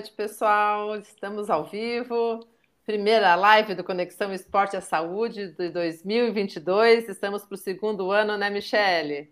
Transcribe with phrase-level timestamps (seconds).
[0.00, 0.96] Noite, pessoal.
[0.96, 2.40] Estamos ao vivo.
[2.86, 7.06] Primeira live do Conexão Esporte à Saúde de 2022.
[7.06, 9.30] Estamos para o segundo ano, né, Michele?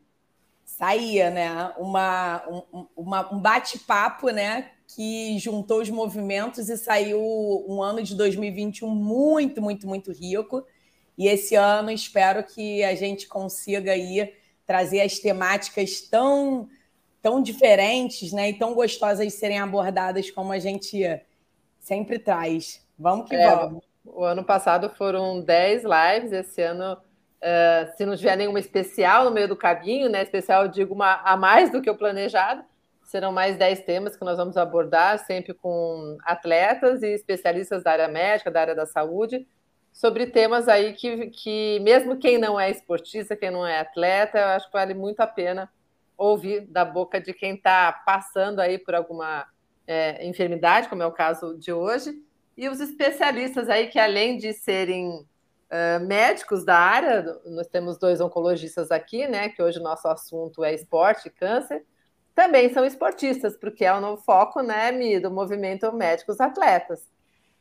[0.66, 1.72] Saía, né?
[1.78, 2.86] Uma, um,
[3.32, 4.72] um bate-papo, né?
[4.86, 7.18] Que juntou os movimentos e saiu
[7.66, 10.62] um ano de 2021 muito, muito, muito rico.
[11.16, 14.34] E esse ano espero que a gente consiga aí
[14.66, 16.68] trazer as temáticas tão
[17.22, 18.50] tão diferentes, né?
[18.50, 21.02] E tão gostosas de serem abordadas como a gente
[21.80, 22.84] sempre traz.
[22.98, 23.84] Vamos que é, vamos.
[24.04, 29.30] O ano passado foram 10 lives, esse ano, uh, se não tiver nenhuma especial no
[29.30, 30.22] meio do caminho, né?
[30.22, 32.64] Especial, eu digo, uma, a mais do que o planejado,
[33.04, 38.08] serão mais 10 temas que nós vamos abordar, sempre com atletas e especialistas da área
[38.08, 39.46] médica, da área da saúde,
[39.92, 44.46] sobre temas aí que, que mesmo quem não é esportista, quem não é atleta, eu
[44.48, 45.70] acho que vale muito a pena
[46.18, 49.46] ouvir da boca de quem está passando aí por alguma
[49.86, 52.12] é, enfermidade, como é o caso de hoje,
[52.56, 58.20] e os especialistas aí que, além de serem uh, médicos da área, nós temos dois
[58.20, 59.48] oncologistas aqui, né?
[59.48, 61.86] Que hoje o nosso assunto é esporte e câncer,
[62.34, 67.08] também são esportistas, porque é o novo foco, né, Mi, do movimento Médicos Atletas.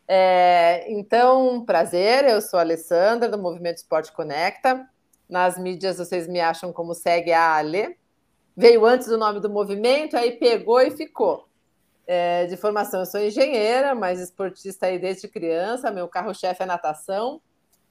[0.08, 4.88] É, então, prazer, eu sou a Alessandra, do Movimento Esporte Conecta.
[5.30, 7.98] Nas mídias vocês me acham como segue a Ale
[8.58, 11.48] veio antes do nome do movimento, aí pegou e ficou.
[12.08, 17.40] É, de formação, eu sou engenheira, mas esportista aí desde criança, meu carro-chefe é natação.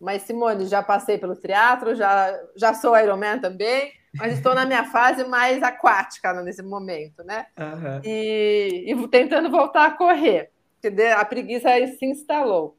[0.01, 4.85] Mas, Simone, já passei pelo teatro, já, já sou Ironman também, mas estou na minha
[4.85, 7.47] fase mais aquática nesse momento, né?
[7.59, 8.01] Uhum.
[8.05, 10.51] E, e tentando voltar a correr,
[10.81, 11.69] porque a preguiça
[11.99, 12.77] se instalou.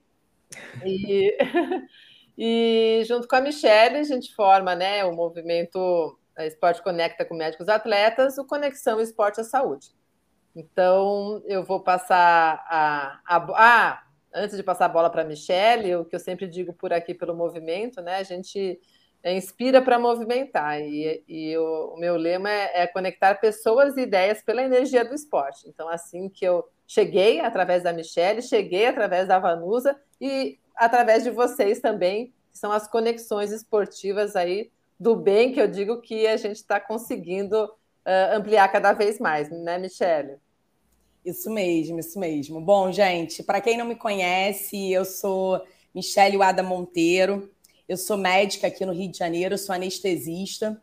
[0.83, 1.37] E,
[2.37, 7.69] e junto com a Michelle, a gente forma né, o movimento Esporte Conecta com Médicos
[7.69, 9.91] Atletas, o Conexão Esporte à Saúde.
[10.55, 13.21] Então, eu vou passar a.
[13.25, 14.03] a ah,
[14.33, 17.13] antes de passar a bola para a Michelle, o que eu sempre digo por aqui
[17.13, 18.17] pelo movimento, né?
[18.17, 18.79] A gente
[19.23, 20.79] inspira para movimentar.
[20.81, 25.13] E, e o, o, meu lema é, é, conectar pessoas e ideias pela energia do
[25.13, 25.67] esporte.
[25.67, 31.31] Então, assim que eu cheguei através da Michelle, cheguei através da Vanusa e através de
[31.31, 36.37] vocês também, que são as conexões esportivas aí do bem que eu digo que a
[36.37, 40.37] gente está conseguindo uh, ampliar cada vez mais, né, Michele?
[41.23, 42.61] Isso mesmo, isso mesmo.
[42.61, 45.61] Bom, gente, para quem não me conhece, eu sou
[45.93, 47.51] Michele Wada Monteiro,
[47.87, 50.81] eu sou médica aqui no Rio de Janeiro, sou anestesista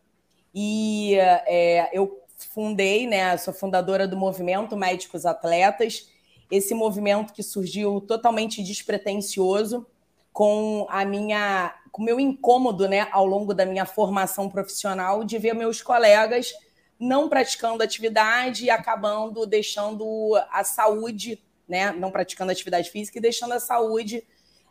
[0.55, 6.11] e é, eu fundei, né, sou fundadora do movimento Médicos Atletas,
[6.51, 9.87] esse movimento que surgiu totalmente despretensioso
[10.33, 15.39] com a minha com o meu incômodo, né, ao longo da minha formação profissional, de
[15.39, 16.53] ver meus colegas
[16.99, 20.05] não praticando atividade e acabando deixando
[20.51, 24.25] a saúde, né, não praticando atividade física e deixando a saúde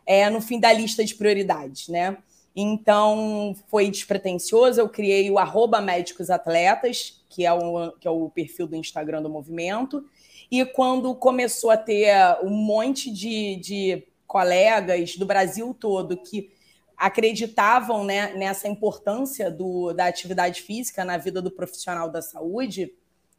[0.04, 2.18] é, no fim da lista de prioridades, né?
[2.54, 8.28] Então, foi despretensioso, eu criei o arroba médicos atletas, que é, o, que é o
[8.28, 10.04] perfil do Instagram do movimento,
[10.50, 16.52] e quando começou a ter um monte de, de colegas do Brasil todo que
[16.96, 22.92] acreditavam né, nessa importância do, da atividade física na vida do profissional da saúde,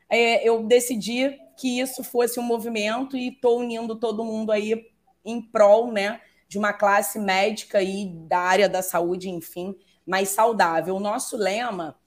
[0.10, 4.86] é, eu decidi que isso fosse um movimento e estou unindo todo mundo aí
[5.24, 9.76] em prol né, de uma classe médica e da área da saúde, enfim,
[10.06, 10.96] mais saudável.
[10.96, 11.98] O nosso lema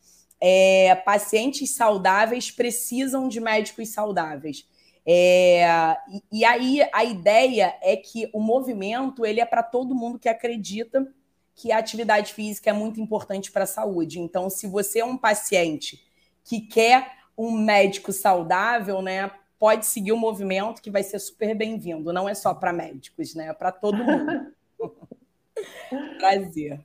[0.41, 4.67] é pacientes saudáveis precisam de médicos saudáveis.
[5.05, 5.97] É,
[6.31, 10.29] e, e aí a ideia é que o movimento ele é para todo mundo que
[10.29, 11.13] acredita
[11.59, 14.21] que a atividade física é muito importante para a saúde.
[14.21, 16.01] Então, se você é um paciente
[16.45, 19.29] que quer um médico saudável, né,
[19.59, 22.13] pode seguir o movimento que vai ser super bem-vindo.
[22.13, 23.49] Não é só para médicos, né?
[23.49, 24.53] É para todo mundo.
[26.19, 26.81] Prazer.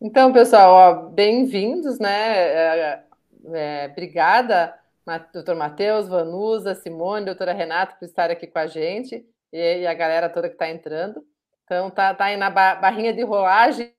[0.00, 2.38] Então, pessoal, bem-vindos, né?
[2.38, 3.02] É,
[3.52, 4.80] é, obrigada
[5.32, 10.28] doutor Matheus, Vanusa, Simone, doutora Renata, por estar aqui com a gente, e, a galera
[10.28, 11.24] toda que está entrando.
[11.70, 13.94] Então, tá, tá aí na barrinha de rolagem.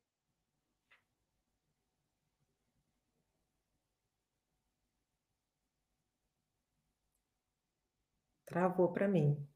[8.46, 9.48] Travou para mim.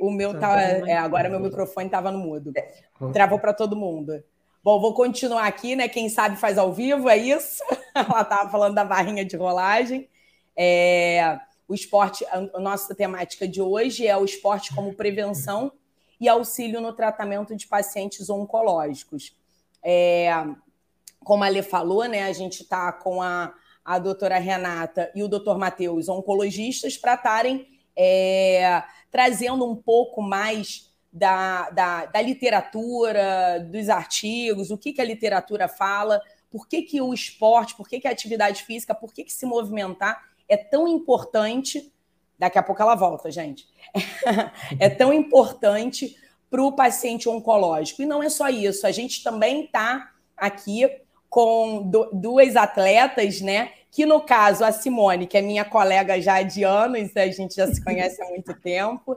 [0.00, 0.60] O meu tá.
[0.60, 2.52] É, agora meu microfone estava no mudo.
[2.56, 4.12] É, Travou para todo mundo.
[4.62, 5.88] Bom, vou continuar aqui, né?
[5.88, 7.62] Quem sabe faz ao vivo, é isso?
[7.94, 10.08] Ela estava falando da barrinha de rolagem.
[10.56, 11.38] É,
[11.68, 15.72] o esporte, a nossa temática de hoje é o esporte como prevenção
[16.20, 19.36] e auxílio no tratamento de pacientes oncológicos.
[19.82, 20.30] É,
[21.20, 22.22] como a Lê falou, né?
[22.22, 23.52] A gente está com a,
[23.84, 27.66] a doutora Renata e o doutor Matheus, oncologistas, para estarem
[27.96, 35.04] é, trazendo um pouco mais da, da, da, literatura, dos artigos, o que, que a
[35.04, 36.20] literatura fala,
[36.50, 39.46] por que, que o esporte, por que, que a atividade física, por que, que se
[39.46, 41.92] movimentar é tão importante.
[42.38, 43.66] Daqui a pouco ela volta, gente.
[44.78, 46.16] é tão importante
[46.50, 48.02] para o paciente oncológico.
[48.02, 50.88] E não é só isso, a gente também está aqui
[51.28, 53.72] com duas atletas, né?
[53.90, 57.66] Que no caso, a Simone, que é minha colega já de anos, a gente já
[57.66, 59.16] se conhece há muito tempo,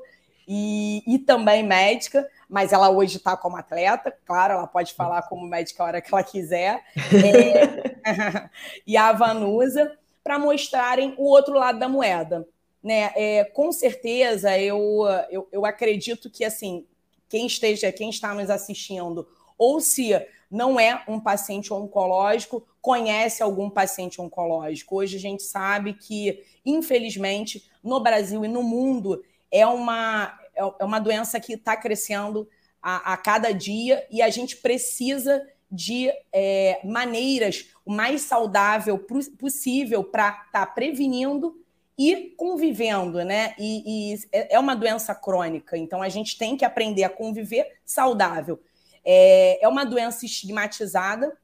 [0.51, 5.45] e, e também médica, mas ela hoje está como atleta, claro, ela pode falar como
[5.45, 6.83] médica a hora que ela quiser.
[6.95, 8.49] É,
[8.87, 12.47] e a Vanusa, para mostrarem o outro lado da moeda.
[12.83, 13.11] Né?
[13.15, 16.85] É, com certeza, eu, eu, eu acredito que assim,
[17.27, 19.27] quem esteja, quem está nos assistindo,
[19.57, 20.13] ou se
[20.49, 24.95] não é um paciente oncológico, conhece algum paciente oncológico.
[24.95, 30.99] Hoje a gente sabe que, infelizmente, no Brasil e no mundo, é uma, é uma
[30.99, 32.47] doença que está crescendo
[32.81, 38.97] a, a, cada dia e a gente precisa de é, maneiras o mais saudável
[39.37, 41.55] possível para estar tá prevenindo
[41.97, 43.53] e convivendo, né?
[43.59, 47.79] E, e, é, é uma doença crônica, então a gente tem que aprender a conviver
[47.85, 48.59] saudável.
[49.03, 51.37] É, é uma doença estigmatizada,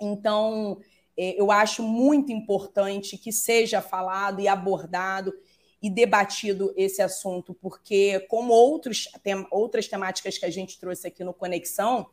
[0.00, 0.78] então
[1.16, 5.32] é, eu acho muito importante que seja falado e abordado
[5.82, 11.24] e debatido esse assunto, porque, como outros, tem, outras temáticas que a gente trouxe aqui
[11.24, 12.10] no Conexão,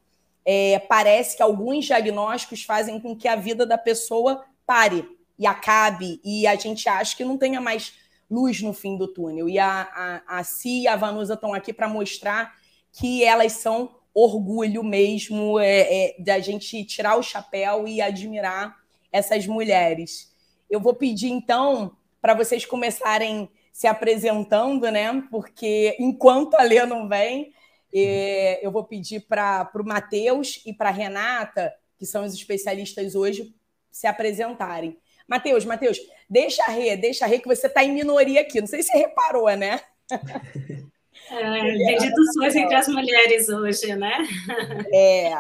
[0.50, 5.06] é, parece que alguns diagnósticos fazem com que a vida da pessoa pare
[5.38, 7.94] e acabe, e a gente acha que não tenha mais
[8.32, 9.50] luz no fim do túnel.
[9.50, 12.56] E a, a, a Si e a Vanusa estão aqui para mostrar
[12.94, 18.74] que elas são orgulho mesmo é, é, da gente tirar o chapéu e admirar
[19.12, 20.34] essas mulheres.
[20.70, 21.92] Eu vou pedir, então,
[22.22, 25.22] para vocês começarem se apresentando, né?
[25.30, 27.52] Porque enquanto a Lê não vem,
[28.06, 33.16] é, eu vou pedir para o Matheus e para a Renata, que são os especialistas
[33.16, 33.54] hoje,
[33.92, 34.98] se apresentarem.
[35.28, 36.00] Matheus, Matheus,
[36.30, 38.62] deixa a Rê, deixa a Rê, que você está em minoria aqui.
[38.62, 39.82] Não sei se você reparou, né?
[41.30, 44.14] É, discussões entre as mulheres hoje, né?
[44.94, 45.32] É.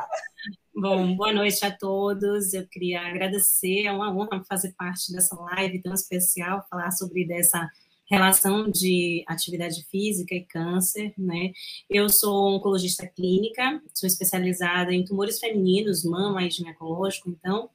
[0.76, 2.54] Bom, boa noite a todos.
[2.54, 7.68] Eu queria agradecer, é uma honra fazer parte dessa live tão especial, falar sobre dessa
[8.10, 11.52] relação de atividade física e câncer, né?
[11.90, 17.70] Eu sou oncologista clínica, sou especializada em tumores femininos, mama e ginecológico, então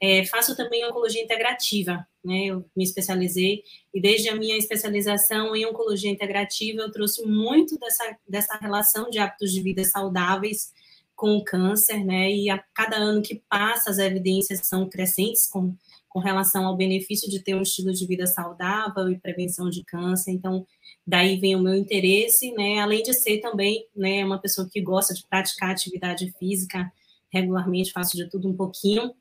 [0.00, 2.46] é, faço também oncologia integrativa, né?
[2.46, 3.62] Eu me especializei
[3.94, 9.18] e desde a minha especialização em oncologia integrativa eu trouxe muito dessa, dessa relação de
[9.18, 10.72] hábitos de vida saudáveis
[11.14, 12.30] com o câncer, né?
[12.30, 15.74] E a cada ano que passa as evidências são crescentes com,
[16.18, 20.32] com relação ao benefício de ter um estilo de vida saudável e prevenção de câncer.
[20.32, 20.66] Então,
[21.06, 22.80] daí vem o meu interesse, né?
[22.80, 26.92] Além de ser também, né, uma pessoa que gosta de praticar atividade física
[27.32, 29.14] regularmente, faço de tudo um pouquinho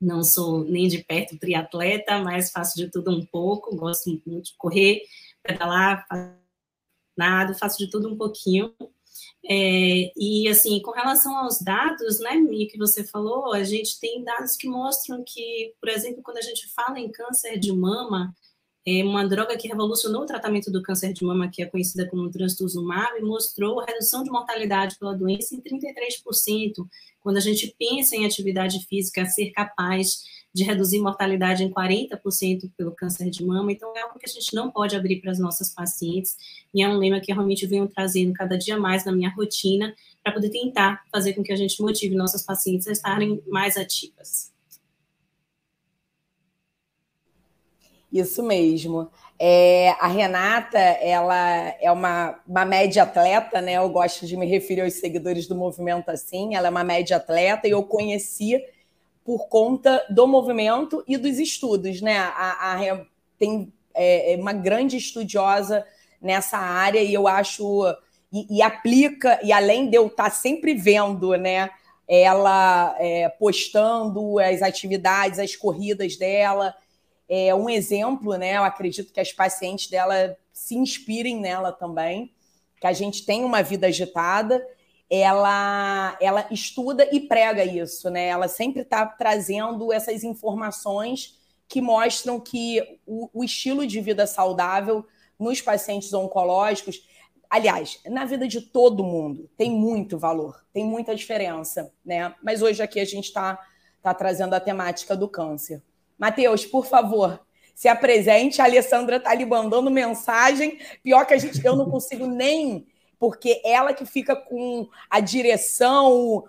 [0.00, 4.56] não sou nem de perto triatleta, mas faço de tudo um pouco, gosto muito de
[4.58, 5.00] correr,
[5.42, 6.04] pedalar,
[7.16, 8.74] nada, faço de tudo um pouquinho.
[9.46, 14.24] É, e assim, com relação aos dados, né, Mi, que você falou, a gente tem
[14.24, 18.34] dados que mostram que, por exemplo, quando a gente fala em câncer de mama,
[18.86, 22.30] é uma droga que revolucionou o tratamento do câncer de mama, que é conhecida como
[22.30, 26.86] trastuzumab, mostrou redução de mortalidade pela doença em 33%.
[27.20, 30.22] Quando a gente pensa em atividade física, ser capaz
[30.54, 34.54] de reduzir mortalidade em 40% pelo câncer de mama, então é algo que a gente
[34.54, 36.36] não pode abrir para as nossas pacientes,
[36.72, 39.92] e é um lema que eu realmente venho trazendo cada dia mais na minha rotina,
[40.22, 44.54] para poder tentar fazer com que a gente motive nossas pacientes a estarem mais ativas.
[48.12, 49.10] Isso mesmo.
[49.36, 53.72] É, a Renata, ela é uma, uma média atleta, né?
[53.72, 56.54] Eu gosto de me referir aos seguidores do movimento assim.
[56.54, 58.64] Ela é uma média atleta e eu conheci
[59.24, 62.18] por conta do movimento e dos estudos, né?
[62.18, 63.06] A, a
[63.38, 65.86] tem é, é, uma grande estudiosa
[66.20, 67.84] nessa área e eu acho
[68.32, 71.70] e, e, aplica e além de eu estar sempre vendo, né?
[72.06, 76.74] Ela é, postando as atividades, as corridas dela,
[77.26, 78.58] é um exemplo, né?
[78.58, 82.30] Eu acredito que as pacientes dela se inspirem nela também,
[82.78, 84.62] que a gente tem uma vida agitada
[85.08, 88.26] ela, ela estuda e prega isso, né?
[88.26, 95.06] Ela sempre está trazendo essas informações que mostram que o, o, estilo de vida saudável
[95.38, 97.06] nos pacientes oncológicos,
[97.50, 102.34] aliás, na vida de todo mundo, tem muito valor, tem muita diferença, né?
[102.42, 103.58] Mas hoje aqui a gente está
[104.02, 105.82] tá trazendo a temática do câncer.
[106.18, 107.40] Matheus, por favor,
[107.74, 108.60] se apresente.
[108.60, 110.78] A Alessandra está ali mandando mensagem.
[111.02, 112.86] Pior que a gente, eu não consigo nem
[113.24, 116.44] porque ela que fica com a direção,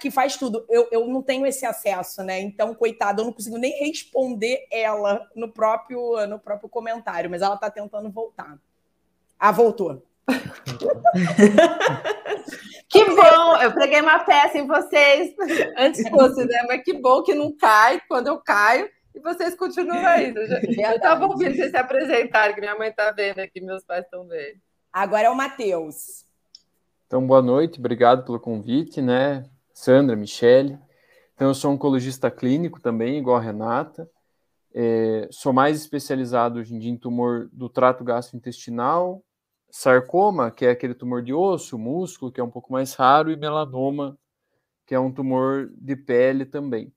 [0.00, 0.64] que faz tudo.
[0.68, 2.40] Eu, eu não tenho esse acesso, né?
[2.40, 7.56] Então, coitada, eu não consigo nem responder ela no próprio, no próprio comentário, mas ela
[7.56, 8.56] está tentando voltar.
[9.36, 10.06] Ah, voltou.
[12.88, 13.56] que bom!
[13.60, 15.34] Eu peguei uma peça em vocês
[15.76, 16.64] antes fosse, né?
[16.68, 20.32] Mas que bom que não cai quando eu caio e vocês continuam aí.
[20.32, 20.44] Eu
[20.94, 24.60] estava ouvindo vocês se apresentarem, que minha mãe está vendo aqui, meus pais estão vendo.
[24.92, 26.26] Agora é o Matheus.
[27.06, 29.48] Então, boa noite, obrigado pelo convite, né?
[29.72, 30.78] Sandra, Michele.
[31.34, 34.06] Então, eu sou oncologista clínico também, igual a Renata.
[34.74, 39.24] É, sou mais especializado hoje em dia em tumor do trato gastrointestinal,
[39.70, 43.36] sarcoma, que é aquele tumor de osso, músculo, que é um pouco mais raro, e
[43.36, 44.18] melanoma,
[44.86, 46.92] que é um tumor de pele também.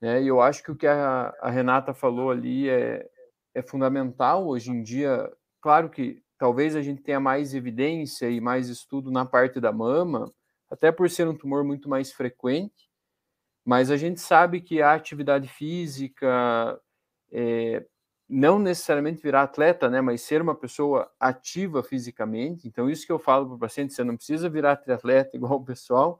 [0.00, 0.20] Né?
[0.20, 3.08] E eu acho que o que a, a Renata falou ali é,
[3.54, 5.30] é fundamental hoje em dia.
[5.60, 10.32] Claro que talvez a gente tenha mais evidência e mais estudo na parte da mama,
[10.70, 12.88] até por ser um tumor muito mais frequente,
[13.62, 16.80] mas a gente sabe que a atividade física,
[17.30, 17.84] é,
[18.26, 23.18] não necessariamente virar atleta, né, mas ser uma pessoa ativa fisicamente, então isso que eu
[23.18, 26.18] falo para o paciente, você não precisa virar triatleta igual o pessoal,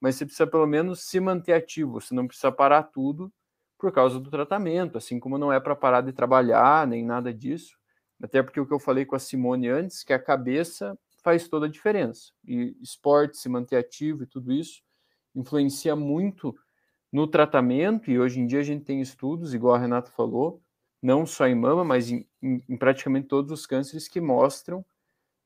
[0.00, 3.30] mas você precisa pelo menos se manter ativo, você não precisa parar tudo
[3.78, 7.77] por causa do tratamento, assim como não é para parar de trabalhar, nem nada disso,
[8.22, 11.66] até porque o que eu falei com a Simone antes, que a cabeça faz toda
[11.66, 12.32] a diferença.
[12.44, 14.82] E esporte, se manter ativo e tudo isso
[15.34, 16.54] influencia muito
[17.12, 18.10] no tratamento.
[18.10, 20.62] E hoje em dia a gente tem estudos, igual a Renata falou,
[21.02, 24.84] não só em mama, mas em, em, em praticamente todos os cânceres que mostram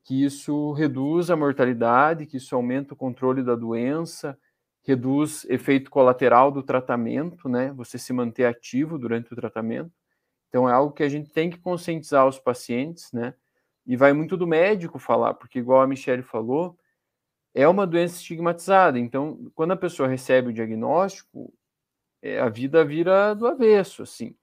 [0.05, 4.37] que isso reduz a mortalidade, que isso aumenta o controle da doença,
[4.83, 7.73] reduz efeito colateral do tratamento, né?
[7.73, 9.93] Você se manter ativo durante o tratamento.
[10.53, 13.33] Então é algo que a gente tem que conscientizar os pacientes, né?
[13.87, 16.79] E vai muito do médico falar, porque igual a Michelle falou,
[17.55, 18.99] é uma doença estigmatizada.
[18.99, 21.51] Então, quando a pessoa recebe o diagnóstico,
[22.21, 24.37] é, a vida vira do avesso, assim.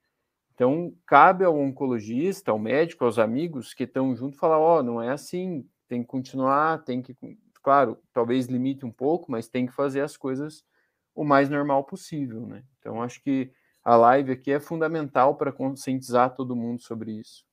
[0.55, 4.99] Então, cabe ao oncologista, ao médico, aos amigos que estão junto falar, ó, oh, não
[5.01, 7.15] é assim, tem que continuar, tem que,
[7.61, 10.65] claro, talvez limite um pouco, mas tem que fazer as coisas
[11.13, 12.63] o mais normal possível, né?
[12.79, 13.51] Então, acho que
[13.89, 17.43] a live aqui é fundamental para conscientizar todo mundo sobre isso.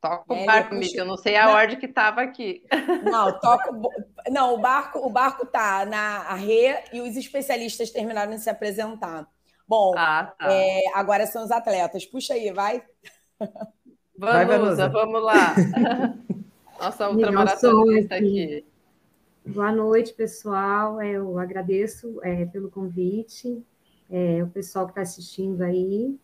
[0.00, 1.52] Toca o é, barco, Mica, eu não sei a não.
[1.52, 2.64] ordem que estava aqui.
[3.02, 3.72] Não, toca
[4.30, 9.26] Não, o barco, o barco tá na Rê e os especialistas terminaram de se apresentar.
[9.66, 10.52] Bom, ah, tá.
[10.52, 12.06] é, agora são os atletas.
[12.06, 12.82] Puxa aí, vai.
[14.16, 15.54] Vamos, vai, vamos lá.
[16.80, 18.64] Nossa ultramaratonista aqui.
[19.48, 21.00] Boa noite, pessoal.
[21.00, 23.64] É, eu agradeço é, pelo convite,
[24.10, 26.14] é, o pessoal que está assistindo aí.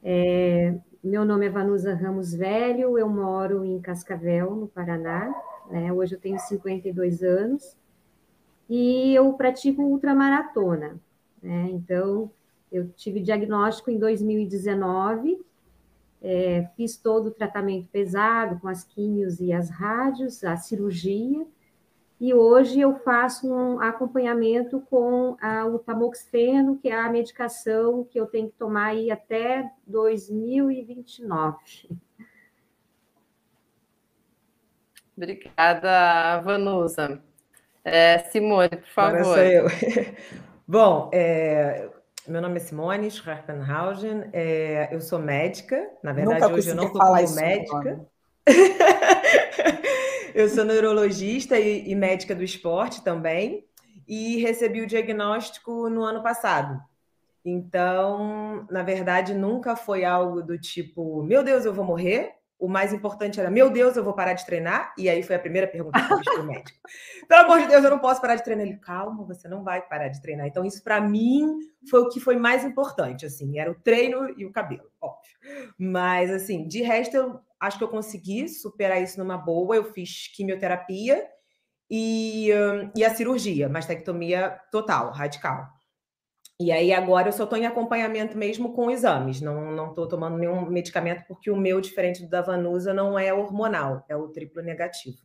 [0.00, 5.34] É, meu nome é Vanusa Ramos Velho, eu moro em Cascavel, no Paraná.
[5.68, 5.92] Né?
[5.92, 7.76] Hoje eu tenho 52 anos
[8.70, 11.00] e eu pratico ultramaratona.
[11.42, 11.70] Né?
[11.72, 12.30] Então,
[12.70, 15.44] eu tive diagnóstico em 2019,
[16.22, 21.44] é, fiz todo o tratamento pesado com as químios e as rádios, a cirurgia,
[22.24, 28.18] e hoje eu faço um acompanhamento com a, o tamoxifeno, que é a medicação que
[28.18, 31.58] eu tenho que tomar aí até 2029.
[35.14, 37.22] Obrigada, Vanusa.
[37.84, 39.20] É, Simone, por favor.
[39.20, 39.66] Agora sou eu.
[40.66, 41.90] Bom, é,
[42.26, 46.86] meu nome é Simone Scharpenhausen, é, eu sou médica, na verdade Nunca hoje eu não
[46.86, 48.00] estou como médica.
[50.34, 53.64] Eu sou neurologista e, e, médica do esporte também,
[54.06, 56.82] e recebi o diagnóstico no ano passado.
[57.44, 62.32] Então, na verdade, nunca foi algo do tipo, meu Deus, eu vou morrer.
[62.58, 64.92] O mais importante era, meu Deus, eu vou parar de treinar.
[64.98, 66.78] E aí foi a primeira pergunta que eu fiz para o médico.
[67.28, 68.66] Pelo amor de Deus, eu não posso parar de treinar.
[68.66, 70.48] Ele, calma, você não vai parar de treinar.
[70.48, 74.44] Então, isso para mim foi o que foi mais importante, assim, era o treino e
[74.44, 75.30] o cabelo, óbvio.
[75.78, 79.76] Mas, assim, de resto, eu acho que eu consegui superar isso numa boa.
[79.76, 81.26] Eu fiz quimioterapia
[81.90, 82.48] e,
[82.96, 85.68] e a cirurgia, mastectomia total, radical.
[86.60, 90.66] E aí agora eu só estou em acompanhamento mesmo com exames, não estou tomando nenhum
[90.70, 95.18] medicamento, porque o meu, diferente do da Vanusa, não é hormonal, é o triplo negativo.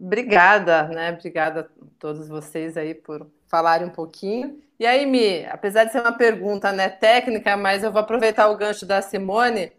[0.00, 1.12] Obrigada, né?
[1.12, 4.60] Obrigada a todos vocês aí por falarem um pouquinho.
[4.78, 8.56] E aí, Mi, apesar de ser uma pergunta né, técnica, mas eu vou aproveitar o
[8.56, 9.72] gancho da Simone.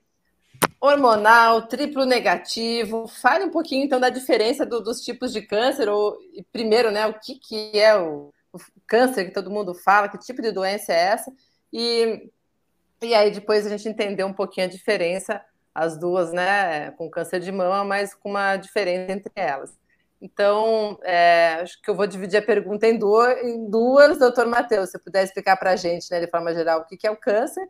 [0.85, 3.07] Hormonal, triplo negativo.
[3.07, 6.17] Fale um pouquinho então da diferença do, dos tipos de câncer, ou
[6.51, 10.41] primeiro, né, o que, que é o, o câncer que todo mundo fala, que tipo
[10.41, 11.31] de doença é essa,
[11.71, 12.29] e,
[13.01, 15.41] e aí depois a gente entender um pouquinho a diferença,
[15.73, 19.71] as duas, né, com câncer de mama, mas com uma diferença entre elas.
[20.21, 24.89] Então, é, acho que eu vou dividir a pergunta em duas, em duas doutor Matheus,
[24.89, 27.15] se puder explicar para a gente, né, de forma geral, o que, que é o
[27.15, 27.69] câncer,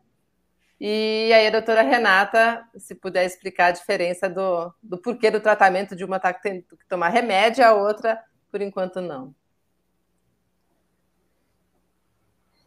[0.86, 5.96] e aí a doutora Renata, se puder explicar a diferença do, do porquê do tratamento
[5.96, 8.22] de uma tá tendo que tomar remédio, a outra,
[8.52, 9.34] por enquanto, não.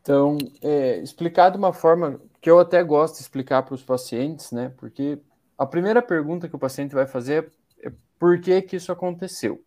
[0.00, 4.50] Então, é, explicar de uma forma que eu até gosto de explicar para os pacientes,
[4.50, 4.72] né?
[4.78, 5.20] Porque
[5.58, 9.62] a primeira pergunta que o paciente vai fazer é por que, que isso aconteceu.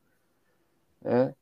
[1.04, 1.36] Né?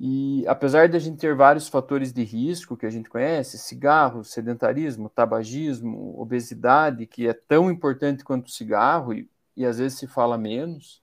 [0.00, 4.22] E apesar de a gente ter vários fatores de risco que a gente conhece, cigarro,
[4.22, 10.06] sedentarismo, tabagismo, obesidade, que é tão importante quanto o cigarro e, e às vezes se
[10.06, 11.02] fala menos,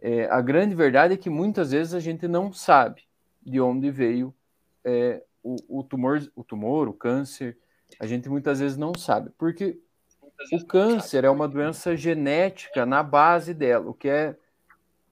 [0.00, 3.02] é, a grande verdade é que muitas vezes a gente não sabe
[3.44, 4.34] de onde veio
[4.82, 7.58] é, o, o, tumor, o tumor, o câncer,
[8.00, 9.78] a gente muitas vezes não sabe, porque
[10.52, 14.36] o câncer é uma doença genética na base dela, o que é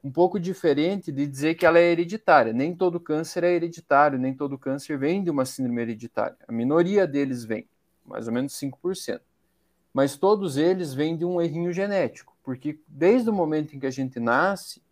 [0.04, 2.52] um pouco diferente de dizer que ela é hereditária.
[2.52, 6.36] Nem todo câncer é hereditário, nem todo câncer vem de uma síndrome hereditária.
[6.46, 7.66] A minoria deles vem,
[8.04, 9.22] mais ou menos 5%.
[9.94, 13.90] Mas todos eles vêm de um errinho genético, porque desde o momento em que a
[13.90, 14.82] gente nasce,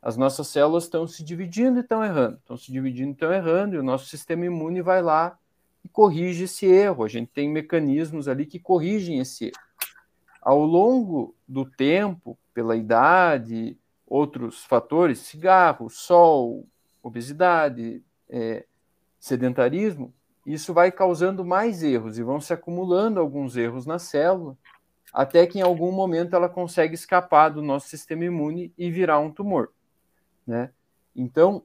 [0.00, 3.74] as nossas células estão se dividindo e estão errando, estão se dividindo e estão errando,
[3.74, 5.38] e o nosso sistema imune vai lá
[5.84, 7.04] e corrige esse erro.
[7.04, 9.58] A gente tem mecanismos ali que corrigem esse erro.
[10.40, 13.76] Ao longo do tempo, pela idade,
[14.08, 16.66] outros fatores, cigarro, sol,
[17.02, 18.64] obesidade, é,
[19.18, 20.14] sedentarismo,
[20.46, 24.56] isso vai causando mais erros e vão se acumulando alguns erros na célula,
[25.12, 29.30] até que em algum momento ela consegue escapar do nosso sistema imune e virar um
[29.30, 29.70] tumor
[30.48, 30.70] né?
[31.14, 31.62] Então,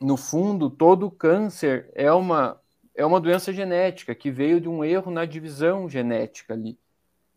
[0.00, 2.60] no fundo, todo câncer é uma
[2.94, 6.78] é uma doença genética que veio de um erro na divisão genética ali.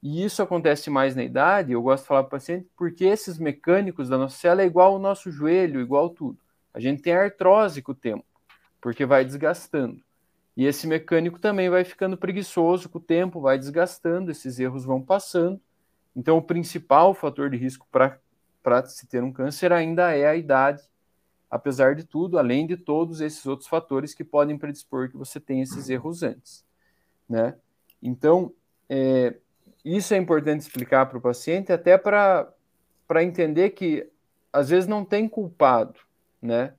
[0.07, 3.39] E isso acontece mais na idade, eu gosto de falar para o paciente, porque esses
[3.39, 6.37] mecânicos da nossa célula é igual ao nosso joelho, igual tudo.
[6.71, 8.23] A gente tem artrose com o tempo,
[8.79, 9.99] porque vai desgastando.
[10.55, 15.01] E esse mecânico também vai ficando preguiçoso com o tempo, vai desgastando, esses erros vão
[15.01, 15.59] passando.
[16.15, 20.83] Então, o principal fator de risco para se ter um câncer ainda é a idade,
[21.49, 25.63] apesar de tudo, além de todos esses outros fatores que podem predispor que você tenha
[25.63, 26.63] esses erros antes,
[27.27, 27.55] né?
[28.03, 28.53] Então,
[28.87, 29.37] é,
[29.85, 32.51] isso é importante explicar para o paciente, até para
[33.21, 34.09] entender que
[34.51, 35.99] às vezes não tem culpado,
[36.41, 36.73] né?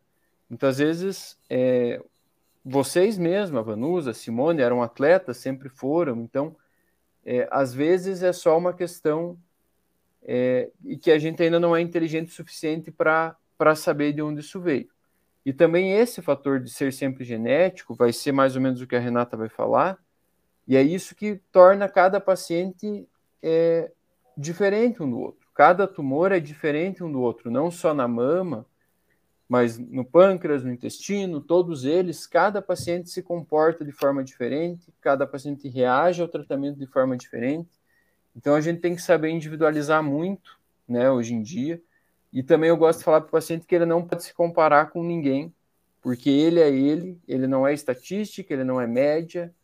[0.51, 2.03] Muitas vezes é,
[2.64, 6.57] vocês mesmos, a Vanusa, a Simone, eram atletas, sempre foram, então
[7.25, 9.38] é, às vezes é só uma questão
[10.23, 13.37] é, e que a gente ainda não é inteligente o suficiente para
[13.77, 14.88] saber de onde isso veio.
[15.45, 18.97] E também esse fator de ser sempre genético vai ser mais ou menos o que
[18.97, 19.97] a Renata vai falar,
[20.66, 23.09] e é isso que torna cada paciente
[23.42, 23.90] é,
[24.37, 25.46] diferente um do outro.
[25.55, 28.66] Cada tumor é diferente um do outro, não só na mama,
[29.48, 35.26] mas no pâncreas, no intestino, todos eles, cada paciente se comporta de forma diferente, cada
[35.26, 37.70] paciente reage ao tratamento de forma diferente.
[38.35, 41.81] Então a gente tem que saber individualizar muito, né, hoje em dia.
[42.33, 44.90] E também eu gosto de falar para o paciente que ele não pode se comparar
[44.90, 45.55] com ninguém,
[46.02, 49.55] porque ele é ele, ele não é estatística, ele não é média,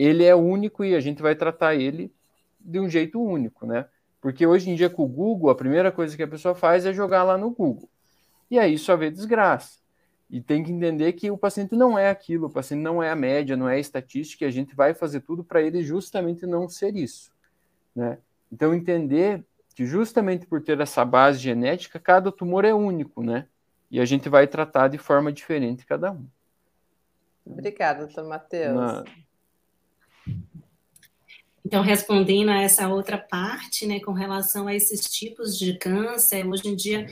[0.00, 2.10] ele é único e a gente vai tratar ele
[2.58, 3.86] de um jeito único, né?
[4.18, 6.92] Porque hoje em dia com o Google, a primeira coisa que a pessoa faz é
[6.92, 7.88] jogar lá no Google.
[8.50, 9.78] E aí só vê desgraça.
[10.30, 13.16] E tem que entender que o paciente não é aquilo, o paciente não é a
[13.16, 16.68] média, não é a estatística, e a gente vai fazer tudo para ele justamente não
[16.68, 17.30] ser isso.
[17.94, 18.16] Né?
[18.50, 23.46] Então, entender que justamente por ter essa base genética, cada tumor é único, né?
[23.90, 26.26] E a gente vai tratar de forma diferente cada um.
[27.44, 28.76] Obrigada, doutor Matheus.
[28.76, 29.04] Na...
[31.70, 36.66] Então, respondendo a essa outra parte, né, com relação a esses tipos de câncer, hoje
[36.66, 37.06] em dia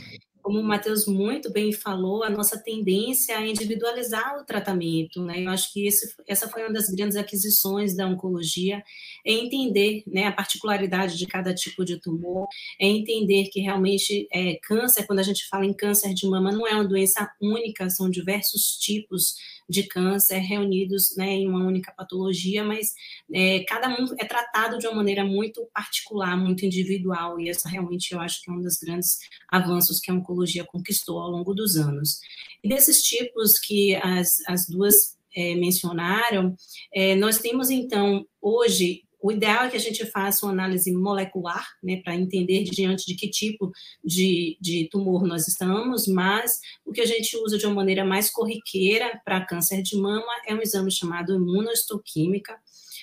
[0.48, 5.44] como o Matheus muito bem falou, a nossa tendência a individualizar o tratamento, né?
[5.44, 8.82] Eu acho que esse, essa foi uma das grandes aquisições da oncologia,
[9.26, 12.46] é entender, né, a particularidade de cada tipo de tumor,
[12.80, 16.66] é entender que realmente é, câncer, quando a gente fala em câncer de mama, não
[16.66, 22.64] é uma doença única, são diversos tipos de câncer reunidos né, em uma única patologia,
[22.64, 22.94] mas
[23.32, 28.12] é, cada um é tratado de uma maneira muito particular, muito individual, e essa realmente
[28.12, 31.76] eu acho que é um dos grandes avanços que a oncologia conquistou ao longo dos
[31.76, 32.20] anos.
[32.62, 36.56] E desses tipos que as, as duas é, mencionaram,
[36.92, 41.66] é, nós temos então hoje o ideal é que a gente faça uma análise molecular,
[41.82, 43.72] né, para entender diante de que tipo
[44.04, 48.30] de, de tumor nós estamos, mas o que a gente usa de uma maneira mais
[48.30, 52.56] corriqueira para câncer de mama é um exame chamado imunohistoquímica,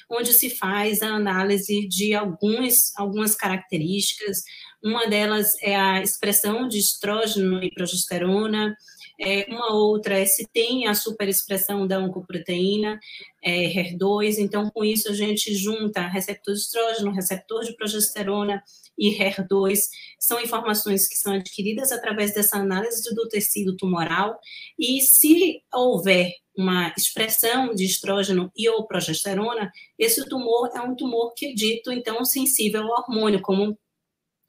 [0.09, 4.43] onde se faz a análise de alguns, algumas características.
[4.83, 8.75] Uma delas é a expressão de estrógeno e progesterona,
[9.19, 12.99] é, uma outra é se tem a superexpressão da oncoproteína
[13.43, 18.61] é, HER2, então com isso a gente junta receptor de estrógeno, receptor de progesterona
[18.97, 19.77] e HER2,
[20.19, 24.39] são informações que são adquiridas através dessa análise do tecido tumoral,
[24.79, 31.33] e se houver uma expressão de estrógeno e ou progesterona, esse tumor é um tumor
[31.35, 33.77] que é dito, então, sensível ao hormônio, como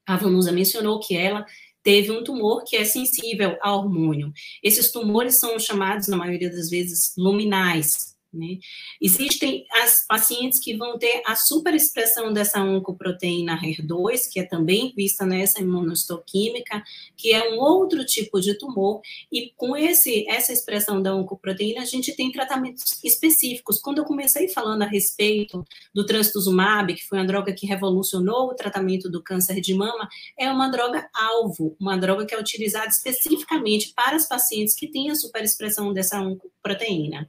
[0.07, 1.45] a Vanusa mencionou, que ela
[1.87, 4.33] teve um tumor que é sensível ao hormônio.
[4.61, 8.59] Esses tumores são chamados, na maioria das vezes, luminais, né?
[9.01, 15.25] Existem as pacientes que vão ter a superexpressão dessa oncoproteína HER2, que é também vista
[15.25, 16.83] nessa imunohistoquímica,
[17.17, 19.01] que é um outro tipo de tumor,
[19.33, 23.81] e com esse, essa expressão da oncoproteína, a gente tem tratamentos específicos.
[23.81, 28.55] Quando eu comecei falando a respeito do trastuzumab, que foi uma droga que revolucionou o
[28.55, 33.93] tratamento do câncer de mama, é uma droga alvo, uma droga que é utilizada especificamente
[33.95, 37.29] para as pacientes que têm a superexpressão dessa oncoproteína.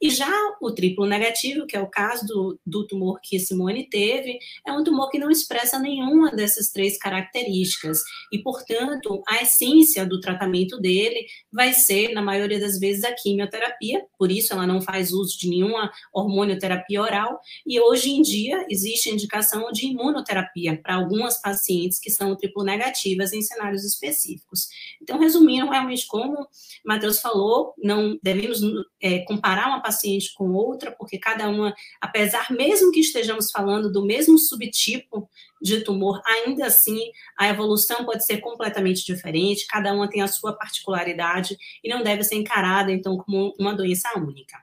[0.00, 0.30] E já
[0.60, 4.84] o triplo negativo, que é o caso do, do tumor que Simone teve, é um
[4.84, 7.98] tumor que não expressa nenhuma dessas três características.
[8.32, 14.04] E, portanto, a essência do tratamento dele vai ser, na maioria das vezes, a quimioterapia,
[14.18, 17.40] por isso ela não faz uso de nenhuma hormonioterapia oral.
[17.66, 23.32] E hoje em dia existe indicação de imunoterapia para algumas pacientes que são triplo negativas
[23.32, 24.68] em cenários específicos.
[25.00, 26.46] Então, resumindo, realmente, como
[26.84, 28.60] Matheus falou, não devemos
[29.00, 34.02] é, comparar uma paciente com outra, porque cada uma, apesar mesmo que estejamos falando do
[34.04, 35.28] mesmo subtipo
[35.60, 40.54] de tumor, ainda assim a evolução pode ser completamente diferente, cada uma tem a sua
[40.54, 44.56] particularidade e não deve ser encarada então como uma doença única.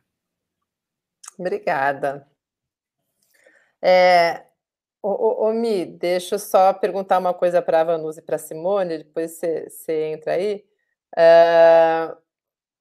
[1.38, 2.27] Obrigada.
[3.79, 4.45] É,
[5.53, 9.39] Mi, deixa eu só perguntar uma coisa para a Vanusa e para a Simone, depois
[9.39, 10.63] você entra aí.
[11.13, 12.15] Uh,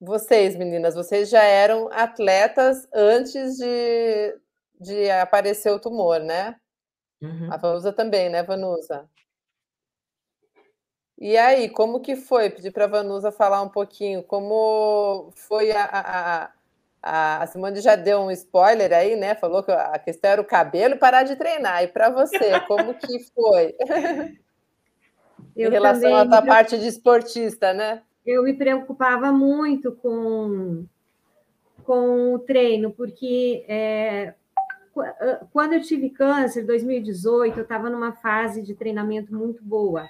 [0.01, 4.35] vocês, meninas, vocês já eram atletas antes de,
[4.79, 6.55] de aparecer o tumor, né?
[7.21, 7.53] Uhum.
[7.53, 9.07] A Vanusa também, né, Vanusa?
[11.19, 12.49] E aí, como que foi?
[12.49, 16.51] Pedi para a Vanusa falar um pouquinho como foi a, a,
[17.03, 19.35] a, a Simone já deu um spoiler aí, né?
[19.35, 21.83] Falou que a questão era o cabelo parar de treinar.
[21.83, 23.75] E para você, como que foi?
[25.55, 28.01] em relação à tua parte de esportista, né?
[28.25, 30.85] Eu me preocupava muito com,
[31.83, 34.35] com o treino, porque é,
[35.51, 40.07] quando eu tive câncer, em 2018, eu estava numa fase de treinamento muito boa.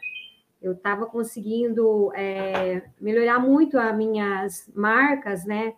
[0.61, 5.73] Eu estava conseguindo é, melhorar muito as minhas marcas, né?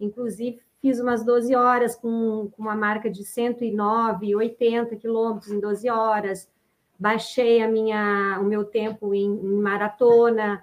[0.00, 5.88] Inclusive, fiz umas 12 horas com, com uma marca de 109, 80 quilômetros em 12
[5.88, 6.50] horas.
[6.98, 10.62] Baixei a minha, o meu tempo em, em maratona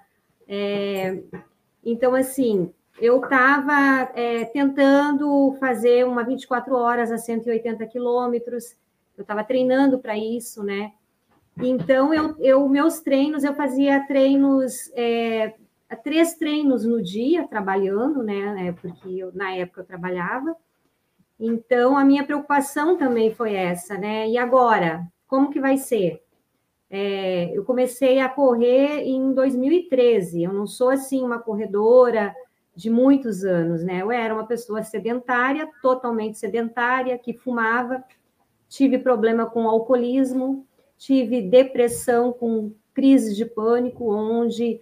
[0.54, 1.22] é,
[1.82, 8.76] então, assim, eu estava é, tentando fazer uma 24 horas a 180 quilômetros,
[9.16, 10.92] eu estava treinando para isso, né?
[11.56, 15.54] Então, eu, eu, meus treinos, eu fazia treinos, é,
[16.04, 18.68] três treinos no dia, trabalhando, né?
[18.68, 20.54] É, porque eu, na época eu trabalhava.
[21.40, 24.28] Então, a minha preocupação também foi essa, né?
[24.28, 26.21] E agora, como que vai ser?
[26.94, 30.42] É, eu comecei a correr em 2013.
[30.42, 32.36] Eu não sou assim uma corredora
[32.76, 34.02] de muitos anos, né?
[34.02, 38.04] Eu era uma pessoa sedentária, totalmente sedentária, que fumava,
[38.68, 40.66] tive problema com alcoolismo,
[40.98, 44.78] tive depressão com crise de pânico, onde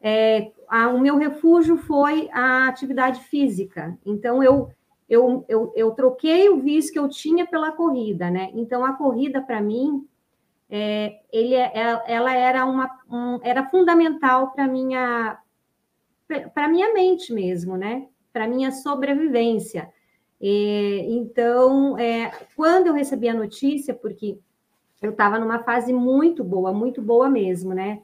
[0.00, 3.98] é, a, o meu refúgio foi a atividade física.
[4.06, 4.70] Então eu
[5.08, 8.50] eu, eu, eu troquei o vício que eu tinha pela corrida, né?
[8.52, 10.06] Então, a corrida, para mim,
[10.70, 11.72] é, ele, é,
[12.06, 15.38] ela era, uma, um, era fundamental para minha
[16.52, 18.06] para minha mente mesmo, né?
[18.32, 19.90] Para minha sobrevivência.
[20.38, 24.38] E, então, é, quando eu recebi a notícia, porque
[25.00, 28.02] eu estava numa fase muito boa, muito boa mesmo, né?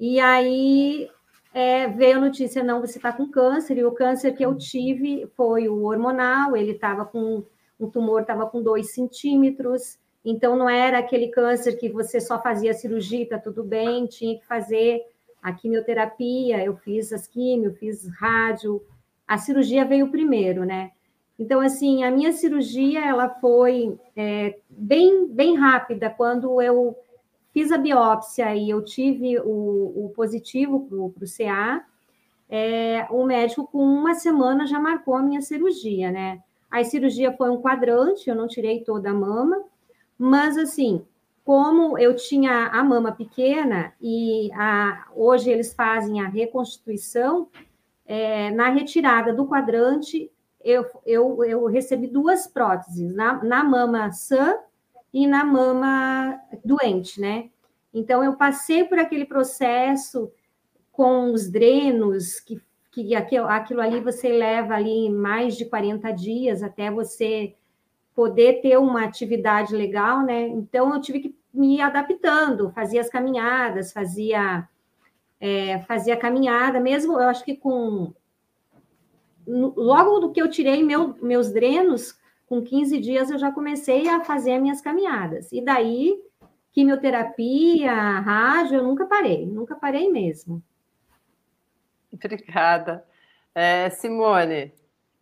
[0.00, 1.08] E aí
[1.54, 5.30] é, veio a notícia, não, você está com câncer, e o câncer que eu tive
[5.36, 7.44] foi o hormonal, ele estava com,
[7.78, 12.74] um tumor estava com dois centímetros, então não era aquele câncer que você só fazia
[12.74, 15.02] cirurgia, tá tudo bem, tinha que fazer
[15.42, 18.82] a quimioterapia, eu fiz as quimio, fiz rádio,
[19.26, 20.92] a cirurgia veio primeiro, né?
[21.38, 26.96] Então, assim, a minha cirurgia, ela foi é, bem, bem rápida, quando eu
[27.52, 31.84] fiz a biópsia e eu tive o, o positivo para o CA,
[32.48, 36.40] é, o médico, com uma semana, já marcou a minha cirurgia, né?
[36.70, 39.62] A cirurgia foi um quadrante, eu não tirei toda a mama,
[40.18, 41.04] mas, assim,
[41.44, 47.48] como eu tinha a mama pequena e a, hoje eles fazem a reconstituição,
[48.06, 50.30] é, na retirada do quadrante,
[50.64, 54.56] eu, eu, eu recebi duas próteses, na, na mama sã
[55.12, 57.50] e na mama doente, né?
[57.92, 60.32] Então, eu passei por aquele processo
[60.90, 66.62] com os drenos, que, que aquilo, aquilo ali você leva ali mais de 40 dias
[66.62, 67.54] até você
[68.14, 70.46] poder ter uma atividade legal, né?
[70.48, 74.68] Então eu tive que me adaptando, fazia as caminhadas, fazia
[75.40, 78.12] é, fazia caminhada, mesmo eu acho que com
[79.46, 84.24] logo do que eu tirei meu, meus drenos, com 15 dias eu já comecei a
[84.24, 85.50] fazer minhas caminhadas.
[85.50, 86.16] E daí,
[86.72, 90.62] quimioterapia, rádio, eu nunca parei, nunca parei mesmo.
[92.12, 93.04] Obrigada.
[93.54, 94.72] É, Simone,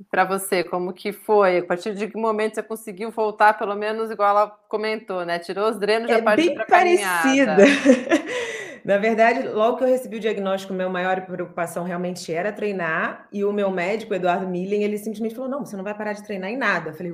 [0.09, 1.59] para você, como que foi?
[1.59, 5.39] A partir de que momento você conseguiu voltar, pelo menos igual ela comentou, né?
[5.39, 7.57] Tirou os drenos é já partiu para parecida.
[8.85, 13.45] Na verdade, logo que eu recebi o diagnóstico, minha maior preocupação realmente era treinar, e
[13.45, 16.51] o meu médico, Eduardo Millen, ele simplesmente falou: não, você não vai parar de treinar
[16.51, 16.91] em nada.
[16.91, 17.13] Eu falei,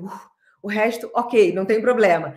[0.62, 2.34] o resto, ok, não tem problema.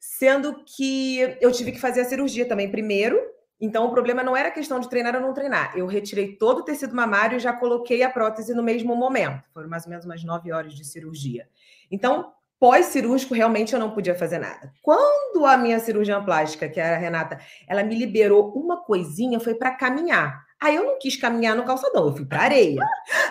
[0.00, 3.18] Sendo que eu tive que fazer a cirurgia também primeiro,
[3.60, 5.76] então, o problema não era questão de treinar ou não treinar.
[5.76, 9.42] Eu retirei todo o tecido mamário e já coloquei a prótese no mesmo momento.
[9.52, 11.48] Foram mais ou menos umas nove horas de cirurgia.
[11.90, 14.72] Então, pós-cirúrgico, realmente eu não podia fazer nada.
[14.82, 17.38] Quando a minha cirurgiã plástica, que era a Renata,
[17.68, 20.44] ela me liberou uma coisinha, foi para caminhar.
[20.60, 22.80] Aí eu não quis caminhar no calçadão, eu fui para areia.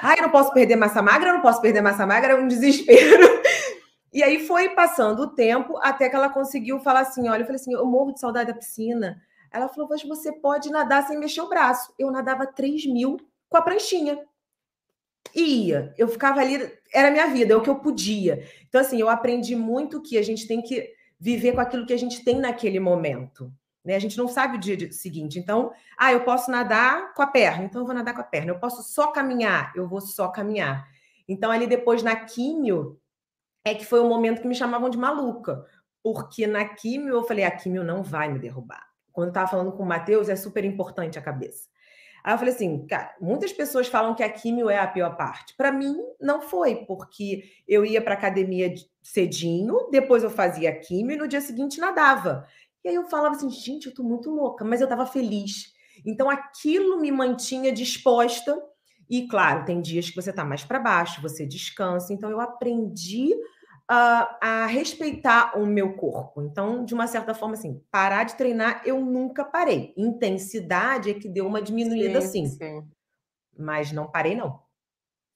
[0.01, 2.47] Ai, eu não posso perder massa magra, eu não posso perder massa magra, é um
[2.47, 3.41] desespero.
[4.13, 7.59] E aí foi passando o tempo até que ela conseguiu falar assim: olha, eu falei
[7.59, 9.19] assim, eu morro de saudade da piscina.
[9.53, 11.93] Ela falou, mas você pode nadar sem mexer o braço.
[11.97, 14.19] Eu nadava 3 mil com a pranchinha.
[15.33, 15.93] E ia.
[15.95, 16.55] Eu ficava ali,
[16.91, 18.47] era a minha vida, é o que eu podia.
[18.67, 21.97] Então, assim, eu aprendi muito que a gente tem que viver com aquilo que a
[21.97, 23.53] gente tem naquele momento.
[23.85, 23.95] Né?
[23.95, 25.37] A gente não sabe o dia seguinte.
[25.37, 28.51] Então, ah, eu posso nadar com a perna, então eu vou nadar com a perna.
[28.51, 30.87] Eu posso só caminhar, eu vou só caminhar.
[31.27, 32.99] Então, ali depois na químio,
[33.63, 35.63] é que foi o momento que me chamavam de maluca.
[36.01, 39.83] Porque na químio eu falei, a químio não vai me derrubar quando estava falando com
[39.83, 41.69] o Matheus, é super importante a cabeça.
[42.23, 45.55] Aí eu falei assim, cara, muitas pessoas falam que a químio é a pior parte.
[45.57, 51.19] Para mim, não foi, porque eu ia para academia cedinho, depois eu fazia químio e
[51.19, 52.47] no dia seguinte nadava.
[52.83, 55.73] E aí eu falava assim, gente, eu tô muito louca, mas eu estava feliz.
[56.05, 58.57] Então aquilo me mantinha disposta.
[59.09, 62.13] E claro, tem dias que você está mais para baixo, você descansa.
[62.13, 63.35] Então eu aprendi
[63.93, 66.41] a, a respeitar o meu corpo.
[66.41, 69.93] Então, de uma certa forma, assim, parar de treinar, eu nunca parei.
[69.95, 72.47] Intensidade é que deu uma diminuída, sim.
[72.47, 72.87] sim.
[73.55, 74.59] Mas não parei, não.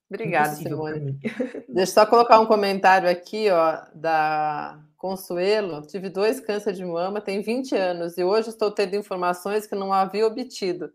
[0.10, 1.20] Obrigada, Simone.
[1.70, 5.86] Deixa eu só colocar um comentário aqui, ó, da Consuelo.
[5.86, 9.94] Tive dois cânceres de mama, tem 20 anos, e hoje estou tendo informações que não
[9.94, 10.92] havia obtido.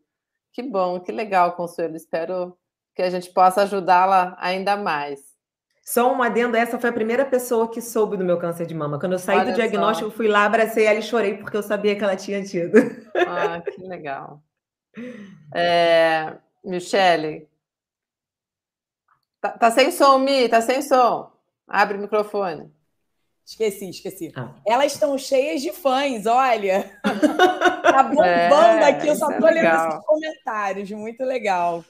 [0.52, 1.94] Que bom, que legal, Consuelo.
[1.94, 2.58] Espero
[2.92, 5.31] que a gente possa ajudá-la ainda mais.
[5.82, 9.00] Só um adendo, essa foi a primeira pessoa que soube do meu câncer de mama.
[9.00, 10.16] Quando eu saí Olha do diagnóstico, só.
[10.16, 12.78] fui lá, abracei ela e chorei porque eu sabia que ela tinha tido.
[13.16, 14.40] Ah, que legal.
[15.52, 17.48] É, Michele,
[19.40, 21.32] tá, tá, sem som, Mi, tá sem som.
[21.66, 22.72] Abre o microfone.
[23.44, 24.32] Esqueci, esqueci.
[24.36, 24.54] Ah.
[24.64, 26.96] Elas estão cheias de fãs, olha.
[27.82, 31.84] tá bombando é, aqui, eu só tô é lendo esses comentários, muito legal.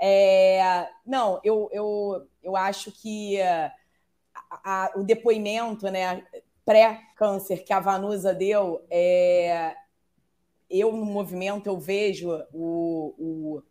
[0.00, 3.72] É, não, eu, eu, eu acho que a,
[4.50, 6.22] a, o depoimento né,
[6.64, 9.74] pré-câncer que a Vanusa deu, é,
[10.68, 13.62] eu no movimento eu vejo o, o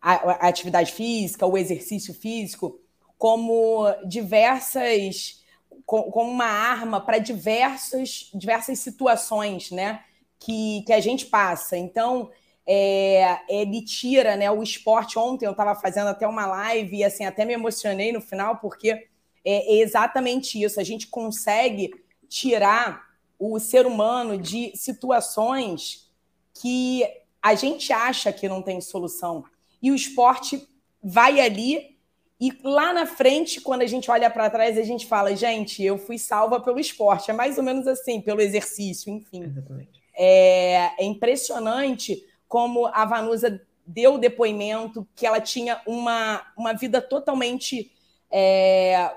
[0.00, 2.78] a, a, atividade física, o exercício físico
[3.16, 5.40] como diversas
[5.86, 10.04] como uma arma para diversas diversas situações, né?
[10.38, 11.76] Que, que a gente passa.
[11.76, 12.30] Então,
[12.66, 15.18] é, ele tira né, o esporte.
[15.18, 18.90] Ontem eu estava fazendo até uma live e assim, até me emocionei no final, porque
[18.90, 19.08] é,
[19.44, 20.80] é exatamente isso.
[20.80, 21.92] A gente consegue
[22.28, 23.04] tirar
[23.38, 26.10] o ser humano de situações
[26.54, 27.04] que
[27.42, 29.44] a gente acha que não tem solução.
[29.82, 30.68] E o esporte
[31.02, 31.92] vai ali
[32.40, 35.96] e lá na frente, quando a gente olha para trás, a gente fala, gente, eu
[35.96, 37.30] fui salva pelo esporte.
[37.30, 39.44] É mais ou menos assim, pelo exercício, enfim.
[39.44, 40.02] Exatamente.
[40.12, 47.90] É, é impressionante como a Vanusa deu depoimento que ela tinha uma, uma vida totalmente
[48.30, 49.10] é,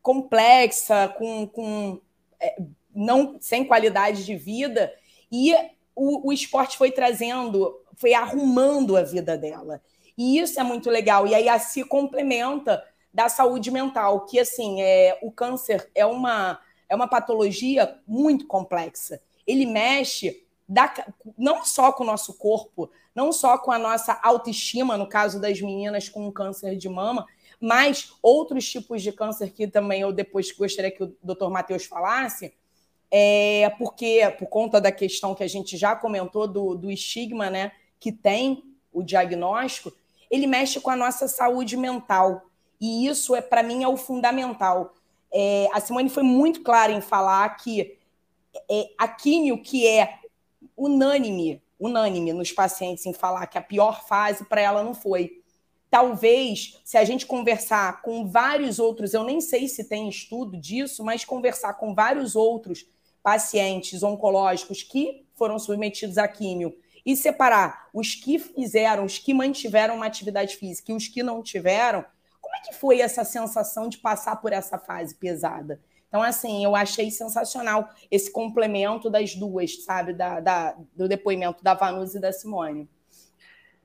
[0.00, 2.00] complexa, com, com
[2.38, 2.56] é,
[2.94, 4.94] não sem qualidade de vida,
[5.32, 5.52] e
[5.96, 9.82] o, o esporte foi trazendo, foi arrumando a vida dela.
[10.16, 11.26] E isso é muito legal.
[11.26, 16.60] E aí a se complementa da saúde mental, que assim, é, o câncer é uma,
[16.88, 19.20] é uma patologia muito complexa.
[19.44, 20.92] Ele mexe da,
[21.38, 25.60] não só com o nosso corpo, não só com a nossa autoestima, no caso das
[25.60, 27.26] meninas com câncer de mama,
[27.60, 31.48] mas outros tipos de câncer que também eu depois gostaria que o Dr.
[31.48, 32.52] Matheus falasse,
[33.10, 37.72] é porque, por conta da questão que a gente já comentou do, do estigma né,
[38.00, 39.92] que tem o diagnóstico,
[40.30, 42.42] ele mexe com a nossa saúde mental.
[42.80, 44.94] E isso, é para mim, é o fundamental.
[45.32, 47.96] É, a Simone foi muito clara em falar que
[48.68, 50.18] é, a químio, que é
[50.76, 55.42] unânime, unânime nos pacientes em falar que a pior fase para ela não foi.
[55.90, 61.04] Talvez, se a gente conversar com vários outros, eu nem sei se tem estudo disso,
[61.04, 62.86] mas conversar com vários outros
[63.22, 69.94] pacientes oncológicos que foram submetidos a químio e separar os que fizeram, os que mantiveram
[69.94, 72.04] uma atividade física e os que não tiveram,
[72.40, 75.80] como é que foi essa sensação de passar por essa fase pesada?
[76.08, 80.12] Então, assim, eu achei sensacional esse complemento das duas, sabe?
[80.12, 82.88] Da, da do depoimento da Vanusa e da Simone.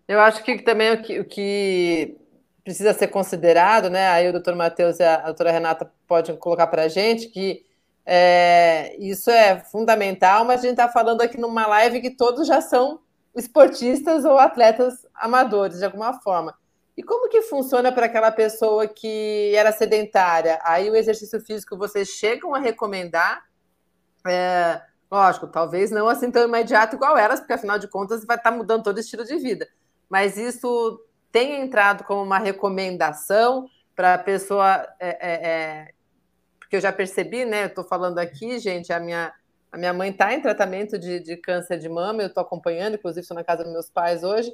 [0.07, 2.17] Eu acho que também o que, o que
[2.63, 4.09] precisa ser considerado, né?
[4.09, 7.65] Aí o doutor Matheus e a doutora Renata podem colocar para a gente que
[8.05, 12.61] é, isso é fundamental, mas a gente está falando aqui numa live que todos já
[12.61, 12.99] são
[13.35, 16.53] esportistas ou atletas amadores, de alguma forma.
[16.95, 20.59] E como que funciona para aquela pessoa que era sedentária?
[20.63, 23.43] Aí o exercício físico vocês chegam a recomendar?
[24.27, 28.51] É, lógico, talvez não assim tão imediato igual elas, porque afinal de contas vai estar
[28.51, 29.67] tá mudando todo o estilo de vida.
[30.09, 30.99] Mas isso
[31.31, 34.85] tem entrado como uma recomendação para a pessoa.
[34.99, 35.93] É, é, é,
[36.59, 37.63] porque eu já percebi, né?
[37.63, 39.33] Eu estou falando aqui, gente, a minha,
[39.71, 43.21] a minha mãe está em tratamento de, de câncer de mama, eu estou acompanhando, inclusive
[43.21, 44.51] estou na casa dos meus pais hoje.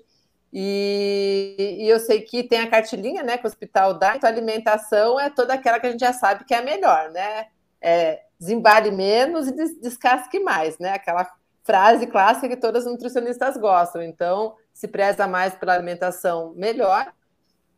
[0.52, 4.34] E, e, eu sei que tem a cartilinha, né, que o hospital dá, então a
[4.34, 7.48] alimentação é toda aquela que a gente já sabe que é a melhor, né?
[7.82, 10.94] É, desembale menos e des descasque mais, né?
[10.94, 11.30] Aquela
[11.64, 14.02] frase clássica que todas as nutricionistas gostam.
[14.02, 17.12] Então, se preza mais pela alimentação, melhor,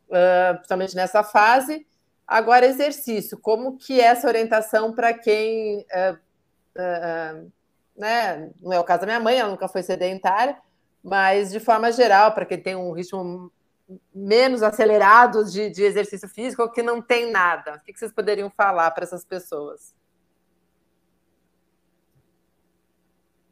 [0.09, 1.87] uh, principalmente nessa fase.
[2.27, 6.15] Agora, exercício, como que é essa orientação para quem, uh,
[6.77, 7.51] uh,
[7.97, 10.55] né, não é o caso da minha mãe, ela nunca foi sedentária,
[11.03, 13.51] mas de forma geral, para quem tem um ritmo
[14.13, 18.49] menos acelerado de, de, exercício físico ou que não tem nada, o que vocês poderiam
[18.49, 19.95] falar para essas pessoas?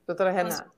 [0.06, 0.77] Doutora Renata.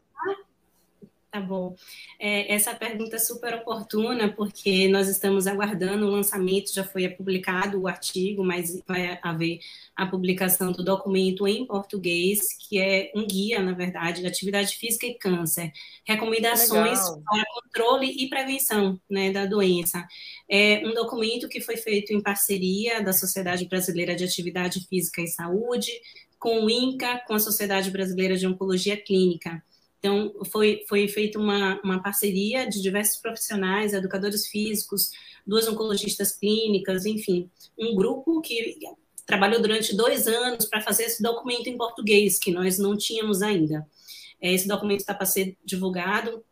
[1.31, 1.75] Tá bom.
[2.19, 7.79] É, essa pergunta é super oportuna, porque nós estamos aguardando o lançamento, já foi publicado
[7.79, 9.59] o artigo, mas vai haver
[9.95, 15.05] a publicação do documento em português, que é um guia, na verdade, de atividade física
[15.05, 15.71] e câncer.
[16.03, 17.21] Recomendações Legal.
[17.23, 20.07] para controle e prevenção né, da doença.
[20.49, 25.27] É um documento que foi feito em parceria da Sociedade Brasileira de Atividade Física e
[25.27, 25.91] Saúde,
[26.39, 29.63] com o INCA, com a Sociedade Brasileira de Oncologia Clínica.
[29.99, 35.11] Então, foi, foi feita uma, uma parceria de diversos profissionais, educadores físicos,
[35.45, 38.77] duas oncologistas clínicas, enfim, um grupo que
[39.25, 43.85] trabalhou durante dois anos para fazer esse documento em português, que nós não tínhamos ainda.
[44.41, 46.43] Esse documento está para ser divulgado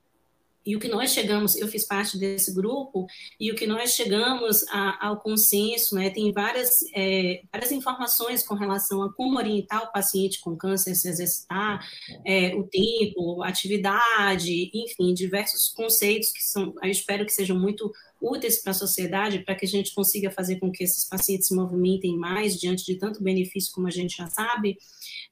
[0.67, 3.07] e o que nós chegamos, eu fiz parte desse grupo,
[3.39, 8.53] e o que nós chegamos a, ao consenso, né, tem várias, é, várias informações com
[8.53, 11.87] relação a como orientar o paciente com câncer se exercitar,
[12.25, 17.89] é, o tempo, atividade, enfim, diversos conceitos que são, eu espero que sejam muito
[18.21, 21.55] úteis para a sociedade, para que a gente consiga fazer com que esses pacientes se
[21.55, 24.77] movimentem mais diante de tanto benefício como a gente já sabe.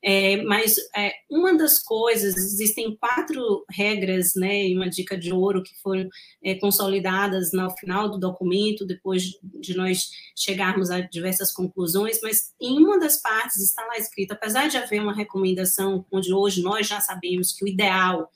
[0.03, 5.63] É, mas é, uma das coisas, existem quatro regras, né, e uma dica de ouro
[5.63, 6.07] que foram
[6.43, 12.77] é, consolidadas no final do documento, depois de nós chegarmos a diversas conclusões, mas em
[12.77, 17.01] uma das partes está lá escrito, apesar de haver uma recomendação onde hoje nós já
[17.01, 18.29] sabemos que o ideal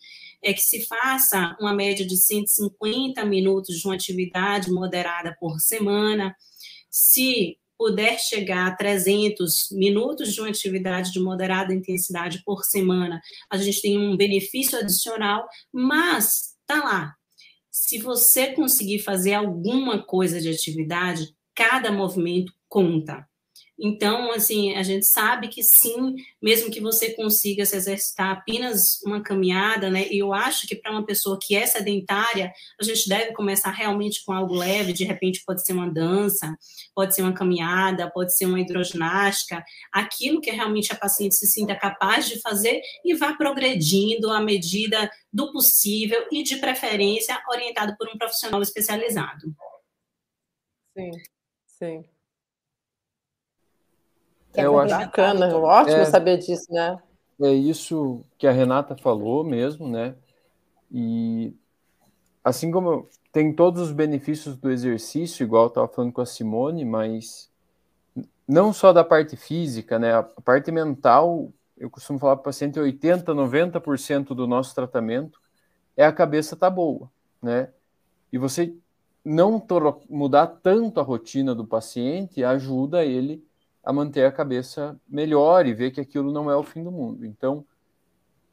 [0.43, 6.35] é que se faça uma média de 150 minutos de uma atividade moderada por semana.
[6.89, 13.57] Se puder chegar a 300 minutos de uma atividade de moderada intensidade por semana, a
[13.57, 17.15] gente tem um benefício adicional, mas tá lá.
[17.71, 23.28] Se você conseguir fazer alguma coisa de atividade, cada movimento conta.
[23.81, 29.21] Então, assim, a gente sabe que sim, mesmo que você consiga se exercitar apenas uma
[29.23, 30.07] caminhada, né?
[30.11, 34.23] E eu acho que para uma pessoa que é sedentária, a gente deve começar realmente
[34.25, 36.53] com algo leve, de repente pode ser uma dança,
[36.93, 39.63] pode ser uma caminhada, pode ser uma hidroginástica,
[39.93, 45.09] aquilo que realmente a paciente se sinta capaz de fazer e vá progredindo à medida
[45.31, 49.55] do possível e de preferência orientado por um profissional especializado.
[50.97, 51.11] Sim,
[51.67, 52.18] sim.
[54.53, 56.99] É, eu acho bacana, ótimo é, saber disso, né?
[57.41, 60.15] É isso que a Renata falou mesmo, né?
[60.91, 61.53] E
[62.43, 66.83] assim como tem todos os benefícios do exercício, igual eu estava falando com a Simone,
[66.83, 67.49] mas
[68.47, 70.15] não só da parte física, né?
[70.15, 75.39] A parte mental, eu costumo falar para o paciente, 80, 90% do nosso tratamento
[75.95, 77.09] é a cabeça tá boa,
[77.41, 77.69] né?
[78.33, 78.73] E você
[79.23, 79.63] não
[80.09, 83.45] mudar tanto a rotina do paciente ajuda ele
[83.83, 87.25] a manter a cabeça melhor e ver que aquilo não é o fim do mundo.
[87.25, 87.65] Então,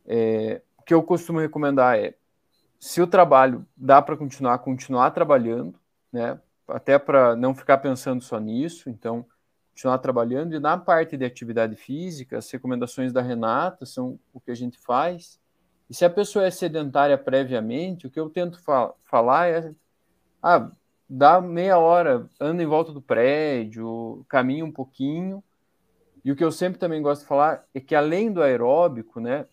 [0.07, 2.15] é, o que eu costumo recomendar é,
[2.79, 5.79] se o trabalho dá para continuar, continuar trabalhando,
[6.13, 6.39] né?
[6.69, 9.25] Até para não ficar pensando só nisso, então
[9.71, 14.51] continuar trabalhando e na parte de atividade física, as recomendações da Renata são o que
[14.51, 15.39] a gente faz.
[15.89, 19.75] E se a pessoa é sedentária previamente, o que eu tento fa falar é
[20.43, 20.71] ah,
[21.09, 25.43] dá meia hora, anda em volta do prédio, caminha um pouquinho.
[26.25, 29.47] E o que eu sempre também gosto de falar é que além do aeróbico, né,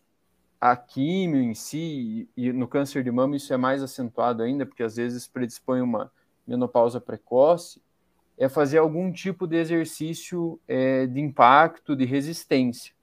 [0.60, 4.82] a químio em si, e no câncer de mama isso é mais acentuado ainda, porque
[4.82, 6.12] às vezes predispõe uma
[6.48, 7.82] menopausa precoce,
[8.38, 12.96] é fazer algum tipo de exercício é, de impacto, de resistência,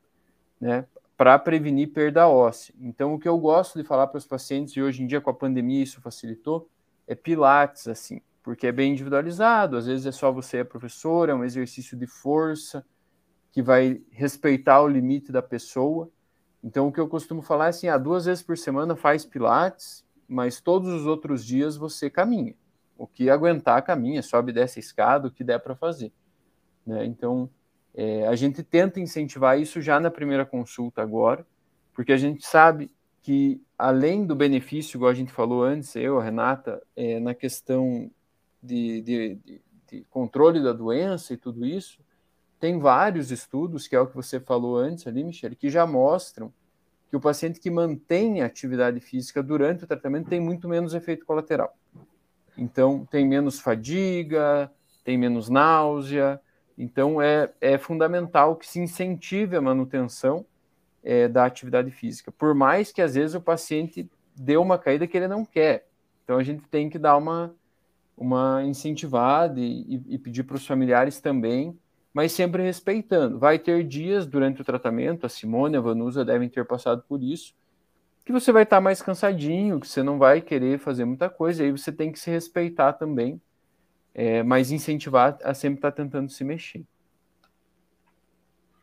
[0.61, 0.85] né,
[1.17, 2.75] para prevenir perda óssea.
[2.81, 5.31] Então, o que eu gosto de falar para os pacientes, e hoje em dia com
[5.31, 6.69] a pandemia isso facilitou,
[7.07, 9.77] é pilates, assim porque é bem individualizado.
[9.77, 12.85] Às vezes é só você é professor, é um exercício de força
[13.53, 16.11] que vai respeitar o limite da pessoa.
[16.63, 20.05] Então, o que eu costumo falar é assim: ah, duas vezes por semana faz pilates,
[20.29, 22.55] mas todos os outros dias você caminha.
[22.97, 26.13] O que aguentar, caminha, sobe dessa escada, o que der para fazer.
[26.87, 27.05] Né?
[27.07, 27.49] Então,
[27.95, 31.47] é, a gente tenta incentivar isso já na primeira consulta agora,
[31.95, 32.91] porque a gente sabe
[33.23, 38.11] que, além do benefício, igual a gente falou antes, eu, a Renata, é, na questão
[38.63, 42.01] de, de, de, controle da doença e tudo isso,
[42.59, 46.53] tem vários estudos, que é o que você falou antes ali, Michele, que já mostram
[47.09, 51.27] que o paciente que mantém a atividade física durante o tratamento tem muito menos efeito
[51.27, 51.77] colateral.
[52.57, 54.71] Então, tem menos fadiga,
[55.03, 56.41] tem menos náusea.
[56.79, 60.47] Então, é, é fundamental que se incentive a manutenção
[61.03, 65.17] é, da atividade física, por mais que às vezes o paciente dê uma caída que
[65.17, 65.89] ele não quer.
[66.23, 67.53] Então, a gente tem que dar uma,
[68.21, 71.75] uma incentivada e, e pedir para os familiares também,
[72.13, 73.39] mas sempre respeitando.
[73.39, 77.55] Vai ter dias durante o tratamento, a Simone, a Vanusa devem ter passado por isso,
[78.23, 81.73] que você vai estar mais cansadinho, que você não vai querer fazer muita coisa, aí
[81.73, 83.41] você tem que se respeitar também,
[84.15, 86.85] é, mas incentivar a sempre estar tentando se mexer.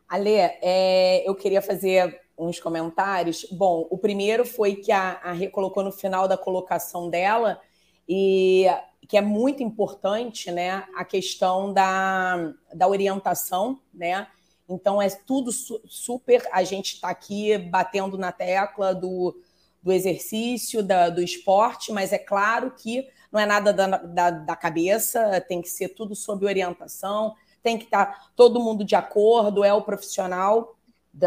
[0.10, 3.46] Ale, é, eu queria fazer uns comentários.
[3.52, 7.62] Bom, o primeiro foi que a, a Rê colocou no final da colocação dela,
[8.08, 8.66] e
[9.08, 14.28] que é muito importante, né, a questão da, da orientação, né?
[14.68, 16.46] Então é tudo su super.
[16.52, 19.42] A gente está aqui batendo na tecla do,
[19.82, 24.56] do exercício, da, do esporte, mas é claro que não é nada da, da, da
[24.56, 27.34] cabeça, tem que ser tudo sob orientação,
[27.64, 30.76] tem que estar tá todo mundo de acordo, é o profissional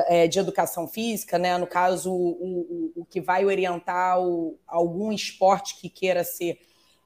[0.06, 1.56] é, de educação física, né?
[1.56, 6.58] No caso, o, o, o que vai orientar o, algum esporte que queira ser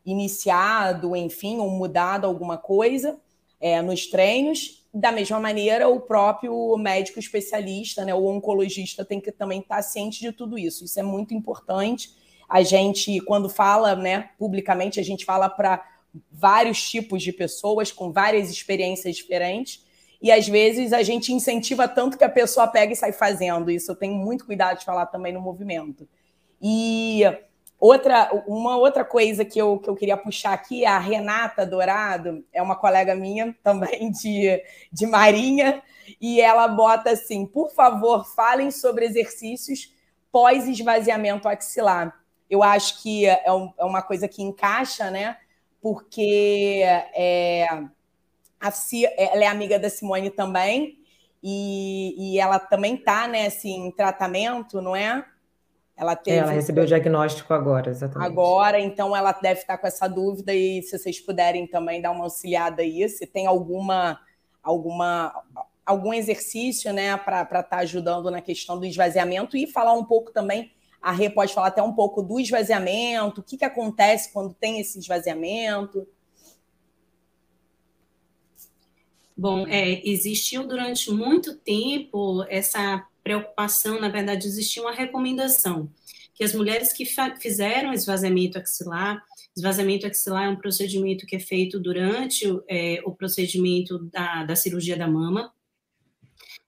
[0.05, 3.19] iniciado, enfim, ou mudado alguma coisa
[3.61, 4.85] é, nos treinos.
[4.93, 10.21] Da mesma maneira, o próprio médico especialista, né, o oncologista, tem que também estar ciente
[10.21, 10.85] de tudo isso.
[10.85, 12.11] Isso é muito importante.
[12.49, 15.83] A gente, quando fala, né, publicamente, a gente fala para
[16.31, 19.85] vários tipos de pessoas com várias experiências diferentes.
[20.23, 23.71] E às vezes a gente incentiva tanto que a pessoa pega e sai fazendo.
[23.71, 26.09] Isso eu tenho muito cuidado de falar também no movimento.
[26.63, 27.23] E
[27.85, 32.62] outra, uma outra coisa que eu, que eu queria puxar aqui, a Renata Dourado, é
[32.62, 35.82] uma colega minha também de, de Marinha,
[36.20, 39.93] e ela bota assim: por favor, falem sobre exercícios
[40.32, 42.18] pós-esvaziamento axilar.
[42.49, 45.37] Eu acho que é, um, é, uma coisa que encaixa, né?
[45.80, 46.82] Porque
[47.14, 47.68] é,
[48.61, 48.72] a
[49.18, 50.99] ela é amiga da Simone também,
[51.43, 55.24] e, e ela também está né, assim, em tratamento, não é?
[55.97, 56.36] Ela, teve...
[56.36, 58.26] É, ela recebeu o diagnóstico agora, exatamente.
[58.26, 62.24] Agora, então ela deve estar com essa dúvida, e se vocês puderem também dar uma
[62.24, 64.20] auxiliada aí, se tem alguma,
[64.62, 65.45] alguma
[65.84, 70.32] algum exercício né, para estar tá ajudando na questão do esvaziamento e falar um pouco
[70.32, 70.72] também.
[71.01, 74.80] A Rê pode falar até um pouco do esvaziamento, o que, que acontece quando tem
[74.80, 76.09] esse esvaziamento.
[79.36, 85.91] Bom, é, existiu durante muito tempo essa preocupação, na verdade, existia uma recomendação
[86.35, 87.07] que as mulheres que
[87.41, 89.22] fizeram esvaziamento axilar,
[89.57, 94.97] esvaziamento axilar é um procedimento que é feito durante é, o procedimento da, da cirurgia
[94.97, 95.53] da mama,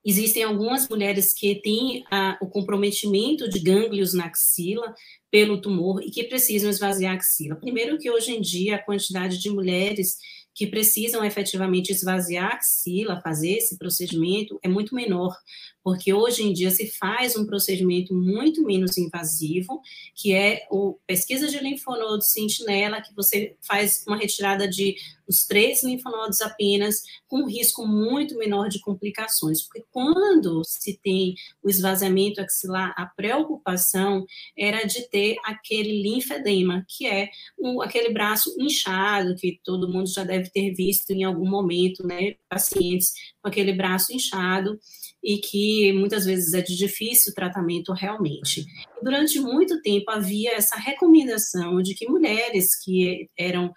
[0.06, 4.94] Existem algumas mulheres que têm a, o comprometimento de gânglios na axila
[5.32, 7.56] pelo tumor e que precisam esvaziar a axila.
[7.56, 10.16] Primeiro que hoje em dia a quantidade de mulheres
[10.56, 15.36] que precisam efetivamente esvaziar a axila, fazer esse procedimento, é muito menor,
[15.84, 19.80] porque hoje em dia se faz um procedimento muito menos invasivo,
[20.14, 24.96] que é o pesquisa de linfonodos sentinela, que você faz uma retirada de
[25.28, 31.34] os três linfonodos apenas, com um risco muito menor de complicações, porque quando se tem
[31.62, 34.24] o esvaziamento axilar, a preocupação
[34.56, 37.28] era de ter aquele linfedema, que é
[37.58, 42.34] o, aquele braço inchado, que todo mundo já deve ter visto em algum momento, né,
[42.48, 44.78] pacientes com aquele braço inchado,
[45.22, 48.64] e que muitas vezes é de difícil tratamento realmente.
[49.02, 53.72] Durante muito tempo havia essa recomendação de que mulheres que eram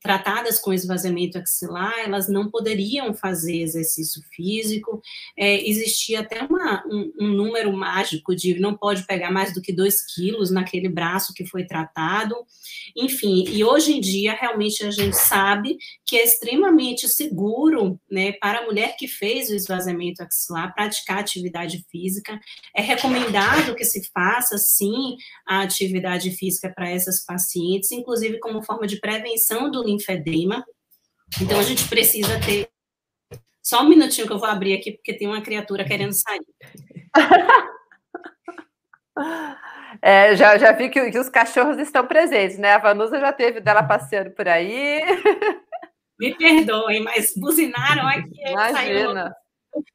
[0.00, 5.02] tratadas com esvaziamento axilar, elas não poderiam fazer exercício físico.
[5.36, 9.72] É, existia até uma, um, um, número mágico de não pode pegar mais do que
[9.72, 12.34] dois quilos naquele braço que foi tratado.
[12.96, 15.76] Enfim, e hoje em dia, realmente, a gente sabe
[16.06, 21.84] que é extremamente seguro né, para a mulher que fez o esvaziamento axilar praticar atividade
[21.90, 22.40] física.
[22.74, 28.86] É recomendado que se faça, sim, a atividade física para essas pacientes, inclusive como forma
[28.86, 30.64] de prevenção do linfedema.
[31.40, 32.68] Então, a gente precisa ter.
[33.62, 36.40] Só um minutinho que eu vou abrir aqui, porque tem uma criatura querendo sair.
[40.00, 42.72] É, já, já vi que, que, os cachorros estão presentes, né?
[42.72, 45.02] A Vanusa já teve dela passeando por aí.
[46.18, 48.40] Me perdoem, mas buzinaram aqui.
[48.46, 49.34] Imagina.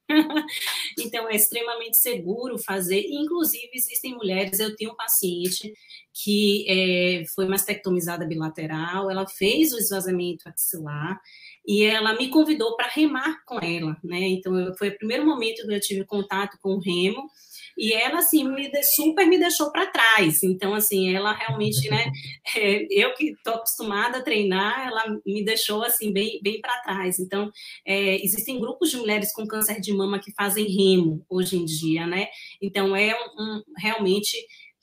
[1.00, 3.06] então, é extremamente seguro fazer.
[3.10, 4.60] Inclusive, existem mulheres.
[4.60, 5.74] Eu tenho um paciente
[6.14, 11.20] que é, foi mastectomizada bilateral, ela fez o esvaziamento axilar
[11.68, 14.22] e ela me convidou para remar com ela, né?
[14.22, 17.30] Então, foi o primeiro momento que eu tive contato com o remo
[17.78, 20.44] e ela, assim, me de, super me deixou para trás.
[20.44, 22.12] Então, assim, ela realmente, né,
[22.56, 27.20] é, eu que estou acostumada a treinar, ela me deixou, assim, bem, bem para trás.
[27.20, 27.52] Então,
[27.86, 32.08] é, existem grupos de mulheres com câncer de mama que fazem remo hoje em dia,
[32.08, 32.28] né?
[32.62, 34.38] Então, é um, um realmente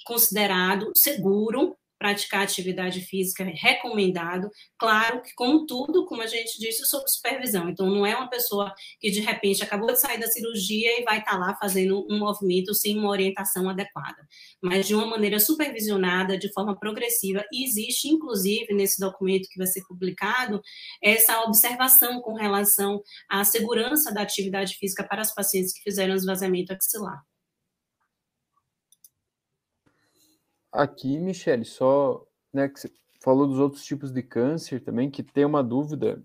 [0.04, 7.04] considerado seguro praticar atividade física recomendado, claro que com tudo, como a gente disse, sob
[7.06, 7.68] supervisão.
[7.68, 11.20] Então, não é uma pessoa que de repente acabou de sair da cirurgia e vai
[11.20, 14.26] estar lá fazendo um movimento sem uma orientação adequada,
[14.60, 17.44] mas de uma maneira supervisionada, de forma progressiva.
[17.52, 20.60] E existe, inclusive, nesse documento que vai ser publicado,
[21.00, 23.00] essa observação com relação
[23.30, 27.22] à segurança da atividade física para as pacientes que fizeram esvaziamento axilar.
[30.72, 35.44] Aqui, Michele, só, né, que você falou dos outros tipos de câncer também, que tem
[35.44, 36.20] uma dúvida,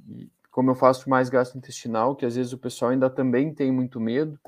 [0.49, 4.39] como eu faço mais gastrointestinal, que às vezes o pessoal ainda também tem muito medo,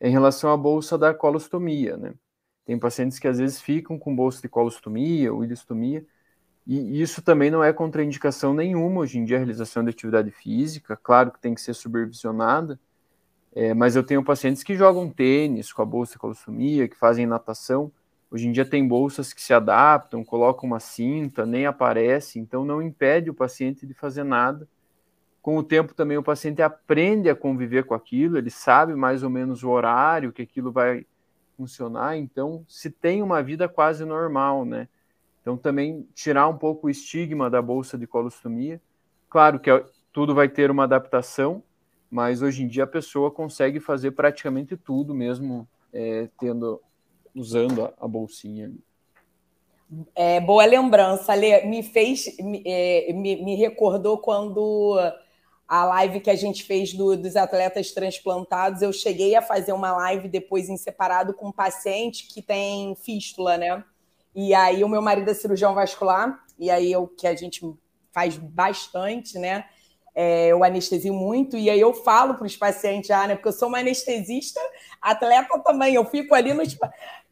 [0.00, 2.14] em relação à bolsa da colostomia, né?
[2.64, 6.06] Tem pacientes que às vezes ficam com bolsa de colostomia ou ileostomia,
[6.66, 10.96] e isso também não é contraindicação nenhuma hoje em dia a realização de atividade física,
[10.96, 12.78] claro que tem que ser supervisionada,
[13.54, 17.26] é, mas eu tenho pacientes que jogam tênis com a bolsa de colostomia, que fazem
[17.26, 17.92] natação,
[18.32, 22.80] Hoje em dia tem bolsas que se adaptam, colocam uma cinta, nem aparece, então não
[22.80, 24.66] impede o paciente de fazer nada.
[25.42, 29.28] Com o tempo também o paciente aprende a conviver com aquilo, ele sabe mais ou
[29.28, 31.04] menos o horário que aquilo vai
[31.58, 34.88] funcionar, então se tem uma vida quase normal, né?
[35.42, 38.80] Então, também tirar um pouco o estigma da bolsa de colostomia.
[39.28, 41.62] Claro que é, tudo vai ter uma adaptação,
[42.10, 46.80] mas hoje em dia a pessoa consegue fazer praticamente tudo, mesmo é, tendo
[47.34, 48.72] usando a, a bolsinha.
[50.14, 51.64] É, boa lembrança, Lê.
[51.66, 54.98] Me fez, me, é, me, me, recordou quando
[55.68, 59.92] a live que a gente fez do, dos atletas transplantados, eu cheguei a fazer uma
[59.92, 63.84] live depois em separado com um paciente que tem fístula, né?
[64.34, 67.60] E aí o meu marido é cirurgião vascular, e aí eu que a gente
[68.12, 69.66] faz bastante, né?
[70.14, 73.34] É, eu anestesio muito, e aí eu falo para os pacientes já, né?
[73.34, 74.60] Porque eu sou uma anestesista,
[75.00, 75.94] atleta também.
[75.94, 76.62] Eu fico ali no,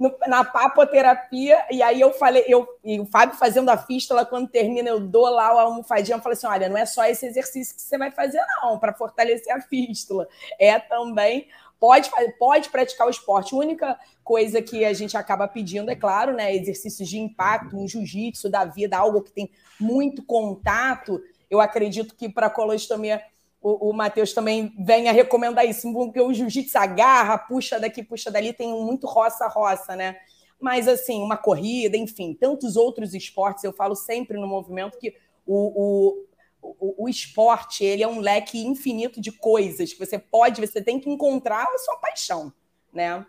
[0.00, 4.48] no, na papoterapia, e aí eu falei, eu, e o Fábio fazendo a fístula, quando
[4.48, 7.74] termina, eu dou lá a almofadinha, eu falo assim: olha, não é só esse exercício
[7.74, 10.26] que você vai fazer, não, para fortalecer a fístula.
[10.58, 11.46] É também.
[11.78, 13.54] Pode, pode praticar o esporte.
[13.54, 16.54] A única coisa que a gente acaba pedindo, é claro, né?
[16.54, 22.28] Exercícios de impacto, um jiu-jitsu da vida, algo que tem muito contato eu acredito que
[22.28, 23.20] para colostomia
[23.62, 28.30] o, o Matheus também vem a recomendar isso, porque o jiu-jitsu agarra, puxa daqui, puxa
[28.30, 30.16] dali, tem muito roça-roça, né?
[30.58, 35.14] Mas, assim, uma corrida, enfim, tantos outros esportes, eu falo sempre no movimento que
[35.46, 36.26] o, o,
[36.62, 41.00] o, o, esporte ele é um leque infinito de coisas que você pode, você tem
[41.00, 42.52] que encontrar a sua paixão,
[42.92, 43.24] né?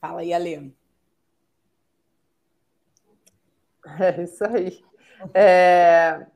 [0.00, 0.74] Fala aí, Ale.
[3.98, 4.82] É isso aí.
[5.34, 6.26] É,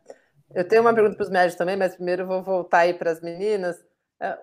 [0.54, 3.10] eu tenho uma pergunta para os médicos também, mas primeiro eu vou voltar aí para
[3.10, 3.76] as meninas.
[4.20, 4.38] É,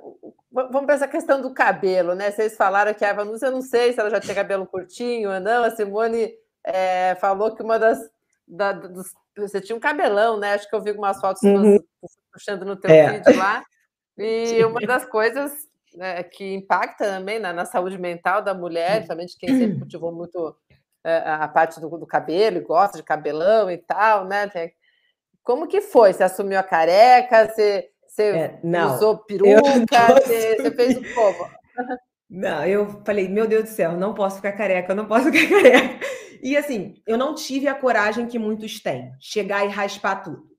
[0.51, 2.29] vamos para essa questão do cabelo, né?
[2.29, 5.39] Vocês falaram que a Vanusa, eu não sei se ela já tinha cabelo curtinho ou
[5.39, 5.63] não.
[5.63, 6.33] A Simone
[6.63, 7.99] é, falou que uma das.
[8.47, 10.53] Da, dos, você tinha um cabelão, né?
[10.53, 11.79] Acho que eu vi algumas fotos uhum.
[12.33, 13.13] puxando no teu é.
[13.13, 13.63] vídeo lá.
[14.17, 15.53] E uma das coisas
[15.95, 20.55] né, que impacta também na, na, saúde mental da mulher, principalmente quem sempre cultivou muito
[21.03, 24.47] é, a parte do, do cabelo e gosta de cabelão e tal, né?
[24.47, 24.73] Tem
[25.43, 26.13] como que foi?
[26.13, 27.47] Você assumiu a careca?
[27.47, 29.61] Você, você é, não, usou peruca?
[30.21, 31.49] Você, você, fez o como?
[32.29, 35.49] Não, eu falei, meu Deus do céu, não posso ficar careca, eu não posso ficar
[35.49, 36.05] careca.
[36.41, 40.51] E assim, eu não tive a coragem que muitos têm, chegar e raspar tudo.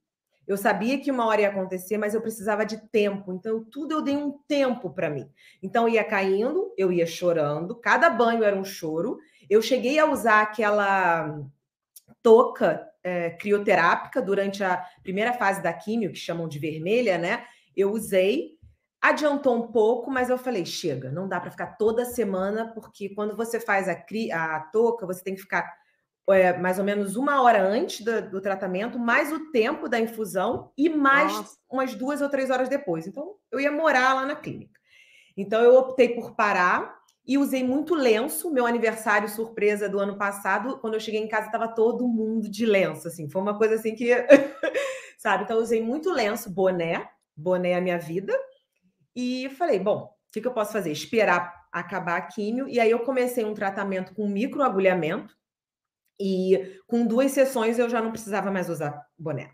[0.45, 3.31] Eu sabia que uma hora ia acontecer, mas eu precisava de tempo.
[3.31, 5.29] Então, tudo eu dei um tempo para mim.
[5.61, 9.17] Então, ia caindo, eu ia chorando, cada banho era um choro.
[9.49, 11.39] Eu cheguei a usar aquela
[12.21, 17.45] touca é, crioterápica durante a primeira fase da químio, que chamam de vermelha, né?
[17.75, 18.57] Eu usei,
[19.01, 23.35] adiantou um pouco, mas eu falei: chega, não dá para ficar toda semana, porque quando
[23.35, 25.69] você faz a, cri, a touca, você tem que ficar
[26.29, 30.71] é, mais ou menos uma hora antes do, do, tratamento, mais o tempo da infusão
[30.77, 31.57] e mais Nossa.
[31.69, 33.05] umas duas ou três horas depois.
[33.05, 34.79] Então, eu ia morar lá na clínica.
[35.35, 38.51] Então, eu optei por parar e usei muito lenço.
[38.51, 42.65] Meu aniversário surpresa do ano passado, quando eu cheguei em casa, estava todo mundo de
[42.65, 43.29] lenço, assim.
[43.29, 44.11] Foi uma coisa assim que,
[45.17, 45.43] sabe?
[45.43, 48.33] Então, usei muito lenço, boné, boné é a minha vida.
[49.15, 50.91] E falei, bom, o que, que eu posso fazer?
[50.91, 52.67] Esperar acabar a químio.
[52.67, 55.35] E aí eu comecei um tratamento com microagulhamento.
[56.19, 59.49] E com duas sessões eu já não precisava mais usar boné.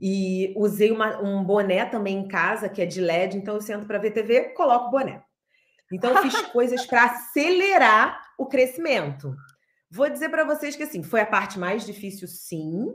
[0.00, 3.86] E usei uma, um boné também em casa, que é de LED, então eu sento
[3.86, 5.22] para ver TV, coloco boné.
[5.92, 9.34] Então, eu fiz coisas para acelerar o crescimento.
[9.90, 12.94] Vou dizer para vocês que assim, foi a parte mais difícil, sim.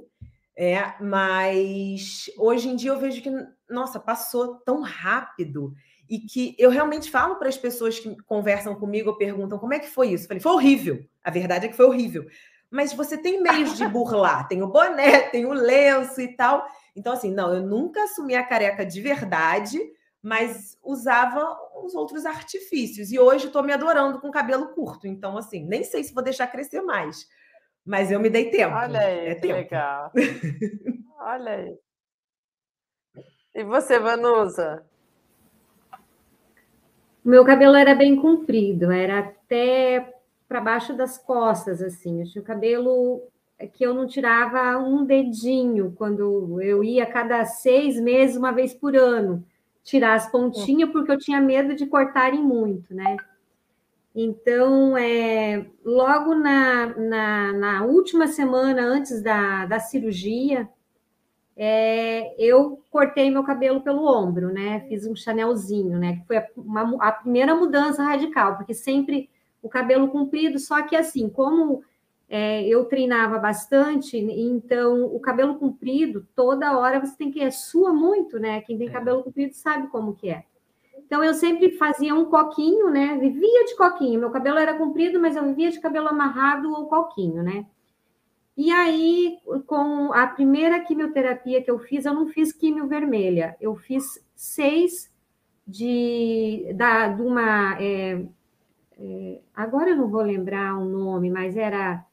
[0.58, 3.30] É, mas hoje em dia eu vejo que,
[3.70, 5.74] nossa, passou tão rápido
[6.10, 9.80] e que eu realmente falo para as pessoas que conversam comigo ou perguntam como é
[9.80, 10.24] que foi isso.
[10.24, 11.06] Eu falei, foi horrível.
[11.24, 12.26] A verdade é que foi horrível.
[12.72, 16.66] Mas você tem meios de burlar, tem o boné, tem o lenço e tal.
[16.96, 19.80] Então, assim, não, eu nunca assumi a careca de verdade,
[20.26, 23.12] mas usava os outros artifícios.
[23.12, 25.06] E hoje estou me adorando com cabelo curto.
[25.06, 27.30] Então, assim, nem sei se vou deixar crescer mais.
[27.86, 28.74] Mas eu me dei tempo.
[28.74, 29.54] Olha aí, é que tempo.
[29.54, 30.12] legal.
[31.22, 31.78] Olha aí.
[33.54, 34.84] E você, Vanusa?
[37.24, 40.12] O meu cabelo era bem comprido, era até
[40.48, 42.22] para baixo das costas, assim.
[42.22, 43.22] Eu tinha o cabelo
[43.74, 48.96] que eu não tirava um dedinho quando eu ia cada seis meses, uma vez por
[48.96, 49.46] ano
[49.86, 53.16] tirar as pontinhas, porque eu tinha medo de cortarem muito, né?
[54.16, 60.68] Então, é, logo na, na, na, última semana antes da, da cirurgia,
[61.56, 64.82] é, eu cortei meu cabelo pelo ombro, né?
[64.90, 66.16] Fiz um chanelzinho, né?
[66.16, 69.30] Que foi uma, a primeira mudança radical, porque sempre
[69.62, 71.84] o cabelo comprido, só que assim, como
[72.28, 77.94] é, eu treinava bastante, então o cabelo comprido, toda hora você tem que é sua
[77.94, 78.62] muito, né?
[78.62, 78.92] Quem tem é.
[78.92, 80.44] cabelo comprido sabe como que é.
[80.98, 83.18] Então eu sempre fazia um coquinho, né?
[83.18, 84.20] Vivia de coquinho.
[84.20, 87.66] Meu cabelo era comprido, mas eu vivia de cabelo amarrado ou coquinho, né?
[88.58, 93.76] E aí, com a primeira quimioterapia que eu fiz, eu não fiz quimio vermelha, eu
[93.76, 95.14] fiz seis
[95.68, 97.78] de, da, de uma.
[97.82, 98.26] É,
[98.98, 102.06] é, agora eu não vou lembrar o nome, mas era,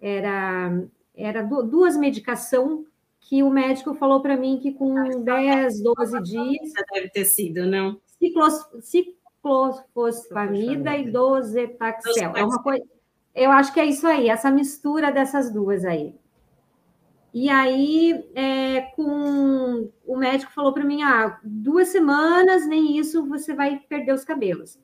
[0.00, 2.86] era, era duas medicação
[3.20, 6.72] que o médico falou para mim que com 10, 12 dias.
[6.92, 8.00] Deve ter sido, não?
[8.18, 12.36] Ciclos, ciclofosfamida e dosetaxel.
[12.36, 12.84] É uma coisa.
[13.34, 16.14] Eu acho que é isso aí, essa mistura dessas duas aí.
[17.32, 23.54] E aí, é, com o médico falou para mim: ah, duas semanas, nem isso, você
[23.54, 24.78] vai perder os cabelos.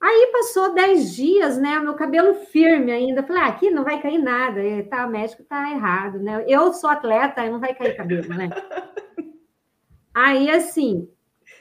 [0.00, 1.78] Aí passou dez dias, né?
[1.78, 3.22] Meu cabelo firme ainda.
[3.22, 4.62] Falei, ah, aqui não vai cair nada.
[4.62, 6.44] E, tá, o médico tá errado, né?
[6.46, 8.50] Eu sou atleta, não vai cair cabelo, né?
[10.14, 11.08] Aí, assim,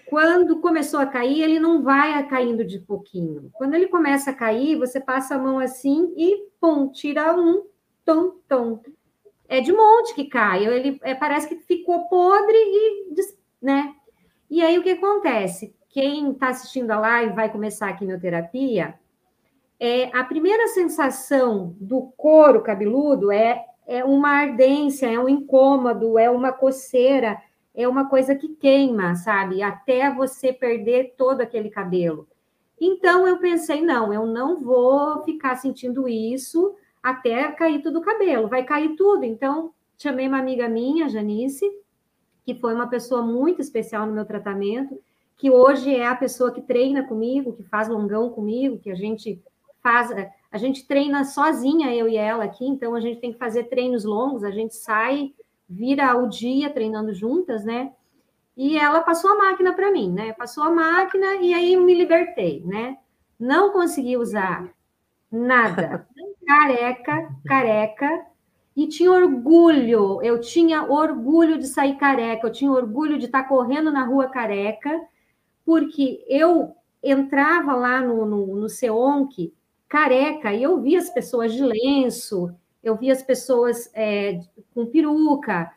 [0.06, 3.50] quando começou a cair, ele não vai caindo de pouquinho.
[3.54, 7.66] Quando ele começa a cair, você passa a mão assim e, pum, tira um,
[8.04, 8.82] tom, tom.
[9.48, 10.66] É de monte que cai.
[10.66, 13.14] Ele é, parece que ficou podre e,
[13.62, 13.96] né?
[14.50, 15.76] E aí, o que acontece?
[15.96, 19.00] Quem está assistindo a live vai começar a quimioterapia,
[19.80, 26.30] é, a primeira sensação do couro cabeludo é, é uma ardência, é um incômodo, é
[26.30, 27.42] uma coceira,
[27.74, 29.64] é uma coisa que queima, sabe?
[29.64, 32.28] Até você perder todo aquele cabelo.
[32.78, 38.50] Então eu pensei, não, eu não vou ficar sentindo isso até cair tudo o cabelo,
[38.50, 39.24] vai cair tudo.
[39.24, 41.72] Então chamei uma amiga minha, Janice,
[42.44, 45.02] que foi uma pessoa muito especial no meu tratamento
[45.38, 49.42] que hoje é a pessoa que treina comigo, que faz longão comigo, que a gente
[49.84, 50.10] faz,
[50.52, 54.04] a gente treina sozinha, eu e ela aqui, então a gente tem que fazer treinos
[54.04, 55.34] longos, a gente sai,
[55.70, 57.92] vira o dia treinando juntas, né?
[58.56, 60.32] E ela passou a máquina para mim, né?
[60.34, 62.98] Passou a máquina e aí me libertei, né?
[63.38, 64.70] Não consegui usar
[65.32, 66.08] nada.
[66.48, 68.28] Careca, careca,
[68.76, 73.92] e tinha orgulho, eu tinha orgulho de sair careca, eu tinha orgulho de estar correndo
[73.92, 75.02] na rua careca,
[75.66, 79.54] porque eu entrava lá no, no, no Seonc,
[79.88, 82.54] careca, e eu via as pessoas de lenço,
[82.84, 84.40] eu via as pessoas é,
[84.74, 85.72] com peruca,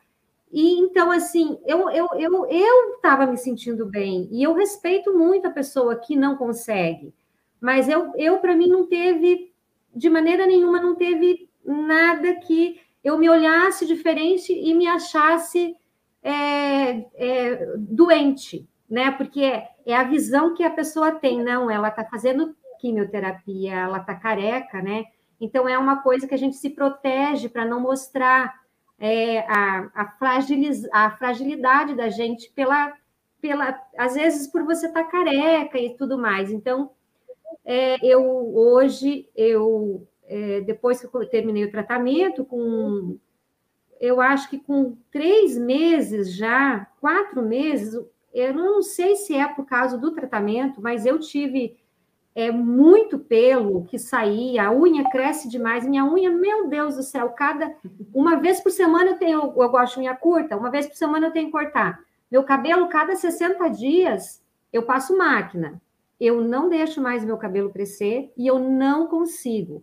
[0.51, 5.47] e então, assim, eu eu eu eu estava me sentindo bem, e eu respeito muito
[5.47, 7.12] a pessoa que não consegue,
[7.61, 9.53] mas eu, eu para mim, não teve,
[9.95, 15.76] de maneira nenhuma, não teve nada que eu me olhasse diferente e me achasse
[16.22, 19.11] é, é, doente, né?
[19.11, 24.14] Porque é, a visão que a pessoa tem, não, ela está fazendo quimioterapia, ela está
[24.14, 25.07] careca, né?
[25.41, 28.55] Então é uma coisa que a gente se protege para não mostrar
[28.99, 32.93] é, a, a, fragiliz, a fragilidade da gente pela,
[33.41, 36.51] pela, às vezes por você estar tá careca e tudo mais.
[36.51, 36.91] Então,
[37.64, 38.22] é, eu
[38.55, 43.18] hoje, eu é, depois que eu terminei o tratamento, com
[43.99, 47.99] eu acho que com três meses já, quatro meses,
[48.33, 51.76] eu não sei se é por causa do tratamento, mas eu tive
[52.35, 55.87] é, muito pelo que saía, a unha cresce demais.
[55.87, 57.74] Minha unha, meu Deus do céu, cada
[58.14, 61.26] uma vez por semana eu tenho, eu gosto de unha curta, uma vez por semana
[61.26, 61.99] eu tenho que cortar.
[62.31, 64.41] Meu cabelo, cada 60 dias,
[64.72, 65.81] eu passo máquina.
[66.20, 69.83] Eu não deixo mais meu cabelo crescer e eu não consigo.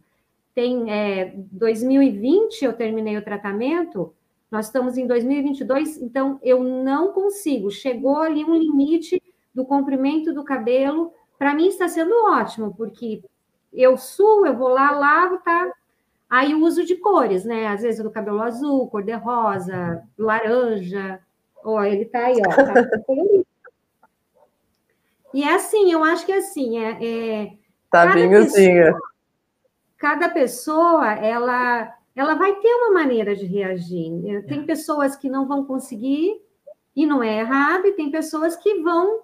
[0.54, 4.14] Tem é, 2020 eu terminei o tratamento,
[4.56, 7.70] nós estamos em 2022, então eu não consigo.
[7.70, 9.22] Chegou ali um limite
[9.54, 11.14] do comprimento do cabelo.
[11.38, 13.22] Para mim está sendo ótimo, porque
[13.74, 15.74] eu suo, eu vou lá, lavo, tá?
[16.30, 17.68] Aí o uso de cores, né?
[17.68, 21.20] Às vezes do cabelo azul, cor de rosa, laranja.
[21.62, 22.50] Ó, ele tá aí, ó.
[22.50, 22.74] Tá
[25.34, 27.54] e é assim, eu acho que é assim, é, é
[27.92, 28.94] tá vinhozinha.
[29.98, 34.10] Cada pessoa, ela ela vai ter uma maneira de reagir.
[34.12, 34.42] Né?
[34.44, 34.66] Tem é.
[34.66, 36.42] pessoas que não vão conseguir,
[36.96, 39.22] e não é errado, e tem pessoas que vão,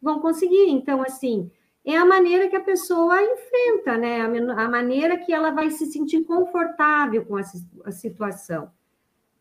[0.00, 0.68] vão conseguir.
[0.68, 1.50] Então, assim,
[1.84, 4.20] é a maneira que a pessoa enfrenta, né?
[4.20, 7.42] A, maneira que ela vai se sentir confortável com a,
[7.84, 8.70] a situação,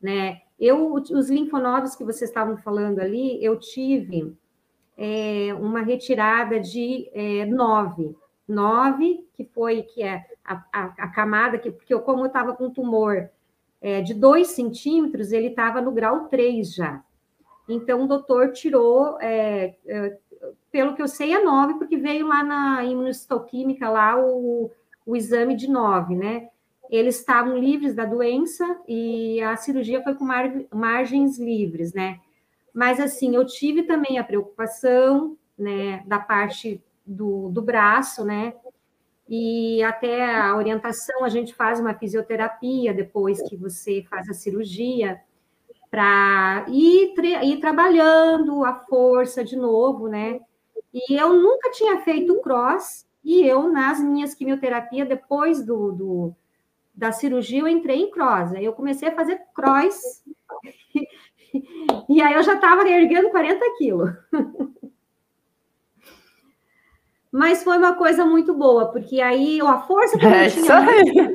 [0.01, 0.41] né?
[0.59, 4.35] Eu, os linfonodos que vocês estavam falando ali, eu tive
[4.97, 8.15] é, uma retirada de é, nove.
[8.47, 12.55] Nove, que foi, que é a, a, a camada, que, porque eu, como eu estava
[12.55, 13.29] com tumor
[13.79, 17.03] é, de 2 centímetros, ele estava no grau 3 já.
[17.67, 20.17] Então, o doutor tirou, é, é,
[20.71, 24.71] pelo que eu sei, é 9, porque veio lá na imunohistoquímica, lá o,
[25.05, 26.49] o exame de 9, né?
[26.89, 32.19] Eles estavam livres da doença e a cirurgia foi com mar, margens livres, né?
[32.73, 38.53] Mas, assim, eu tive também a preocupação, né, da parte do, do braço, né?
[39.31, 45.21] E até a orientação, a gente faz uma fisioterapia depois que você faz a cirurgia,
[45.91, 47.13] para ir,
[47.43, 50.39] ir trabalhando a força de novo, né?
[50.91, 56.35] E eu nunca tinha feito cross, e eu, nas minhas quimioterapias, depois do, do
[56.95, 58.51] da cirurgia, eu entrei em cross.
[58.53, 60.23] Aí eu comecei a fazer cross,
[62.09, 64.09] e aí eu já estava erguendo 40 quilos.
[67.31, 71.33] Mas foi uma coisa muito boa, porque aí a força que eu não é tinha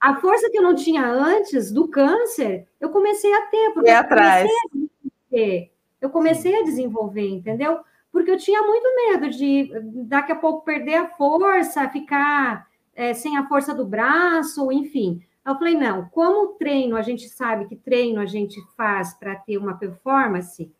[0.00, 3.96] a força que eu não tinha antes do câncer, eu comecei a ter, porque eu
[3.96, 4.48] atrás.
[4.70, 7.80] Comecei eu comecei a desenvolver, entendeu?
[8.12, 9.70] Porque eu tinha muito medo de
[10.06, 15.20] daqui a pouco perder a força, ficar é, sem a força do braço, enfim.
[15.44, 19.56] Eu falei, não, como treino, a gente sabe que treino a gente faz para ter
[19.58, 20.70] uma performance,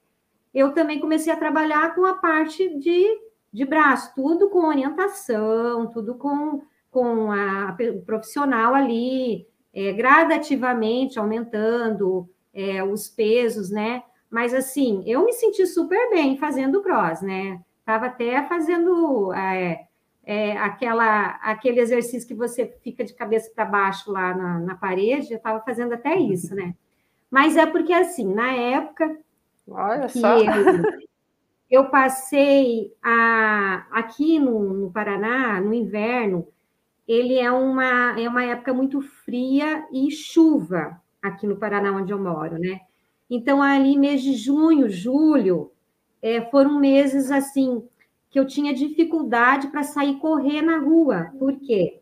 [0.55, 3.07] eu também comecei a trabalhar com a parte de
[3.53, 12.29] de braço, tudo com orientação, tudo com, com a, o profissional ali, é, gradativamente aumentando
[12.53, 14.03] é, os pesos, né?
[14.31, 17.61] Mas assim, eu me senti super bem fazendo cross, né?
[17.85, 19.87] Tava até fazendo é,
[20.25, 25.33] é, aquela, aquele exercício que você fica de cabeça para baixo lá na, na parede,
[25.33, 26.75] eu estava fazendo até isso, né?
[27.31, 29.19] Mas é porque assim, na época
[29.71, 30.39] Olha só.
[30.39, 30.83] Eu,
[31.71, 36.49] eu passei a, aqui no, no, Paraná, no inverno,
[37.07, 42.19] ele é uma, é uma época muito fria e chuva aqui no Paraná, onde eu
[42.19, 42.81] moro, né?
[43.31, 45.71] Então, ali, mês de junho, julho,
[46.23, 47.83] é, foram meses assim
[48.31, 51.31] que eu tinha dificuldade para sair correr na rua.
[51.39, 52.01] Por quê?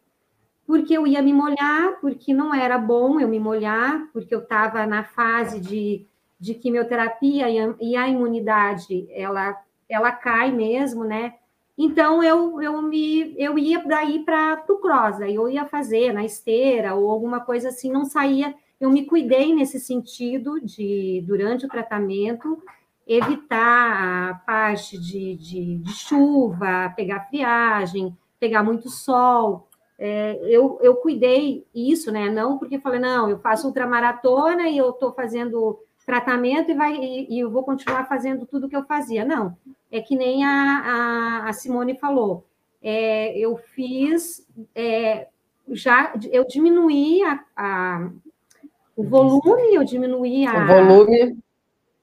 [0.67, 4.87] Porque eu ia me molhar, porque não era bom eu me molhar, porque eu estava
[4.87, 6.07] na fase de
[6.39, 7.47] de quimioterapia
[7.81, 9.57] e a imunidade ela,
[9.89, 11.35] ela cai mesmo, né?
[11.79, 16.25] Então eu, eu me eu ia daí para o cross, aí eu ia fazer na
[16.25, 18.55] esteira ou alguma coisa assim, não saía.
[18.81, 22.63] Eu me cuidei nesse sentido de durante o tratamento
[23.07, 29.69] evitar a parte de, de, de chuva, pegar friagem, pegar muito sol.
[29.99, 32.29] É, eu, eu cuidei isso, né?
[32.29, 37.35] Não porque falei, não, eu faço ultramaratona e eu estou fazendo tratamento e, vai, e,
[37.35, 39.25] e, eu vou continuar fazendo tudo o que eu fazia.
[39.25, 39.57] Não,
[39.91, 42.47] é que nem a, a, a Simone falou.
[42.81, 45.27] É, eu fiz, é,
[45.69, 48.11] já eu diminuí a, a,
[48.95, 51.39] o volume, eu diminuí a, o volume,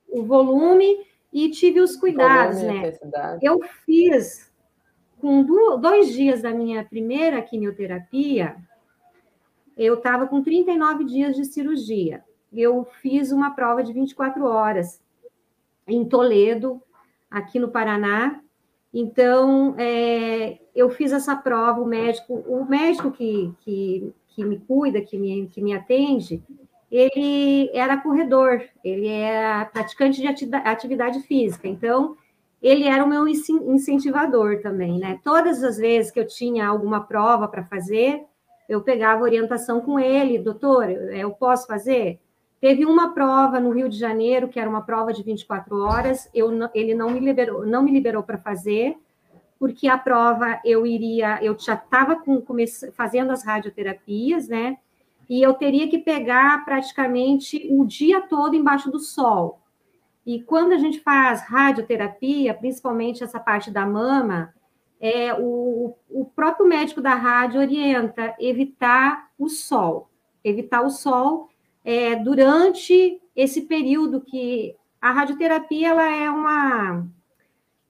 [0.10, 3.40] o volume e tive os cuidados, volume, né?
[3.42, 4.52] Eu fiz
[5.22, 5.42] com
[5.80, 8.58] dois dias da minha primeira quimioterapia,
[9.78, 12.22] eu estava com 39 dias de cirurgia
[12.62, 15.02] eu fiz uma prova de 24 horas
[15.88, 16.82] em Toledo,
[17.30, 18.40] aqui no Paraná.
[18.94, 25.02] Então, é, eu fiz essa prova, o médico, o médico que, que, que me cuida,
[25.02, 26.44] que me, que me atende,
[26.92, 32.16] ele era corredor, ele era praticante de atividade física, então
[32.62, 35.20] ele era o meu incentivador também, né?
[35.24, 38.24] Todas as vezes que eu tinha alguma prova para fazer,
[38.70, 42.22] eu pegava orientação com ele, doutor, eu posso fazer?
[42.64, 46.50] Teve uma prova no Rio de Janeiro, que era uma prova de 24 horas, eu,
[46.74, 48.98] ele não me liberou, não me liberou para fazer,
[49.60, 52.24] porque a prova eu iria, eu já estava
[52.94, 54.78] fazendo as radioterapias, né?
[55.30, 59.60] E eu teria que pegar praticamente o dia todo embaixo do sol.
[60.26, 64.54] E quando a gente faz radioterapia, principalmente essa parte da mama,
[65.02, 70.10] é, o, o próprio médico da rádio orienta evitar o sol,
[70.46, 71.50] evitar o sol
[71.84, 77.06] é, durante esse período que a radioterapia ela é uma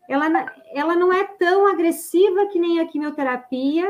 [0.09, 3.87] ela, ela não é tão agressiva que nem a quimioterapia,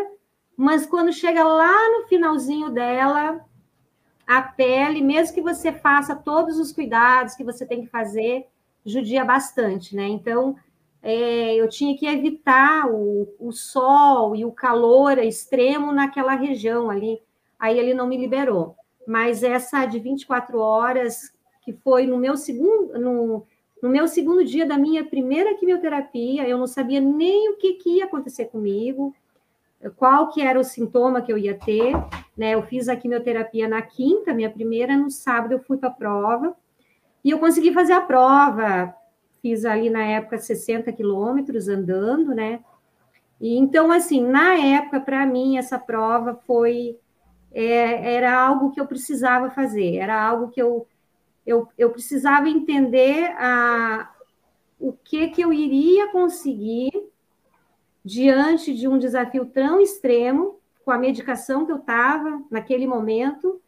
[0.55, 3.43] mas quando chega lá no finalzinho dela,
[4.27, 8.45] a pele, mesmo que você faça todos os cuidados que você tem que fazer,
[8.85, 10.07] judia bastante, né?
[10.07, 10.55] Então,
[11.01, 17.19] é, eu tinha que evitar o, o sol e o calor extremo naquela região ali.
[17.57, 18.75] Aí ele não me liberou
[19.07, 23.45] mas essa de 24 horas, que foi no meu segundo, no,
[23.81, 27.97] no meu segundo dia da minha primeira quimioterapia, eu não sabia nem o que, que
[27.97, 29.13] ia acontecer comigo,
[29.97, 31.93] qual que era o sintoma que eu ia ter,
[32.37, 32.53] né?
[32.53, 36.55] Eu fiz a quimioterapia na quinta, minha primeira, no sábado eu fui para a prova,
[37.23, 38.93] e eu consegui fazer a prova,
[39.41, 42.61] fiz ali na época 60 quilômetros andando, né?
[43.39, 46.97] E então, assim, na época, para mim, essa prova foi
[47.53, 50.87] é, era algo que eu precisava fazer, era algo que eu,
[51.45, 54.11] eu, eu precisava entender a,
[54.79, 56.91] o que, que eu iria conseguir
[58.03, 63.61] diante de um desafio tão extremo, com a medicação que eu estava naquele momento,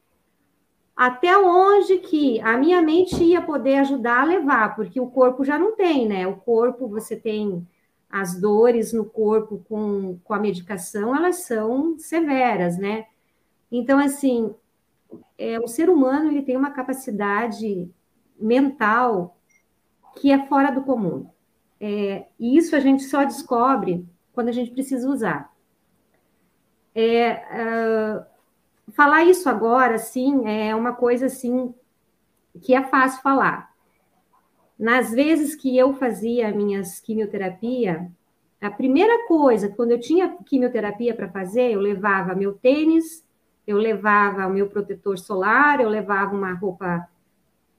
[0.94, 5.58] até onde que a minha mente ia poder ajudar a levar, porque o corpo já
[5.58, 6.28] não tem, né?
[6.28, 7.66] O corpo, você tem
[8.10, 13.06] as dores no corpo com, com a medicação, elas são severas, né?
[13.78, 14.56] Então, assim,
[15.38, 17.92] é, o ser humano ele tem uma capacidade
[18.40, 19.38] mental
[20.16, 21.30] que é fora do comum.
[21.78, 25.54] É, e isso a gente só descobre quando a gente precisa usar.
[26.96, 31.76] É, uh, falar isso agora, assim, é uma coisa assim
[32.62, 33.76] que é fácil falar.
[34.80, 38.10] Nas vezes que eu fazia minhas quimioterapia,
[38.62, 43.26] a primeira coisa, quando eu tinha quimioterapia para fazer, eu levava meu tênis,
[43.68, 47.08] eu levava o meu protetor solar, eu levava uma roupa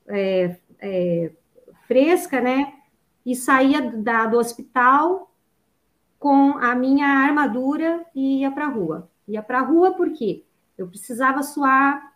[0.08, 1.32] é, é,
[1.86, 2.74] fresca, né?
[3.24, 5.30] E saía da, do hospital
[6.18, 9.10] com a minha armadura e ia para a rua.
[9.28, 10.44] Ia para a rua por quê?
[10.76, 12.12] Eu precisava suar,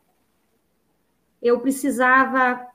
[1.41, 2.67] eu precisava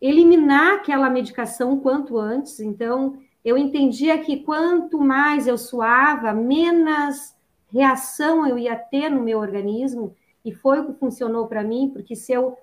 [0.00, 2.60] eliminar aquela medicação quanto antes.
[2.60, 7.34] Então, eu entendia que quanto mais eu suava, menos
[7.72, 10.14] reação eu ia ter no meu organismo,
[10.44, 12.56] e foi o que funcionou para mim, porque se eu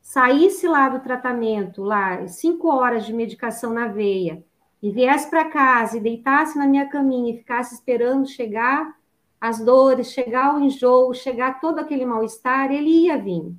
[0.00, 4.44] saísse lá do tratamento, lá, cinco horas de medicação na veia,
[4.82, 8.94] e viesse para casa e deitasse na minha caminha e ficasse esperando chegar
[9.40, 13.54] as dores, chegar o enjoo, chegar todo aquele mal-estar, ele ia vir.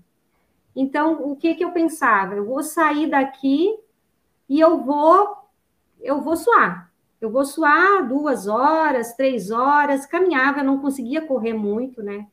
[0.75, 2.35] Então, o que que eu pensava?
[2.35, 3.75] Eu vou sair daqui
[4.47, 5.35] e eu vou,
[5.99, 6.91] eu vou suar.
[7.19, 12.27] Eu vou suar duas horas, três horas, caminhava, não conseguia correr muito, né?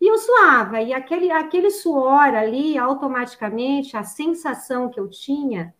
[0.00, 5.74] E eu suava, e aquele, aquele suor ali, automaticamente, a sensação que eu tinha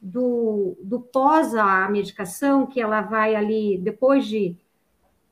[0.00, 4.56] do, do pós a medicação, que ela vai ali, depois de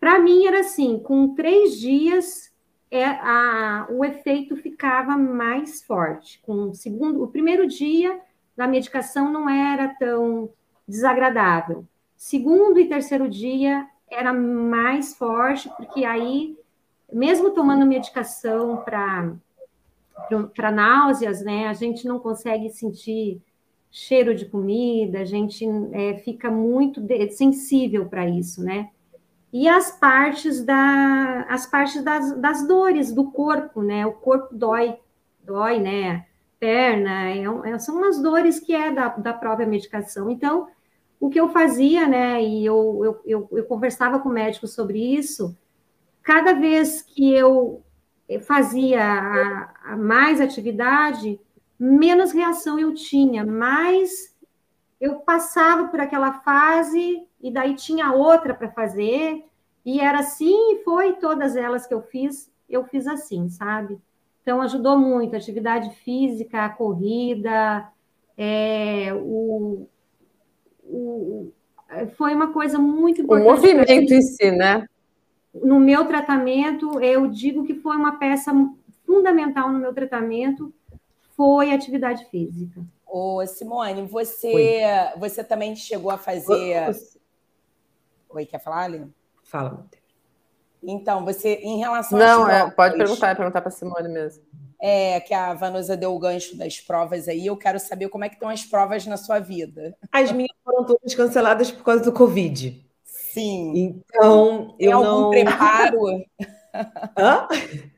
[0.00, 2.52] para mim era assim, com três dias
[2.90, 6.40] é, a, o efeito ficava mais forte.
[6.42, 8.20] Com o segundo, o primeiro dia
[8.56, 10.50] da medicação não era tão
[10.86, 11.86] desagradável.
[12.16, 16.56] Segundo e terceiro dia era mais forte, porque aí,
[17.12, 19.32] mesmo tomando medicação para
[20.54, 23.42] para náuseas, né, a gente não consegue sentir
[23.90, 28.90] cheiro de comida, a gente é, fica muito sensível para isso, né?
[29.52, 34.06] e as partes da as partes das, das dores do corpo, né?
[34.06, 34.96] O corpo dói,
[35.44, 36.26] dói, né?
[36.58, 40.30] Perna, é, é, são umas dores que é da, da própria medicação.
[40.30, 40.68] Então,
[41.20, 42.42] o que eu fazia, né?
[42.42, 45.56] E eu, eu, eu, eu conversava com o médico sobre isso.
[46.22, 47.82] Cada vez que eu
[48.42, 51.40] fazia a, a mais atividade,
[51.78, 54.32] menos reação eu tinha, mais
[55.00, 59.44] eu passava por aquela fase e daí tinha outra para fazer,
[59.84, 63.98] e era assim, e foi todas elas que eu fiz, eu fiz assim, sabe?
[64.42, 67.88] Então ajudou muito, atividade física, a corrida,
[68.36, 69.88] é, o,
[70.84, 71.52] o,
[72.16, 73.48] foi uma coisa muito importante.
[73.48, 74.86] O movimento em si, né?
[75.54, 78.52] No meu tratamento, eu digo que foi uma peça
[79.04, 80.72] fundamental no meu tratamento,
[81.36, 82.82] foi atividade física.
[83.06, 84.86] Ô, Simone, você,
[85.18, 86.96] você também chegou a fazer.
[88.30, 89.12] Oi, quer falar, Aline?
[89.42, 90.02] Fala, Monteiro.
[90.82, 94.42] Então, você, em relação Não, é, pode perguntar, é perguntar para a Simone mesmo.
[94.80, 97.46] É, que a Vanusa deu o gancho das provas aí.
[97.46, 99.96] Eu quero saber como é que estão as provas na sua vida.
[100.10, 102.84] As minhas foram todas canceladas por causa do Covid.
[103.32, 103.72] Sim.
[103.74, 105.30] Então, Tem eu algum não.
[105.30, 105.98] preparo?
[107.18, 107.46] Hã?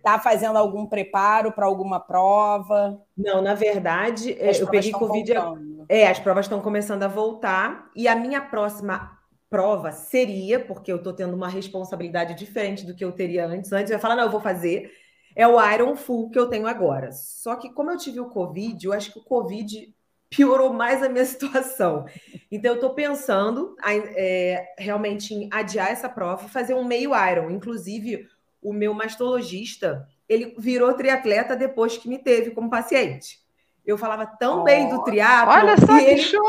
[0.02, 3.00] Tá fazendo algum preparo para alguma prova?
[3.16, 5.32] Não, na verdade, As eu peguei Covid.
[5.32, 5.86] voltando.
[5.88, 7.90] É, as provas estão começando a voltar.
[7.94, 9.12] E a minha próxima
[9.48, 13.72] prova seria, porque eu estou tendo uma responsabilidade diferente do que eu teria antes.
[13.72, 14.90] Antes eu ia falar, não, eu vou fazer.
[15.36, 17.12] É o Iron Full que eu tenho agora.
[17.12, 19.93] Só que, como eu tive o Covid, eu acho que o Covid
[20.34, 22.06] piorou mais a minha situação.
[22.50, 27.50] Então, eu estou pensando é, realmente em adiar essa prova e fazer um meio Iron.
[27.50, 28.28] Inclusive,
[28.62, 33.44] o meu mastologista, ele virou triatleta depois que me teve como paciente.
[33.84, 35.52] Eu falava tão oh, bem do triatlo.
[35.52, 36.22] Olha só que ele...
[36.22, 36.42] show!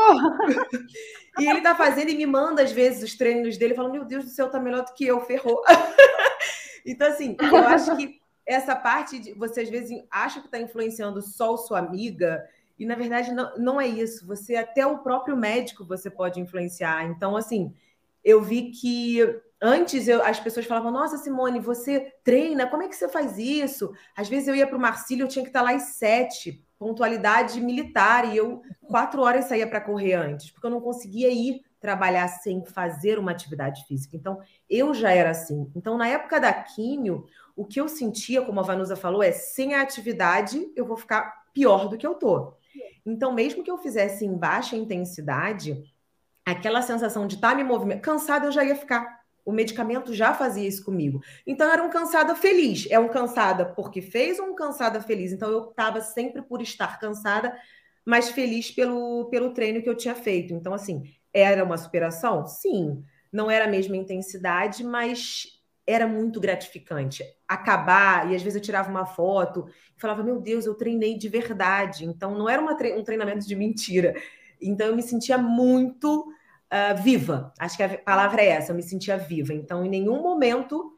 [1.38, 4.24] e ele tá fazendo e me manda, às vezes, os treinos dele, falando: Meu Deus
[4.24, 5.62] do céu, tá melhor do que eu, ferrou.
[6.86, 11.20] então, assim, eu acho que essa parte de você, às vezes, acha que está influenciando
[11.20, 12.42] só sua amiga,
[12.78, 14.26] e na verdade não, não é isso.
[14.26, 17.04] Você, até o próprio médico, você pode influenciar.
[17.06, 17.72] Então, assim,
[18.22, 19.20] eu vi que
[19.60, 23.92] antes eu, as pessoas falavam: Nossa, Simone, você treina, como é que você faz isso?
[24.16, 27.58] Às vezes eu ia para o Marcílio, eu tinha que estar lá às sete pontualidade
[27.60, 32.28] militar, e eu quatro horas saía para correr antes, porque eu não conseguia ir trabalhar
[32.28, 34.16] sem fazer uma atividade física.
[34.16, 35.70] Então, eu já era assim.
[35.74, 39.74] Então, na época da químio, o que eu sentia, como a Vanusa falou, é sem
[39.74, 42.55] a atividade eu vou ficar pior do que eu tô.
[43.04, 45.82] Então, mesmo que eu fizesse em baixa intensidade,
[46.44, 49.20] aquela sensação de estar tá me movimentando, cansada eu já ia ficar.
[49.44, 51.22] O medicamento já fazia isso comigo.
[51.46, 52.86] Então, era um cansada feliz.
[52.90, 55.32] É um cansada porque fez ou um cansada feliz?
[55.32, 57.56] Então, eu estava sempre por estar cansada,
[58.04, 60.52] mas feliz pelo, pelo treino que eu tinha feito.
[60.52, 62.44] Então, assim, era uma superação?
[62.46, 63.04] Sim.
[63.32, 65.55] Não era a mesma intensidade, mas
[65.86, 67.24] era muito gratificante.
[67.46, 69.66] Acabar, e às vezes eu tirava uma foto
[69.96, 72.04] e falava, meu Deus, eu treinei de verdade.
[72.04, 74.14] Então, não era tre um treinamento de mentira.
[74.60, 76.28] Então, eu me sentia muito
[76.72, 77.52] uh, viva.
[77.58, 79.54] Acho que a palavra é essa, eu me sentia viva.
[79.54, 80.96] Então, em nenhum momento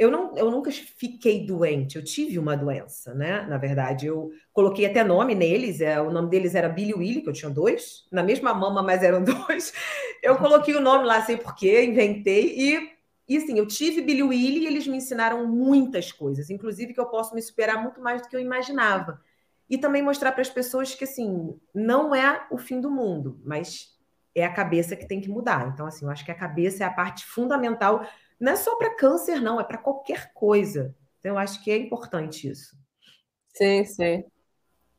[0.00, 3.42] eu, não, eu nunca fiquei doente, eu tive uma doença, né?
[3.42, 7.28] Na verdade, eu coloquei até nome neles, é, o nome deles era Billy Willy, que
[7.28, 9.74] eu tinha dois, na mesma mama, mas eram dois.
[10.22, 12.90] Eu coloquei o nome lá, sei porquê, inventei, e,
[13.30, 17.06] e assim, eu tive Billy Willy e eles me ensinaram muitas coisas, inclusive que eu
[17.06, 19.22] posso me superar muito mais do que eu imaginava.
[19.68, 23.96] E também mostrar para as pessoas que, assim, não é o fim do mundo, mas
[24.34, 25.68] é a cabeça que tem que mudar.
[25.72, 28.04] Então, assim, eu acho que a cabeça é a parte fundamental,
[28.40, 30.92] não é só para câncer, não, é para qualquer coisa.
[31.20, 32.76] Então, eu acho que é importante isso.
[33.54, 34.24] Sim, sim.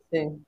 [0.10, 0.42] Sim.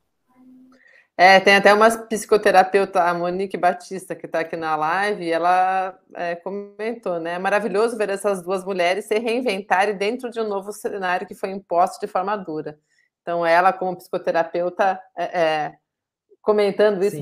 [1.15, 5.97] É, tem até uma psicoterapeuta, a Monique Batista, que está aqui na live, e ela
[6.15, 7.33] é, comentou, né?
[7.33, 11.51] É maravilhoso ver essas duas mulheres se reinventarem dentro de um novo cenário que foi
[11.51, 12.79] imposto de forma dura.
[13.21, 15.73] Então, ela, como psicoterapeuta, é, é,
[16.41, 17.21] comentando isso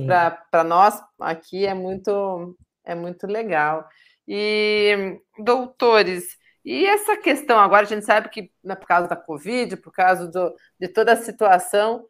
[0.50, 3.86] para nós aqui é muito, é muito legal.
[4.28, 9.78] E, doutores, e essa questão agora, a gente sabe que né, por causa da Covid,
[9.78, 12.06] por causa do, de toda a situação,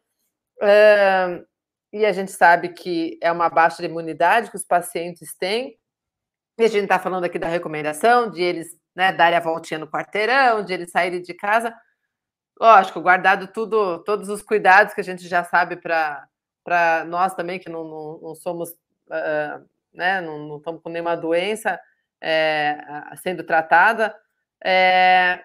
[1.92, 5.78] e a gente sabe que é uma baixa de imunidade que os pacientes têm,
[6.58, 9.90] e a gente está falando aqui da recomendação de eles né, darem a voltinha no
[9.90, 11.74] quarteirão, de eles saírem de casa.
[12.60, 16.26] Lógico, guardado tudo, todos os cuidados que a gente já sabe para
[16.64, 21.16] para nós também, que não, não, não somos, uh, né, não, não, estamos com nenhuma
[21.16, 21.80] doença
[22.20, 22.78] é,
[23.16, 24.16] sendo tratada,
[24.64, 25.44] é,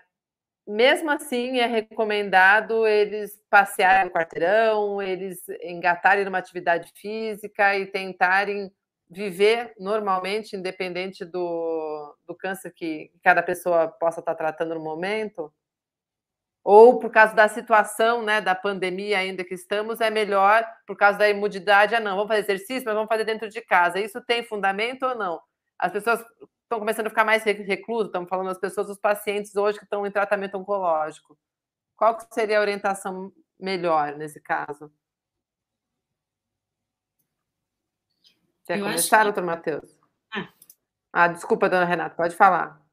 [0.67, 8.71] mesmo assim é recomendado eles passearem no quarteirão, eles engatarem numa atividade física e tentarem
[9.09, 15.51] viver normalmente, independente do, do câncer que cada pessoa possa estar tratando no momento
[16.69, 21.17] ou por causa da situação, né, da pandemia ainda que estamos, é melhor por causa
[21.17, 24.01] da imunidade, ah, não, vamos fazer exercício, mas vamos fazer dentro de casa.
[24.01, 25.39] Isso tem fundamento ou não?
[25.79, 26.21] As pessoas
[26.67, 30.05] estão começando a ficar mais reclusas, estamos falando das pessoas, os pacientes hoje que estão
[30.05, 31.37] em tratamento oncológico.
[31.95, 34.91] Qual seria a orientação melhor nesse caso?
[38.65, 39.23] Quer Eu começar, que...
[39.23, 39.97] doutor Matheus?
[40.33, 40.49] Ah.
[41.13, 42.85] ah, desculpa, dona Renata, pode falar.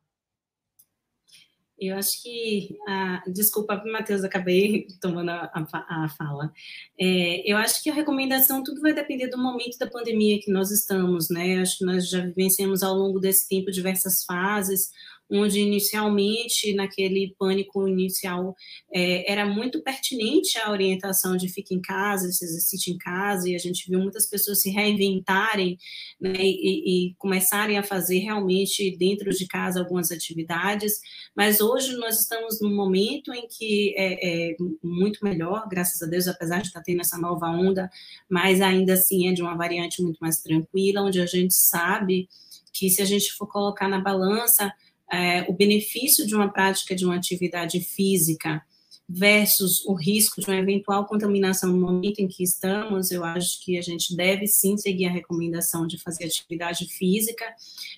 [1.79, 6.53] Eu acho que, ah, desculpa, Matheus, acabei tomando a, a, a fala.
[6.99, 10.71] É, eu acho que a recomendação, tudo vai depender do momento da pandemia que nós
[10.71, 11.61] estamos, né?
[11.61, 14.91] Acho que nós já vivenciamos ao longo desse tempo diversas fases,
[15.31, 18.55] onde inicialmente, naquele pânico inicial,
[18.93, 23.55] é, era muito pertinente a orientação de fique em casa, se exercite em casa, e
[23.55, 25.79] a gente viu muitas pessoas se reinventarem
[26.21, 31.01] né, e, e começarem a fazer realmente dentro de casa algumas atividades,
[31.35, 36.29] mas hoje nós estamos num momento em que é, é muito melhor, graças a Deus,
[36.29, 37.91] apesar de estar tendo essa nova onda,
[38.29, 42.29] mas ainda assim é de uma variante muito mais tranquila, onde a gente sabe
[42.73, 44.73] que se a gente for colocar na balança
[45.13, 48.63] é, o benefício de uma prática de uma atividade física
[49.09, 53.79] versus o risco de uma eventual contaminação no momento em que estamos, eu acho que
[53.79, 57.45] a gente deve sim seguir a recomendação de fazer atividade física.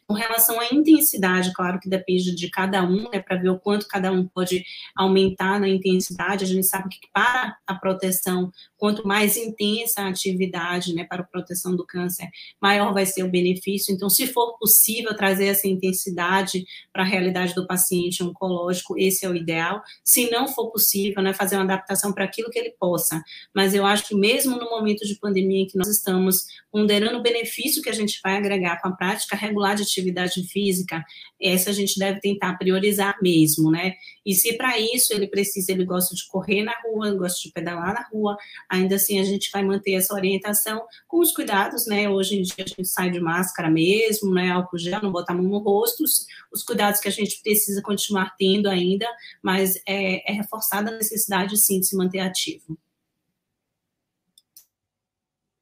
[0.06, 3.86] Com relação à intensidade, claro que depende de cada um, né, para ver o quanto
[3.86, 4.64] cada um pode
[4.97, 6.44] aumentar na intensidade.
[6.44, 11.26] A gente sabe que para a proteção, quanto mais intensa a atividade, né, para a
[11.26, 12.28] proteção do câncer,
[12.60, 13.94] maior vai ser o benefício.
[13.94, 19.28] Então, se for possível trazer essa intensidade para a realidade do paciente oncológico, esse é
[19.28, 19.82] o ideal.
[20.02, 23.23] Se não for possível, possível, né, fazer uma adaptação para aquilo que ele possa.
[23.55, 27.23] Mas eu acho que mesmo no momento de pandemia em que nós estamos ponderando o
[27.23, 31.05] benefício que a gente vai agregar com a prática regular de atividade física,
[31.40, 33.94] essa a gente deve tentar priorizar mesmo, né?
[34.24, 37.94] E se para isso ele precisa, ele gosta de correr na rua, gosta de pedalar
[37.94, 38.36] na rua,
[38.68, 42.09] ainda assim a gente vai manter essa orientação com os cuidados, né?
[42.09, 44.51] Hoje em dia a gente sai de máscara mesmo, né?
[44.51, 47.81] Álcool gel, não botar a mão no rosto, os, os cuidados que a gente precisa
[47.82, 49.06] continuar tendo ainda,
[49.43, 52.78] mas é, é reforçada a necessidade sim de se manter ativo.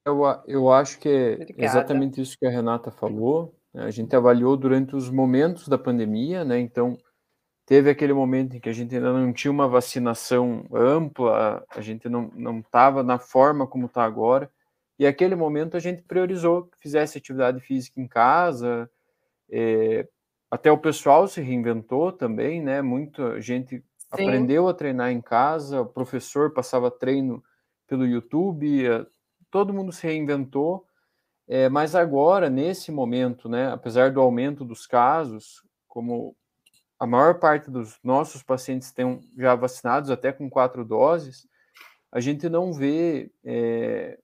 [0.07, 1.65] Eu, eu acho que é Obrigada.
[1.65, 3.55] exatamente isso que a Renata falou.
[3.73, 3.85] Né?
[3.85, 6.59] A gente avaliou durante os momentos da pandemia, né?
[6.59, 6.99] Então,
[7.67, 12.09] teve aquele momento em que a gente ainda não tinha uma vacinação ampla, a gente
[12.09, 14.51] não estava na forma como está agora,
[14.99, 18.89] e aquele momento a gente priorizou que fizesse atividade física em casa,
[19.51, 20.07] é,
[20.51, 22.81] até o pessoal se reinventou também, né?
[22.81, 23.83] Muita gente
[24.15, 24.23] Sim.
[24.23, 27.43] aprendeu a treinar em casa, o professor passava treino
[27.87, 29.07] pelo YouTube,
[29.51, 30.87] todo mundo se reinventou,
[31.47, 36.35] é, mas agora, nesse momento, né, apesar do aumento dos casos, como
[36.99, 41.47] a maior parte dos nossos pacientes estão já vacinados, até com quatro doses,
[42.11, 44.19] a gente não vê é,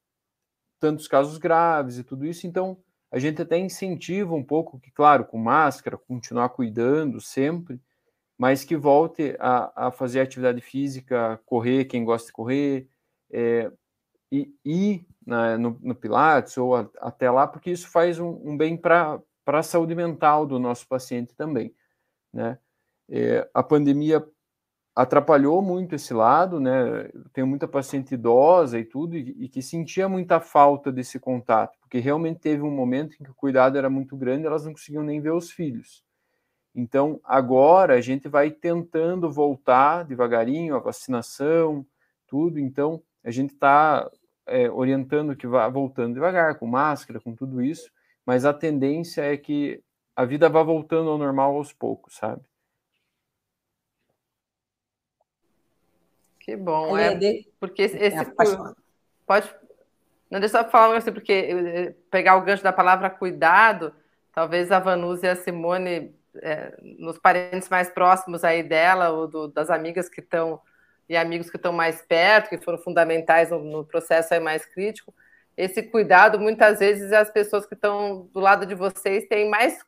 [0.79, 2.79] tantos casos graves e tudo isso, então
[3.11, 7.81] a gente até incentiva um pouco que, claro, com máscara, continuar cuidando sempre,
[8.41, 12.89] mas que volte a, a fazer atividade física, correr, quem gosta de correr,
[13.31, 13.71] é,
[14.33, 18.57] e ir né, no, no, Pilates ou a, até lá, porque isso faz um, um
[18.57, 21.75] bem para a saúde mental do nosso paciente também.
[22.33, 22.59] Né?
[23.11, 24.27] É, a pandemia
[24.97, 27.11] atrapalhou muito esse lado, né?
[27.35, 31.99] Tenho muita paciente idosa e tudo, e, e, que sentia muita falta desse contato, porque
[31.99, 35.21] realmente teve um momento em que o cuidado era muito grande, elas não conseguiam nem
[35.21, 36.03] ver os filhos.
[36.75, 41.85] Então, agora a gente vai tentando voltar devagarinho a vacinação,
[42.27, 42.59] tudo.
[42.59, 44.09] Então, a gente está
[44.47, 47.91] é, orientando que vá voltando devagar, com máscara, com tudo isso,
[48.25, 49.83] mas a tendência é que
[50.15, 52.43] a vida vá voltando ao normal aos poucos, sabe?
[56.39, 58.25] Que bom, é, porque esse, é,
[59.27, 59.49] pode
[60.31, 63.93] não deixa eu falar assim, porque eh, pegar o gancho da palavra cuidado,
[64.33, 69.49] talvez a Vanusa e a Simone, é, nos parentes mais próximos aí dela, ou do,
[69.49, 70.61] das amigas que estão
[71.09, 75.13] e amigos que estão mais perto, que foram fundamentais no, no processo aí mais crítico,
[75.57, 79.85] esse cuidado, muitas vezes as pessoas que estão do lado de vocês têm mais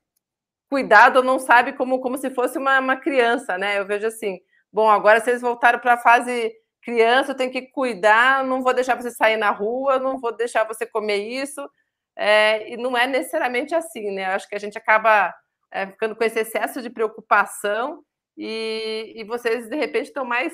[0.69, 3.79] cuidado ou não sabem como, como se fosse uma, uma criança, né?
[3.79, 4.41] Eu vejo assim,
[4.73, 6.51] Bom, agora vocês voltaram para a fase
[6.81, 10.65] criança, eu tenho que cuidar, não vou deixar você sair na rua, não vou deixar
[10.65, 11.69] você comer isso.
[12.17, 14.27] É, e não é necessariamente assim, né?
[14.27, 15.35] Acho que a gente acaba
[15.73, 18.05] é, ficando com esse excesso de preocupação
[18.37, 20.53] e, e vocês, de repente, estão mais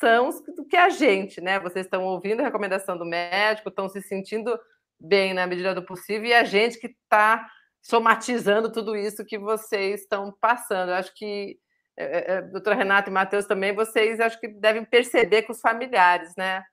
[0.00, 1.60] sãos do que a gente, né?
[1.60, 4.58] Vocês estão ouvindo a recomendação do médico, estão se sentindo
[4.98, 7.46] bem na medida do possível, e a gente que está
[7.82, 10.90] somatizando tudo isso que vocês estão passando.
[10.90, 11.58] Eu acho que
[11.96, 15.60] é, é, é, doutora Renata e Matheus também, vocês acho que devem perceber com os
[15.60, 16.64] familiares, né?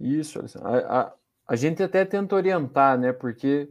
[0.00, 1.14] Isso, a, a,
[1.46, 3.12] a gente até tenta orientar, né?
[3.12, 3.70] Porque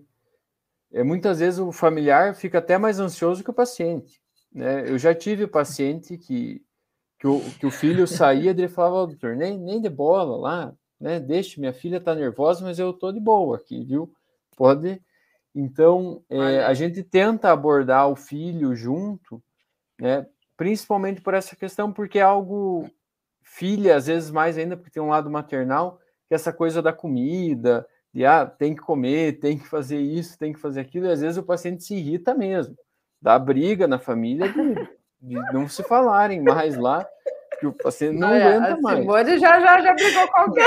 [0.92, 4.22] é, muitas vezes o familiar fica até mais ansioso que o paciente.
[4.52, 4.90] Né?
[4.90, 6.64] Eu já tive paciente que,
[7.20, 11.20] que, o, que o filho saía e falava, doutor, nem, nem de bola lá, né?
[11.20, 14.12] Deixa, minha filha tá nervosa, mas eu tô de boa aqui, viu?
[14.58, 15.02] Pode
[15.54, 19.42] então, é, a gente tenta abordar o filho junto,
[20.00, 20.26] né,
[20.56, 22.90] principalmente por essa questão, porque é algo,
[23.42, 26.94] filha, às vezes mais ainda, porque tem um lado maternal, que é essa coisa da
[26.94, 31.12] comida, de ah, tem que comer, tem que fazer isso, tem que fazer aquilo, e
[31.12, 32.76] às vezes o paciente se irrita mesmo,
[33.22, 34.76] dá briga na família de,
[35.22, 37.08] de não se falarem mais lá,
[37.60, 39.00] que o paciente não é, aguenta mais.
[39.00, 40.66] Simone já, já, já brigou com alguém.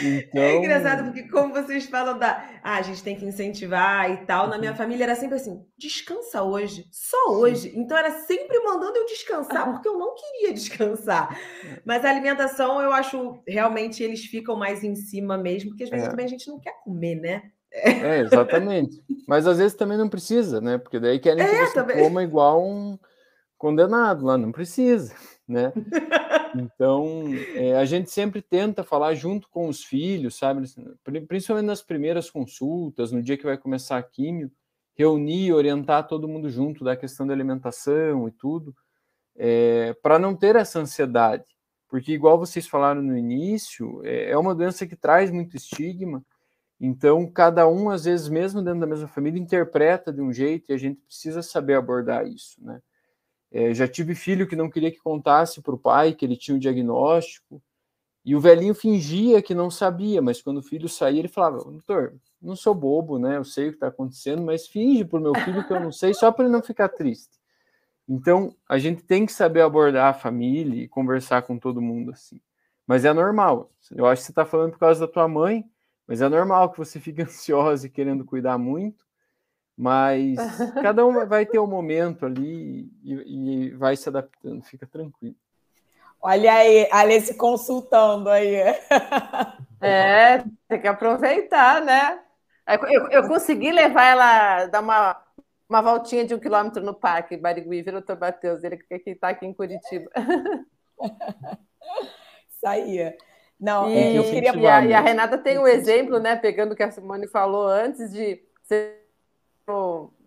[0.00, 0.42] então...
[0.42, 2.42] É engraçado, porque como vocês falam da.
[2.62, 4.48] Ah, a gente tem que incentivar e tal.
[4.48, 4.76] Na minha uhum.
[4.76, 7.72] família era sempre assim: descansa hoje, só hoje.
[7.76, 11.38] Então era sempre mandando eu descansar, porque eu não queria descansar.
[11.84, 16.06] Mas a alimentação, eu acho, realmente eles ficam mais em cima mesmo, porque às vezes
[16.06, 16.10] é.
[16.10, 17.42] também a gente não quer comer, né?
[17.72, 19.02] É, exatamente.
[19.28, 20.78] Mas às vezes também não precisa, né?
[20.78, 21.98] Porque daí querem que é, você também.
[21.98, 22.98] coma igual um
[23.58, 25.14] condenado lá, não precisa
[25.48, 25.72] né?
[26.54, 27.24] Então,
[27.54, 30.66] é, a gente sempre tenta falar junto com os filhos, sabe?
[31.28, 34.50] Principalmente nas primeiras consultas, no dia que vai começar a químio,
[34.94, 38.74] reunir, orientar todo mundo junto da questão da alimentação e tudo,
[39.36, 41.44] é, para não ter essa ansiedade.
[41.88, 46.24] Porque, igual vocês falaram no início, é, é uma doença que traz muito estigma,
[46.80, 50.74] então cada um, às vezes, mesmo dentro da mesma família, interpreta de um jeito e
[50.74, 52.80] a gente precisa saber abordar isso, né?
[53.50, 56.56] É, já tive filho que não queria que contasse para o pai que ele tinha
[56.56, 57.62] um diagnóstico,
[58.26, 62.16] e o velhinho fingia que não sabia, mas quando o filho saía, ele falava: Doutor,
[62.42, 63.36] não sou bobo, né?
[63.36, 65.92] Eu sei o que está acontecendo, mas finge para o meu filho que eu não
[65.92, 67.38] sei, só para ele não ficar triste.
[68.08, 72.40] Então, a gente tem que saber abordar a família e conversar com todo mundo assim.
[72.84, 73.70] Mas é normal.
[73.92, 75.64] Eu acho que você está falando por causa da tua mãe,
[76.04, 79.05] mas é normal que você fique ansiosa e querendo cuidar muito.
[79.76, 80.36] Mas
[80.82, 85.36] cada um vai ter um momento ali e, e vai se adaptando, fica tranquilo.
[86.20, 88.56] Olha aí, Alice consultando aí.
[89.80, 92.18] É, tem que aproveitar, né?
[92.90, 95.22] Eu, eu consegui levar ela, dar uma,
[95.68, 98.64] uma voltinha de um quilômetro no parque, Barigui, viu, doutor Matheus?
[98.64, 100.10] Ele que está aqui em Curitiba.
[102.50, 103.14] Isso aí.
[103.60, 104.56] Não, e, eu queria.
[104.56, 106.36] E a, e a, Renata tem um exemplo, né?
[106.36, 108.42] Pegando o que a Simone falou antes de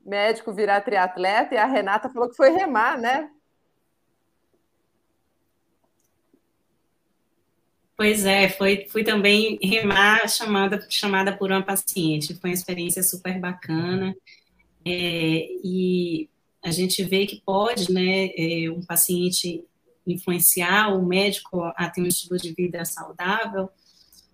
[0.05, 3.29] médico virar triatleta, e a Renata falou que foi remar, né?
[7.95, 12.33] Pois é, foi, fui também remar chamada, chamada por uma paciente.
[12.35, 14.15] Foi uma experiência super bacana.
[14.85, 16.29] É, e
[16.63, 19.65] a gente vê que pode, né, é, um paciente
[20.07, 23.69] influenciar o médico a ter um estilo de vida saudável,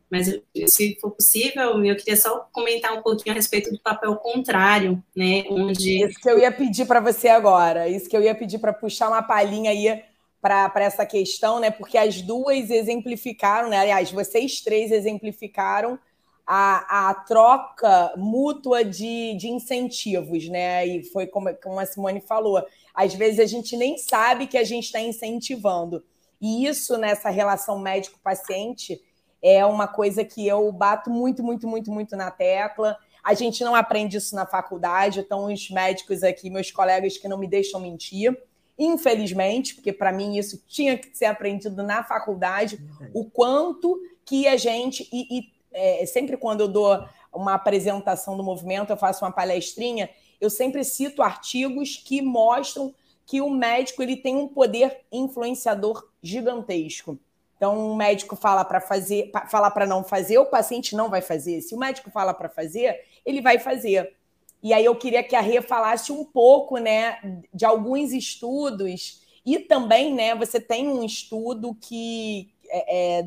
[0.10, 0.28] mas
[0.68, 5.44] se for possível, eu queria só comentar um pouquinho a respeito do papel contrário, né,
[5.50, 6.04] onde...
[6.04, 9.08] Isso que eu ia pedir para você agora, isso que eu ia pedir para puxar
[9.08, 10.04] uma palhinha aí
[10.42, 11.72] para essa questão, né?
[11.72, 13.80] Porque as duas exemplificaram, né?
[13.80, 15.98] Aliás, vocês três exemplificaram
[16.46, 20.86] a, a troca mútua de, de incentivos, né?
[20.86, 22.64] E foi como, como a Simone falou.
[22.94, 26.04] Às vezes a gente nem sabe que a gente está incentivando.
[26.40, 29.02] E isso nessa relação médico-paciente
[29.48, 32.98] é uma coisa que eu bato muito, muito, muito, muito na tecla.
[33.24, 37.38] A gente não aprende isso na faculdade, então os médicos aqui, meus colegas que não
[37.38, 38.36] me deixam mentir
[38.78, 42.78] infelizmente, porque para mim isso tinha que ser aprendido na faculdade,
[43.14, 45.08] o quanto que a gente.
[45.12, 50.10] E, e é, sempre quando eu dou uma apresentação do movimento, eu faço uma palestrinha,
[50.40, 52.94] eu sempre cito artigos que mostram
[53.26, 57.18] que o médico ele tem um poder influenciador gigantesco.
[57.58, 61.62] Então, o médico fala para fazer, fala para não fazer, o paciente não vai fazer.
[61.62, 64.14] Se o médico fala para fazer, ele vai fazer.
[64.62, 67.20] E aí eu queria que a Rê falasse um pouco, né,
[67.54, 73.26] de alguns estudos e também, né, você tem um estudo que é, é,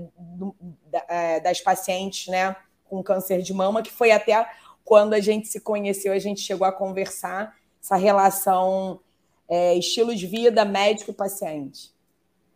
[1.09, 2.57] é, das pacientes, né,
[2.89, 4.51] com câncer de mama, que foi até
[4.85, 9.01] quando a gente se conheceu, a gente chegou a conversar essa relação
[9.49, 11.93] é, estilo de vida médico e paciente.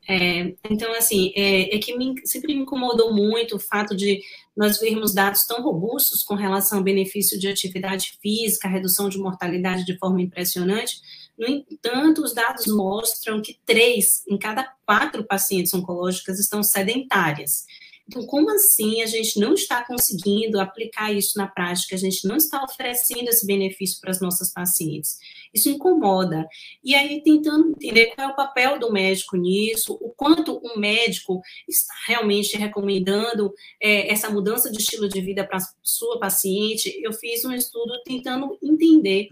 [0.08, 4.20] É, então, assim, é, é que me, sempre me incomodou muito o fato de
[4.56, 9.84] nós vermos dados tão robustos com relação ao benefício de atividade física, redução de mortalidade
[9.84, 11.00] de forma impressionante.
[11.38, 17.64] No entanto, os dados mostram que três em cada quatro pacientes oncológicas estão sedentárias.
[18.06, 21.94] Então, como assim a gente não está conseguindo aplicar isso na prática?
[21.94, 25.16] A gente não está oferecendo esse benefício para as nossas pacientes.
[25.52, 26.46] Isso incomoda.
[26.82, 31.40] E aí, tentando entender qual é o papel do médico nisso, o quanto um médico
[31.68, 37.44] está realmente recomendando é, essa mudança de estilo de vida para sua paciente, eu fiz
[37.44, 39.30] um estudo tentando entender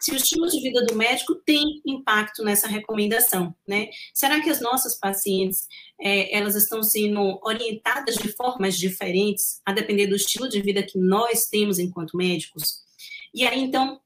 [0.00, 3.88] se o estilo de vida do médico tem impacto nessa recomendação, né?
[4.14, 5.68] Será que as nossas pacientes,
[6.00, 10.98] é, elas estão sendo orientadas de formas diferentes, a depender do estilo de vida que
[10.98, 12.80] nós temos enquanto médicos?
[13.32, 14.00] E aí, então,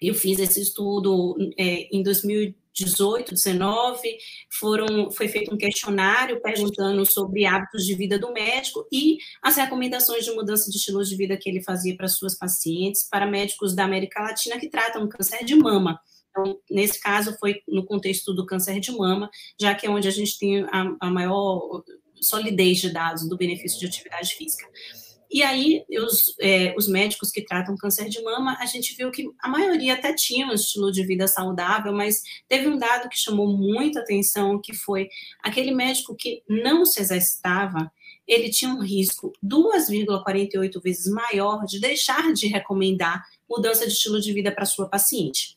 [0.00, 3.98] eu fiz esse estudo é, em 2018, 19,
[4.58, 10.24] foram, foi feito um questionário perguntando sobre hábitos de vida do médico e as recomendações
[10.24, 13.84] de mudança de estilo de vida que ele fazia para suas pacientes, para médicos da
[13.84, 16.00] América Latina que tratam câncer de mama.
[16.30, 19.28] Então, nesse caso, foi no contexto do câncer de mama,
[19.60, 21.82] já que é onde a gente tem a, a maior
[22.22, 24.66] solidez de dados do benefício de atividade física.
[25.30, 29.30] E aí, os, é, os médicos que tratam câncer de mama, a gente viu que
[29.38, 33.46] a maioria até tinha um estilo de vida saudável, mas teve um dado que chamou
[33.46, 35.08] muita atenção, que foi
[35.40, 37.92] aquele médico que não se exercitava,
[38.26, 44.32] ele tinha um risco 2,48 vezes maior de deixar de recomendar mudança de estilo de
[44.32, 45.56] vida para sua paciente.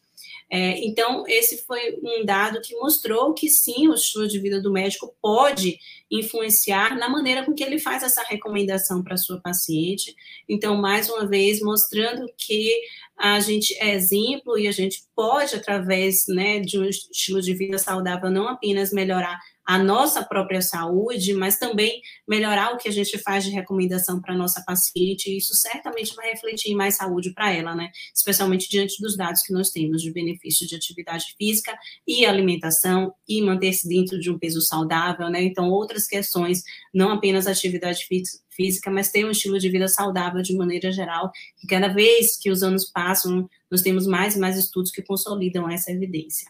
[0.56, 4.72] É, então, esse foi um dado que mostrou que sim, o estilo de vida do
[4.72, 5.80] médico pode
[6.12, 10.16] influenciar na maneira com que ele faz essa recomendação para sua paciente.
[10.48, 12.72] Então, mais uma vez, mostrando que
[13.18, 17.80] a gente é exemplo e a gente pode, através né, de um estilo de vida
[17.80, 23.18] saudável, não apenas melhorar a nossa própria saúde, mas também melhorar o que a gente
[23.18, 27.34] faz de recomendação para a nossa paciente, e isso certamente vai refletir em mais saúde
[27.34, 27.90] para ela, né?
[28.14, 33.42] Especialmente diante dos dados que nós temos de benefício de atividade física e alimentação e
[33.42, 35.44] manter-se dentro de um peso saudável, né?
[35.44, 36.64] Então, outras questões,
[36.94, 38.06] não apenas atividade
[38.52, 42.52] física, mas ter um estilo de vida saudável de maneira geral, que cada vez que
[42.52, 46.48] os anos passam, nós temos mais e mais estudos que consolidam essa evidência.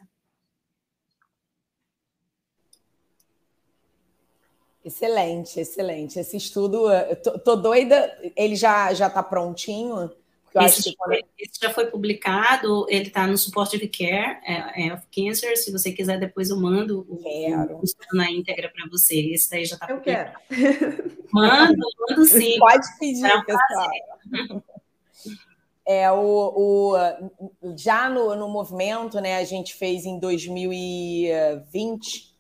[4.84, 6.20] Excelente, excelente.
[6.20, 6.88] Esse estudo,
[7.24, 10.12] tô, tô doida, ele já já está prontinho,
[10.62, 11.14] esse, quando...
[11.14, 15.58] esse, já foi publicado, ele está no Support of Care é, é, of Cancer.
[15.58, 17.84] Se você quiser, depois eu mando o, o, o
[18.14, 19.20] na íntegra para você.
[19.32, 20.32] Esse daí já está Eu quero.
[21.32, 22.60] Mando, mando sim.
[22.60, 23.92] Pode pedir, é pessoal.
[25.86, 26.96] É, o, o,
[27.76, 32.33] já no, no movimento, né, a gente fez em 2020 e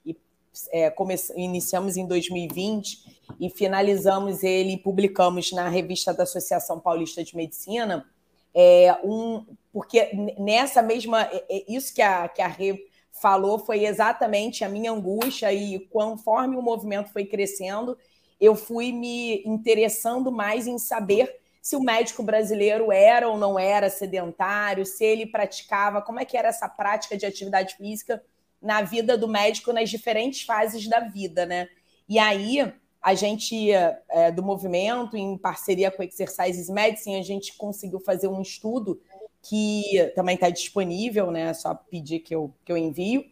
[0.71, 0.93] é,
[1.35, 8.05] iniciamos em 2020 e finalizamos ele, publicamos na revista da Associação Paulista de Medicina,
[8.53, 13.85] é, um, porque nessa mesma, é, é, isso que a, que a Rê falou foi
[13.85, 17.97] exatamente a minha angústia e conforme o movimento foi crescendo,
[18.39, 23.89] eu fui me interessando mais em saber se o médico brasileiro era ou não era
[23.89, 28.21] sedentário, se ele praticava, como é que era essa prática de atividade física
[28.64, 31.68] na vida do médico nas diferentes fases da vida, né?
[32.07, 37.99] E aí a gente é, do movimento, em parceria com Exercises Medicine, a gente conseguiu
[37.99, 39.02] fazer um estudo
[39.41, 39.84] que
[40.15, 41.53] também está disponível, né?
[41.53, 43.26] Só pedir que eu, que eu envio,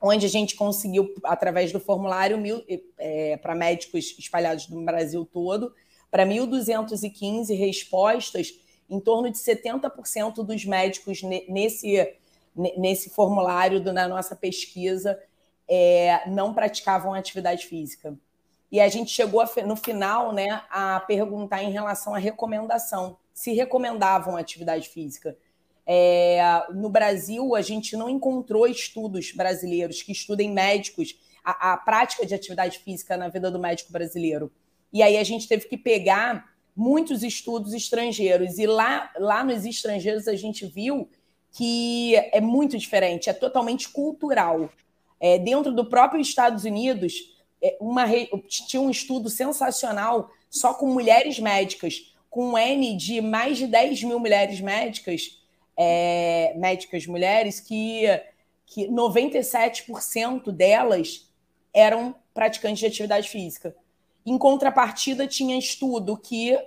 [0.00, 2.38] onde a gente conseguiu, através do formulário,
[2.96, 5.74] é, para médicos espalhados no Brasil todo,
[6.08, 8.54] para 1.215 respostas,
[8.88, 11.96] em torno de 70% dos médicos nesse,
[12.54, 15.18] nesse formulário da na nossa pesquisa
[15.68, 18.16] é, não praticavam atividade física.
[18.70, 23.52] E a gente chegou a, no final né, a perguntar em relação à recomendação, se
[23.52, 25.36] recomendavam atividade física.
[25.86, 26.40] É,
[26.72, 32.34] no Brasil, a gente não encontrou estudos brasileiros que estudem médicos, a, a, prática de
[32.34, 34.50] atividade física na vida do médico brasileiro.
[34.92, 38.58] E aí a gente teve que pegar muitos estudos estrangeiros.
[38.58, 41.08] E lá, lá nos estrangeiros a gente viu
[41.54, 44.68] que é muito diferente, é totalmente cultural.
[45.20, 47.14] É, dentro do próprio Estados Unidos,
[47.62, 48.04] é, uma,
[48.48, 54.02] tinha um estudo sensacional só com mulheres médicas, com um N de mais de 10
[54.02, 55.40] mil mulheres médicas,
[55.76, 58.02] é, médicas mulheres, que,
[58.66, 61.30] que 97% delas
[61.72, 63.76] eram praticantes de atividade física.
[64.26, 66.58] Em contrapartida, tinha estudo que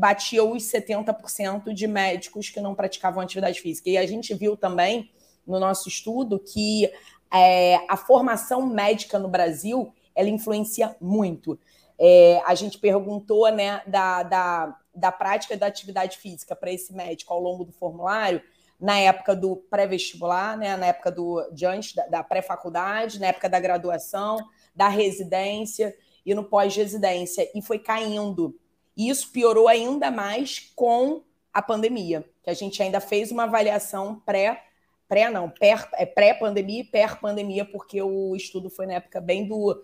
[0.00, 3.90] batia os 70% de médicos que não praticavam atividade física.
[3.90, 5.10] E a gente viu também
[5.46, 6.90] no nosso estudo que
[7.30, 11.58] é, a formação médica no Brasil ela influencia muito.
[11.98, 17.34] É, a gente perguntou né, da, da, da prática da atividade física para esse médico
[17.34, 18.40] ao longo do formulário,
[18.80, 23.50] na época do pré-vestibular, né, na época do de antes da, da pré-faculdade, na época
[23.50, 24.38] da graduação,
[24.74, 25.94] da residência
[26.24, 28.58] e no pós-residência, e foi caindo.
[29.00, 34.20] E isso piorou ainda mais com a pandemia, que a gente ainda fez uma avaliação
[34.26, 34.62] pré
[35.08, 35.50] pré não,
[35.94, 39.82] é pré-pandemia e per-pandemia, porque o estudo foi na época bem do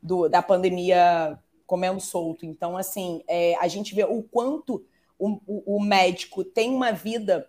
[0.00, 1.36] do, da pandemia
[1.66, 2.46] comendo solto.
[2.46, 4.86] Então, assim, é, a gente vê o quanto
[5.18, 7.48] o, o, o médico tem uma vida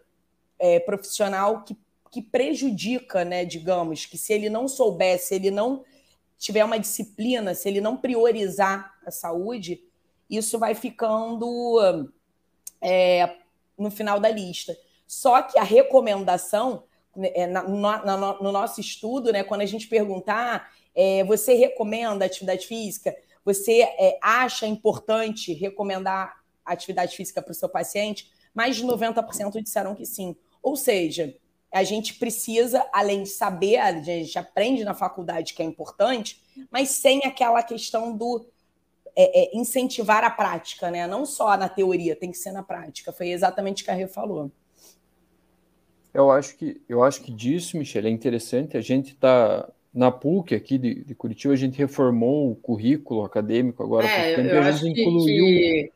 [0.58, 1.78] é, profissional que,
[2.10, 5.84] que prejudica, né, digamos, que se ele não souber, se ele não
[6.40, 9.84] tiver uma disciplina, se ele não priorizar a saúde,
[10.30, 12.10] isso vai ficando
[12.82, 13.38] é,
[13.78, 14.76] no final da lista.
[15.08, 16.84] Só que a recomendação,
[17.18, 22.68] é, na, na, no nosso estudo, né, quando a gente perguntar é, você recomenda atividade
[22.68, 23.16] física?
[23.44, 28.32] Você é, acha importante recomendar atividade física para o seu paciente?
[28.54, 30.36] Mais de 90% disseram que sim.
[30.62, 31.36] Ou seja,
[31.72, 36.90] a gente precisa, além de saber, a gente aprende na faculdade que é importante, mas
[36.90, 38.46] sem aquela questão do
[39.16, 41.06] é, é, incentivar a prática, né?
[41.08, 43.12] Não só na teoria, tem que ser na prática.
[43.12, 44.52] Foi exatamente o que a Rê falou.
[46.14, 48.78] Eu acho que eu acho que disso, Michele, é interessante.
[48.78, 53.84] A gente está na PUC aqui de, de, Curitiba, a gente reformou o currículo acadêmico
[53.84, 55.92] agora é, tempo, a gente incluiu que...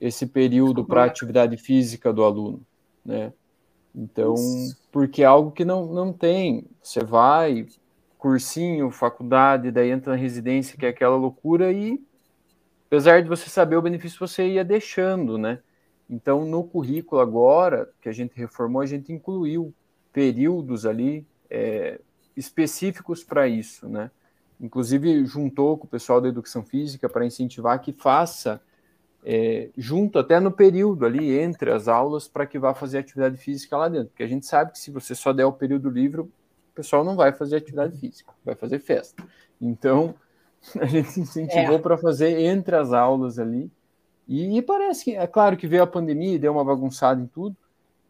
[0.00, 2.62] esse período para atividade física do aluno,
[3.04, 3.32] né?
[3.94, 4.78] Então, Isso.
[4.90, 6.64] porque é algo que não, não tem.
[6.82, 7.66] Você vai,
[8.16, 12.00] cursinho, faculdade, daí entra na residência, que é aquela loucura, e
[12.88, 15.60] apesar de você saber o benefício, você ia deixando, né?
[16.10, 19.74] Então, no currículo agora, que a gente reformou, a gente incluiu
[20.10, 22.00] períodos ali é,
[22.34, 24.10] específicos para isso, né?
[24.58, 28.60] Inclusive juntou com o pessoal da educação física para incentivar que faça
[29.24, 33.76] é, junto até no período ali entre as aulas para que vá fazer atividade física
[33.76, 36.30] lá dentro, porque a gente sabe que se você só der o período livre, o
[36.74, 39.22] pessoal não vai fazer atividade física, vai fazer festa.
[39.60, 40.14] Então
[40.80, 41.78] a gente incentivou é.
[41.78, 43.70] para fazer entre as aulas ali.
[44.26, 47.26] E, e, parece que, é claro que veio a pandemia e deu uma bagunçada em
[47.26, 47.56] tudo,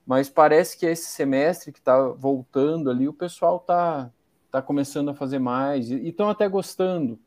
[0.05, 4.11] mas parece que esse semestre que está voltando ali, o pessoal está
[4.49, 7.19] está começando a fazer mais e estão até gostando,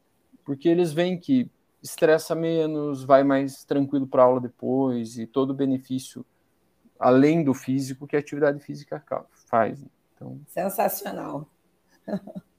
[0.44, 1.50] porque eles veem que
[1.82, 6.26] estressa menos, vai mais tranquilo para aula depois e todo o benefício
[7.00, 9.04] além do físico que a atividade física
[9.48, 9.84] faz.
[10.16, 10.40] Então...
[10.48, 11.48] Sensacional.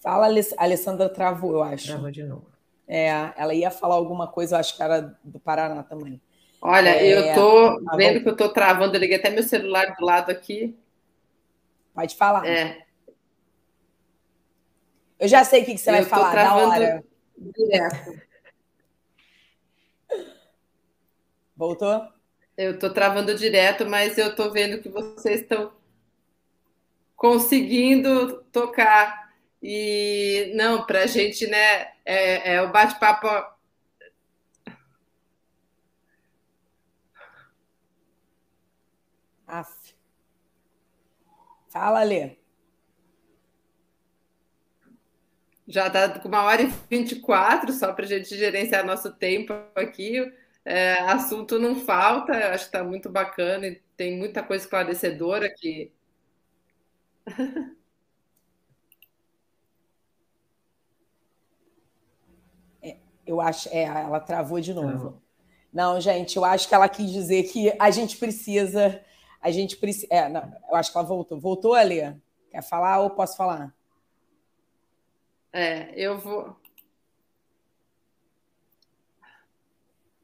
[0.00, 1.88] Fala, a Alessandra travou, eu acho.
[1.88, 2.46] Travou de novo.
[2.86, 6.20] É, ela ia falar alguma coisa, eu acho que era do Paraná também.
[6.60, 9.94] Olha, é, eu tô tá vendo que eu tô travando, eu liguei até meu celular
[9.96, 10.76] do lado aqui.
[11.94, 12.46] Pode falar.
[12.46, 12.86] É.
[15.18, 17.04] Eu já sei o que, que você eu vai falar, da hora.
[17.36, 18.22] Direto.
[21.56, 22.08] Voltou?
[22.56, 25.72] Eu estou travando direto, mas eu estou vendo que vocês estão
[27.16, 29.27] conseguindo tocar.
[29.62, 31.92] E não, para a gente, né?
[32.04, 33.26] É, é o bate-papo.
[39.48, 39.94] Aff.
[41.68, 42.36] Fala, Lê.
[45.66, 50.16] Já está com uma hora e 24, só para a gente gerenciar nosso tempo aqui.
[50.64, 55.92] É, assunto não falta, acho que está muito bacana e tem muita coisa esclarecedora aqui.
[62.82, 62.96] É,
[63.28, 65.22] eu acho, é, ela travou de novo.
[65.72, 69.00] Não, gente, eu acho que ela quis dizer que a gente precisa,
[69.40, 71.38] a gente precisa, é, não, eu acho que ela voltou.
[71.38, 72.14] Voltou, Alê?
[72.50, 73.74] Quer falar ou posso falar?
[75.52, 76.56] É, eu vou.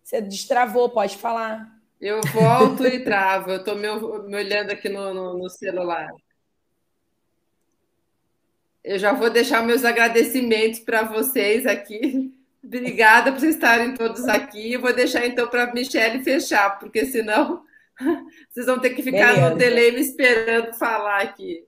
[0.02, 1.74] Você destravou, pode falar.
[2.00, 3.50] Eu volto e travo.
[3.50, 3.88] Eu estou me,
[4.28, 6.10] me, olhando aqui no, no, no, celular.
[8.82, 12.34] Eu já vou deixar meus agradecimentos para vocês aqui.
[12.64, 14.72] Obrigada por vocês estarem todos aqui.
[14.72, 17.62] Eu vou deixar então para a Michelle fechar, porque senão
[18.48, 19.50] vocês vão ter que ficar Beleza.
[19.50, 21.66] no delay me esperando falar aqui.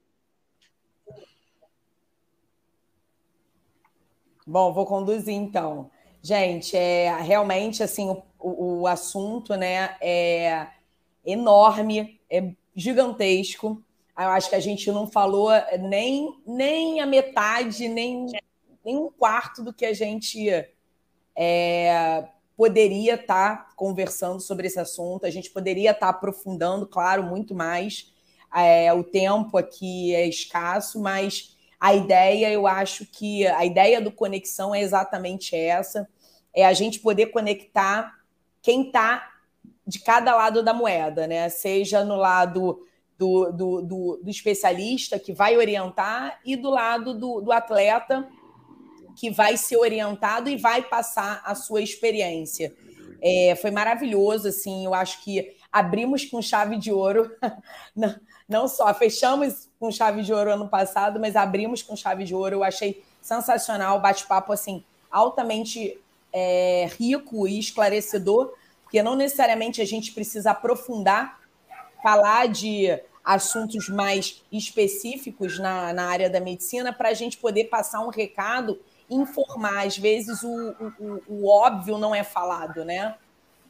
[4.47, 5.91] Bom, vou conduzir então.
[6.23, 8.09] Gente, é realmente assim
[8.39, 10.67] o, o, assunto, né, é
[11.25, 13.83] enorme, é gigantesco.
[14.19, 18.27] Eu acho que a gente não falou nem, nem a metade, nem,
[18.83, 20.49] nem um quarto do que a gente
[21.37, 22.25] é,
[22.57, 25.27] poderia estar tá conversando sobre esse assunto.
[25.27, 28.13] A gente poderia estar tá aprofundando, claro, muito mais.
[28.55, 34.11] É, o tempo aqui é escasso, mas a ideia, eu acho que a ideia do
[34.11, 36.09] conexão é exatamente essa:
[36.55, 38.15] é a gente poder conectar
[38.63, 39.31] quem está
[39.87, 41.49] de cada lado da moeda, né?
[41.49, 42.87] Seja no lado
[43.19, 48.27] do, do, do, do especialista que vai orientar e do lado do, do atleta
[49.17, 52.73] que vai ser orientado e vai passar a sua experiência.
[53.21, 57.35] É, foi maravilhoso, assim, eu acho que abrimos com chave de ouro,
[57.97, 58.15] não,
[58.49, 62.57] não só fechamos com chave de ouro ano passado, mas abrimos com chave de ouro.
[62.57, 65.99] Eu achei sensacional, bate-papo assim altamente
[66.33, 68.53] é, rico e esclarecedor,
[68.83, 71.41] porque não necessariamente a gente precisa aprofundar,
[72.03, 72.89] falar de
[73.25, 78.79] assuntos mais específicos na, na área da medicina para a gente poder passar um recado
[79.11, 79.87] informar.
[79.87, 83.15] Às vezes o, o, o óbvio não é falado, né?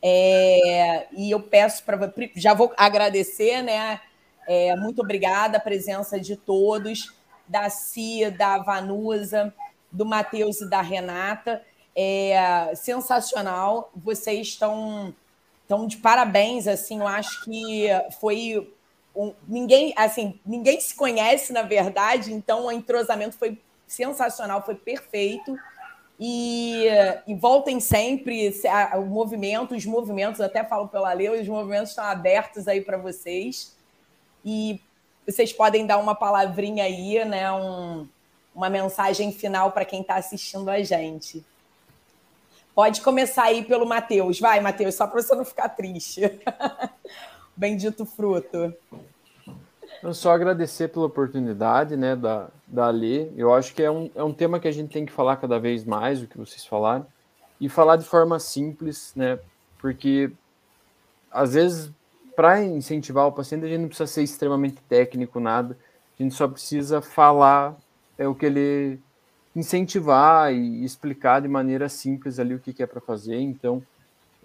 [0.02, 2.12] É, e eu peço para.
[2.34, 4.00] Já vou agradecer, né?
[4.46, 7.12] É, muito obrigada a presença de todos,
[7.48, 9.52] da Cia, da Vanusa,
[9.90, 11.62] do Matheus e da Renata.
[11.94, 13.90] É sensacional.
[13.96, 15.14] Vocês estão,
[15.62, 16.68] estão de parabéns.
[16.68, 17.88] Assim, eu acho que
[18.20, 18.72] foi
[19.14, 22.32] um, ninguém, assim, ninguém se conhece na verdade.
[22.32, 25.56] Então, o entrosamento foi sensacional, foi perfeito.
[26.18, 26.86] E,
[27.26, 28.54] e, voltem sempre,
[28.94, 33.76] o movimento, os movimentos, até falo pela lei, os movimentos estão abertos aí para vocês.
[34.44, 34.80] E
[35.26, 37.52] vocês podem dar uma palavrinha aí, né?
[37.52, 38.08] Um,
[38.54, 41.44] uma mensagem final para quem está assistindo a gente.
[42.74, 44.40] Pode começar aí pelo Matheus.
[44.40, 46.22] Vai, Matheus, só para você não ficar triste.
[47.56, 48.74] Bendito fruto.
[50.02, 53.28] Eu só agradecer pela oportunidade, né, da, da Lê.
[53.36, 55.58] Eu acho que é um, é um tema que a gente tem que falar cada
[55.58, 57.06] vez mais, o que vocês falaram,
[57.60, 59.38] e falar de forma simples, né,
[59.78, 60.30] porque
[61.30, 61.92] às vezes
[62.36, 65.76] para incentivar o paciente, a gente não precisa ser extremamente técnico, nada.
[66.18, 67.74] A gente só precisa falar
[68.18, 69.00] é o que ele
[69.54, 73.38] incentivar e explicar de maneira simples ali o que, que é para fazer.
[73.40, 73.82] Então,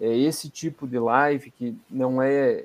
[0.00, 2.64] é esse tipo de live que não é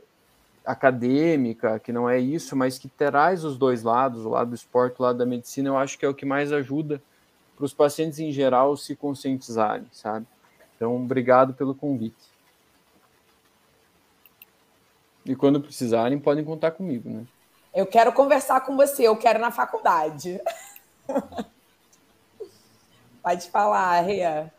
[0.68, 5.00] acadêmica, que não é isso, mas que traz os dois lados, o lado do esporte,
[5.00, 7.02] o lado da medicina, eu acho que é o que mais ajuda
[7.56, 10.28] para os pacientes em geral se conscientizarem, sabe?
[10.76, 12.36] Então, obrigado pelo convite.
[15.26, 17.26] E quando precisarem, podem contar comigo, né?
[17.74, 20.42] Eu quero conversar com você, eu quero na faculdade.
[23.24, 24.54] Pode falar, Ria.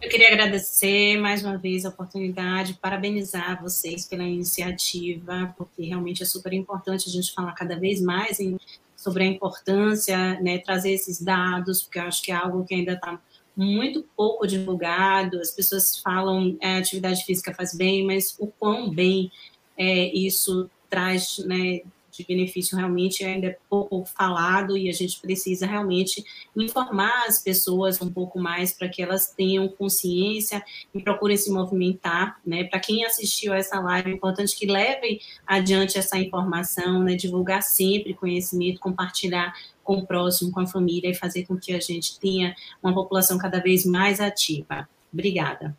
[0.00, 6.26] Eu queria agradecer mais uma vez a oportunidade, parabenizar vocês pela iniciativa, porque realmente é
[6.26, 8.56] super importante a gente falar cada vez mais em,
[8.96, 12.92] sobre a importância, né, trazer esses dados, porque eu acho que é algo que ainda
[12.92, 13.20] está
[13.56, 15.40] muito pouco divulgado.
[15.40, 19.32] As pessoas falam é, atividade física faz bem, mas o quão bem
[19.76, 21.80] é, isso traz né,
[22.18, 26.24] de benefício realmente ainda é pouco falado e a gente precisa realmente
[26.56, 30.62] informar as pessoas um pouco mais para que elas tenham consciência
[30.92, 32.64] e procurem se movimentar, né?
[32.64, 37.14] Para quem assistiu a essa live, é importante que levem adiante essa informação, né?
[37.14, 39.54] Divulgar sempre conhecimento, compartilhar
[39.84, 43.38] com o próximo, com a família e fazer com que a gente tenha uma população
[43.38, 44.88] cada vez mais ativa.
[45.12, 45.76] Obrigada.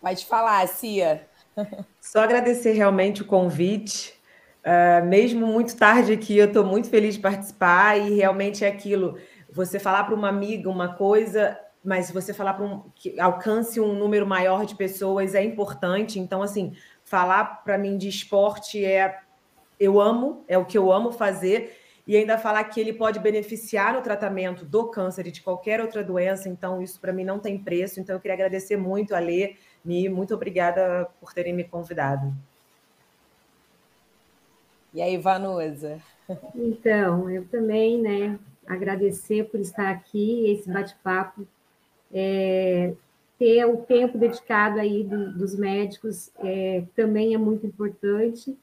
[0.00, 1.26] Pode falar, Cia.
[2.00, 4.14] Só agradecer realmente o convite.
[4.64, 9.18] Uh, mesmo muito tarde aqui, eu estou muito feliz de participar e realmente é aquilo.
[9.50, 13.94] Você falar para uma amiga uma coisa, mas você falar para um que alcance um
[13.94, 16.18] número maior de pessoas é importante.
[16.18, 16.74] Então, assim,
[17.04, 19.20] falar para mim de esporte é
[19.80, 21.76] eu amo, é o que eu amo fazer
[22.08, 26.02] e ainda falar que ele pode beneficiar no tratamento do câncer e de qualquer outra
[26.02, 28.00] doença, então isso para mim não tem preço.
[28.00, 29.56] Então eu queria agradecer muito a Lê,
[29.88, 32.30] Mi, muito obrigada por terem me convidado.
[34.92, 35.98] E aí, Vanusa?
[36.54, 41.48] Então, eu também, né, agradecer por estar aqui, esse bate-papo,
[42.12, 42.92] é,
[43.38, 48.54] ter o tempo dedicado aí do, dos médicos é, também é muito importante.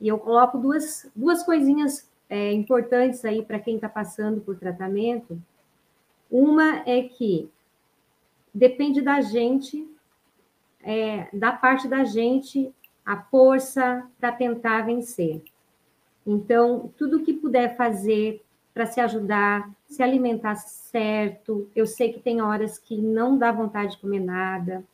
[0.00, 5.36] E eu coloco duas, duas coisinhas é, importantes aí para quem está passando por tratamento.
[6.30, 7.50] Uma é que
[8.54, 9.90] depende da gente
[10.82, 12.72] é, da parte da gente
[13.04, 15.42] a força para tentar vencer.
[16.26, 18.42] Então, tudo que puder fazer
[18.72, 23.92] para se ajudar, se alimentar certo, eu sei que tem horas que não dá vontade
[23.92, 24.84] de comer nada.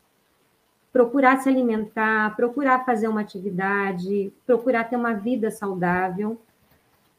[0.92, 6.40] Procurar se alimentar, procurar fazer uma atividade, procurar ter uma vida saudável.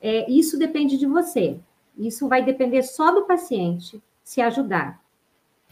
[0.01, 1.59] É, isso depende de você.
[1.95, 4.99] Isso vai depender só do paciente se ajudar.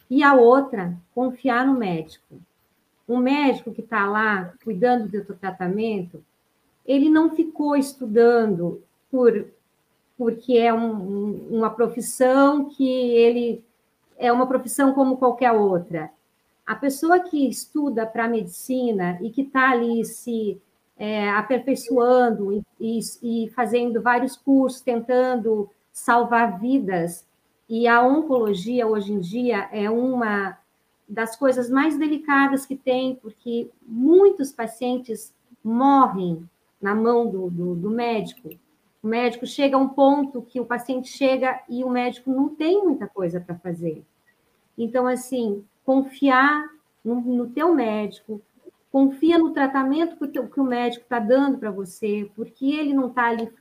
[0.10, 2.40] E a outra, confiar no médico.
[3.08, 6.24] Um médico que está lá cuidando do teu tratamento,
[6.86, 9.48] ele não ficou estudando por
[10.18, 13.64] porque é um, uma profissão que ele
[14.18, 16.10] é uma profissão como qualquer outra.
[16.66, 20.60] A pessoa que estuda para medicina e que está ali se
[20.98, 27.26] é, aperfeiçoando e, e, fazendo vários cursos, tentando salvar vidas,
[27.68, 30.58] e a oncologia hoje em dia é uma
[31.08, 35.34] das coisas mais delicadas que tem, porque muitos pacientes
[35.64, 36.48] morrem
[36.82, 38.50] na mão do, do, do, médico.
[39.02, 42.84] O médico chega a um ponto que o paciente chega e o médico não tem
[42.84, 44.04] muita coisa para fazer.
[44.78, 46.70] Então, assim, confiar
[47.04, 48.42] no, no teu médico,
[48.92, 53.28] confia no tratamento que, que o médico está dando para você, porque ele não está
[53.28, 53.52] ali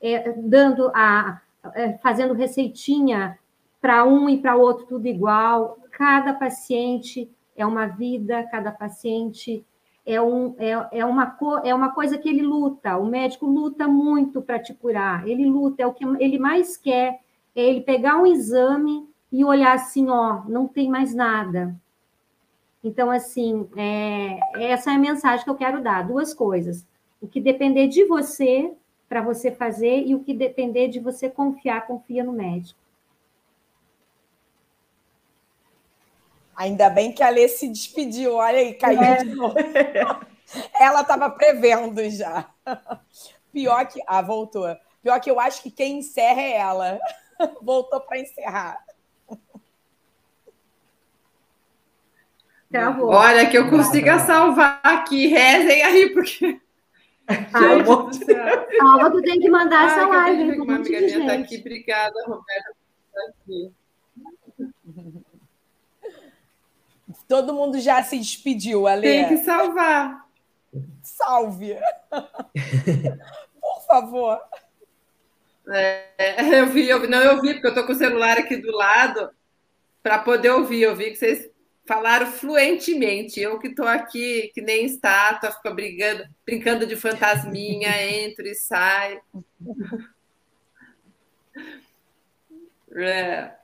[0.00, 1.40] é, dando a,
[1.74, 3.38] é, fazendo receitinha
[3.80, 9.64] para um e para outro tudo igual cada paciente é uma vida, cada paciente
[10.04, 12.98] é, um, é, é, uma, é uma coisa que ele luta.
[12.98, 15.26] O médico luta muito para te curar.
[15.26, 17.20] Ele luta, é o que ele mais quer,
[17.54, 21.74] é ele pegar um exame e olhar assim, ó, não tem mais nada.
[22.84, 24.38] Então, assim, é,
[24.70, 26.06] essa é a mensagem que eu quero dar.
[26.06, 26.86] Duas coisas.
[27.22, 28.70] O que depender de você,
[29.08, 32.85] para você fazer, e o que depender de você confiar, confia no médico.
[36.56, 38.36] Ainda bem que a Lê se despediu.
[38.36, 39.16] Olha aí, caiu é.
[39.16, 39.54] de novo.
[40.80, 42.48] Ela estava prevendo já.
[43.52, 44.00] Pior que.
[44.06, 44.64] Ah, voltou.
[45.02, 46.98] Pior que eu acho que quem encerra é ela.
[47.62, 48.84] Voltou para encerrar.
[52.70, 53.10] Travou.
[53.10, 55.28] Olha, que eu consiga salvar aqui.
[55.28, 56.60] Rezem aí, porque.
[57.28, 57.48] Ai,
[58.78, 60.60] Salva, tu tem que mandar Ai, essa live.
[60.60, 61.58] Uma amiga minha está aqui.
[61.58, 63.72] Obrigada, Roberta, por estar aqui.
[67.28, 69.02] Todo mundo já se despediu, Ale.
[69.02, 70.26] Tem que salvar.
[71.02, 71.76] Salve.
[73.60, 74.40] Por favor.
[75.68, 78.70] É, eu vi, eu não, eu vi, porque eu estou com o celular aqui do
[78.70, 79.30] lado
[80.02, 80.82] para poder ouvir.
[80.82, 81.50] Eu vi que vocês
[81.86, 83.40] falaram fluentemente.
[83.40, 87.90] Eu que estou aqui, que nem estátua, fico brigando, brincando de fantasminha,
[88.24, 89.20] entro e saio.
[92.94, 93.55] É.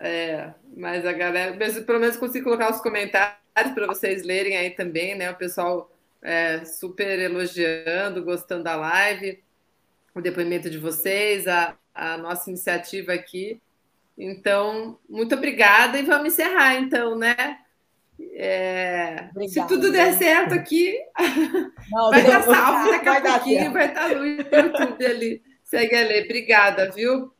[0.00, 1.54] É, mas a galera,
[1.84, 5.30] pelo menos consigo colocar os comentários para vocês lerem aí também, né?
[5.30, 9.42] O pessoal é, super elogiando, gostando da live.
[10.14, 13.60] o depoimento de vocês, a, a nossa iniciativa aqui.
[14.16, 17.58] Então, muito obrigada e vamos encerrar, então, né?
[18.34, 20.98] É, se tudo der certo aqui,
[21.90, 25.42] Não, vai estar salvo daqui a pouquinho, vai estar no YouTube ali.
[25.64, 26.24] Segue ali.
[26.24, 27.32] Obrigada, viu?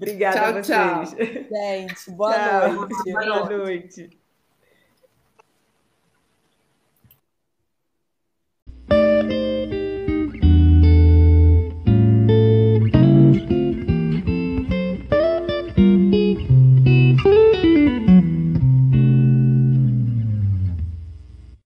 [0.00, 1.10] Obrigada tchau, a vocês.
[1.10, 1.50] Tchau.
[1.50, 2.72] Gente, boa tchau.
[2.72, 3.12] noite.
[3.12, 4.19] Boa noite.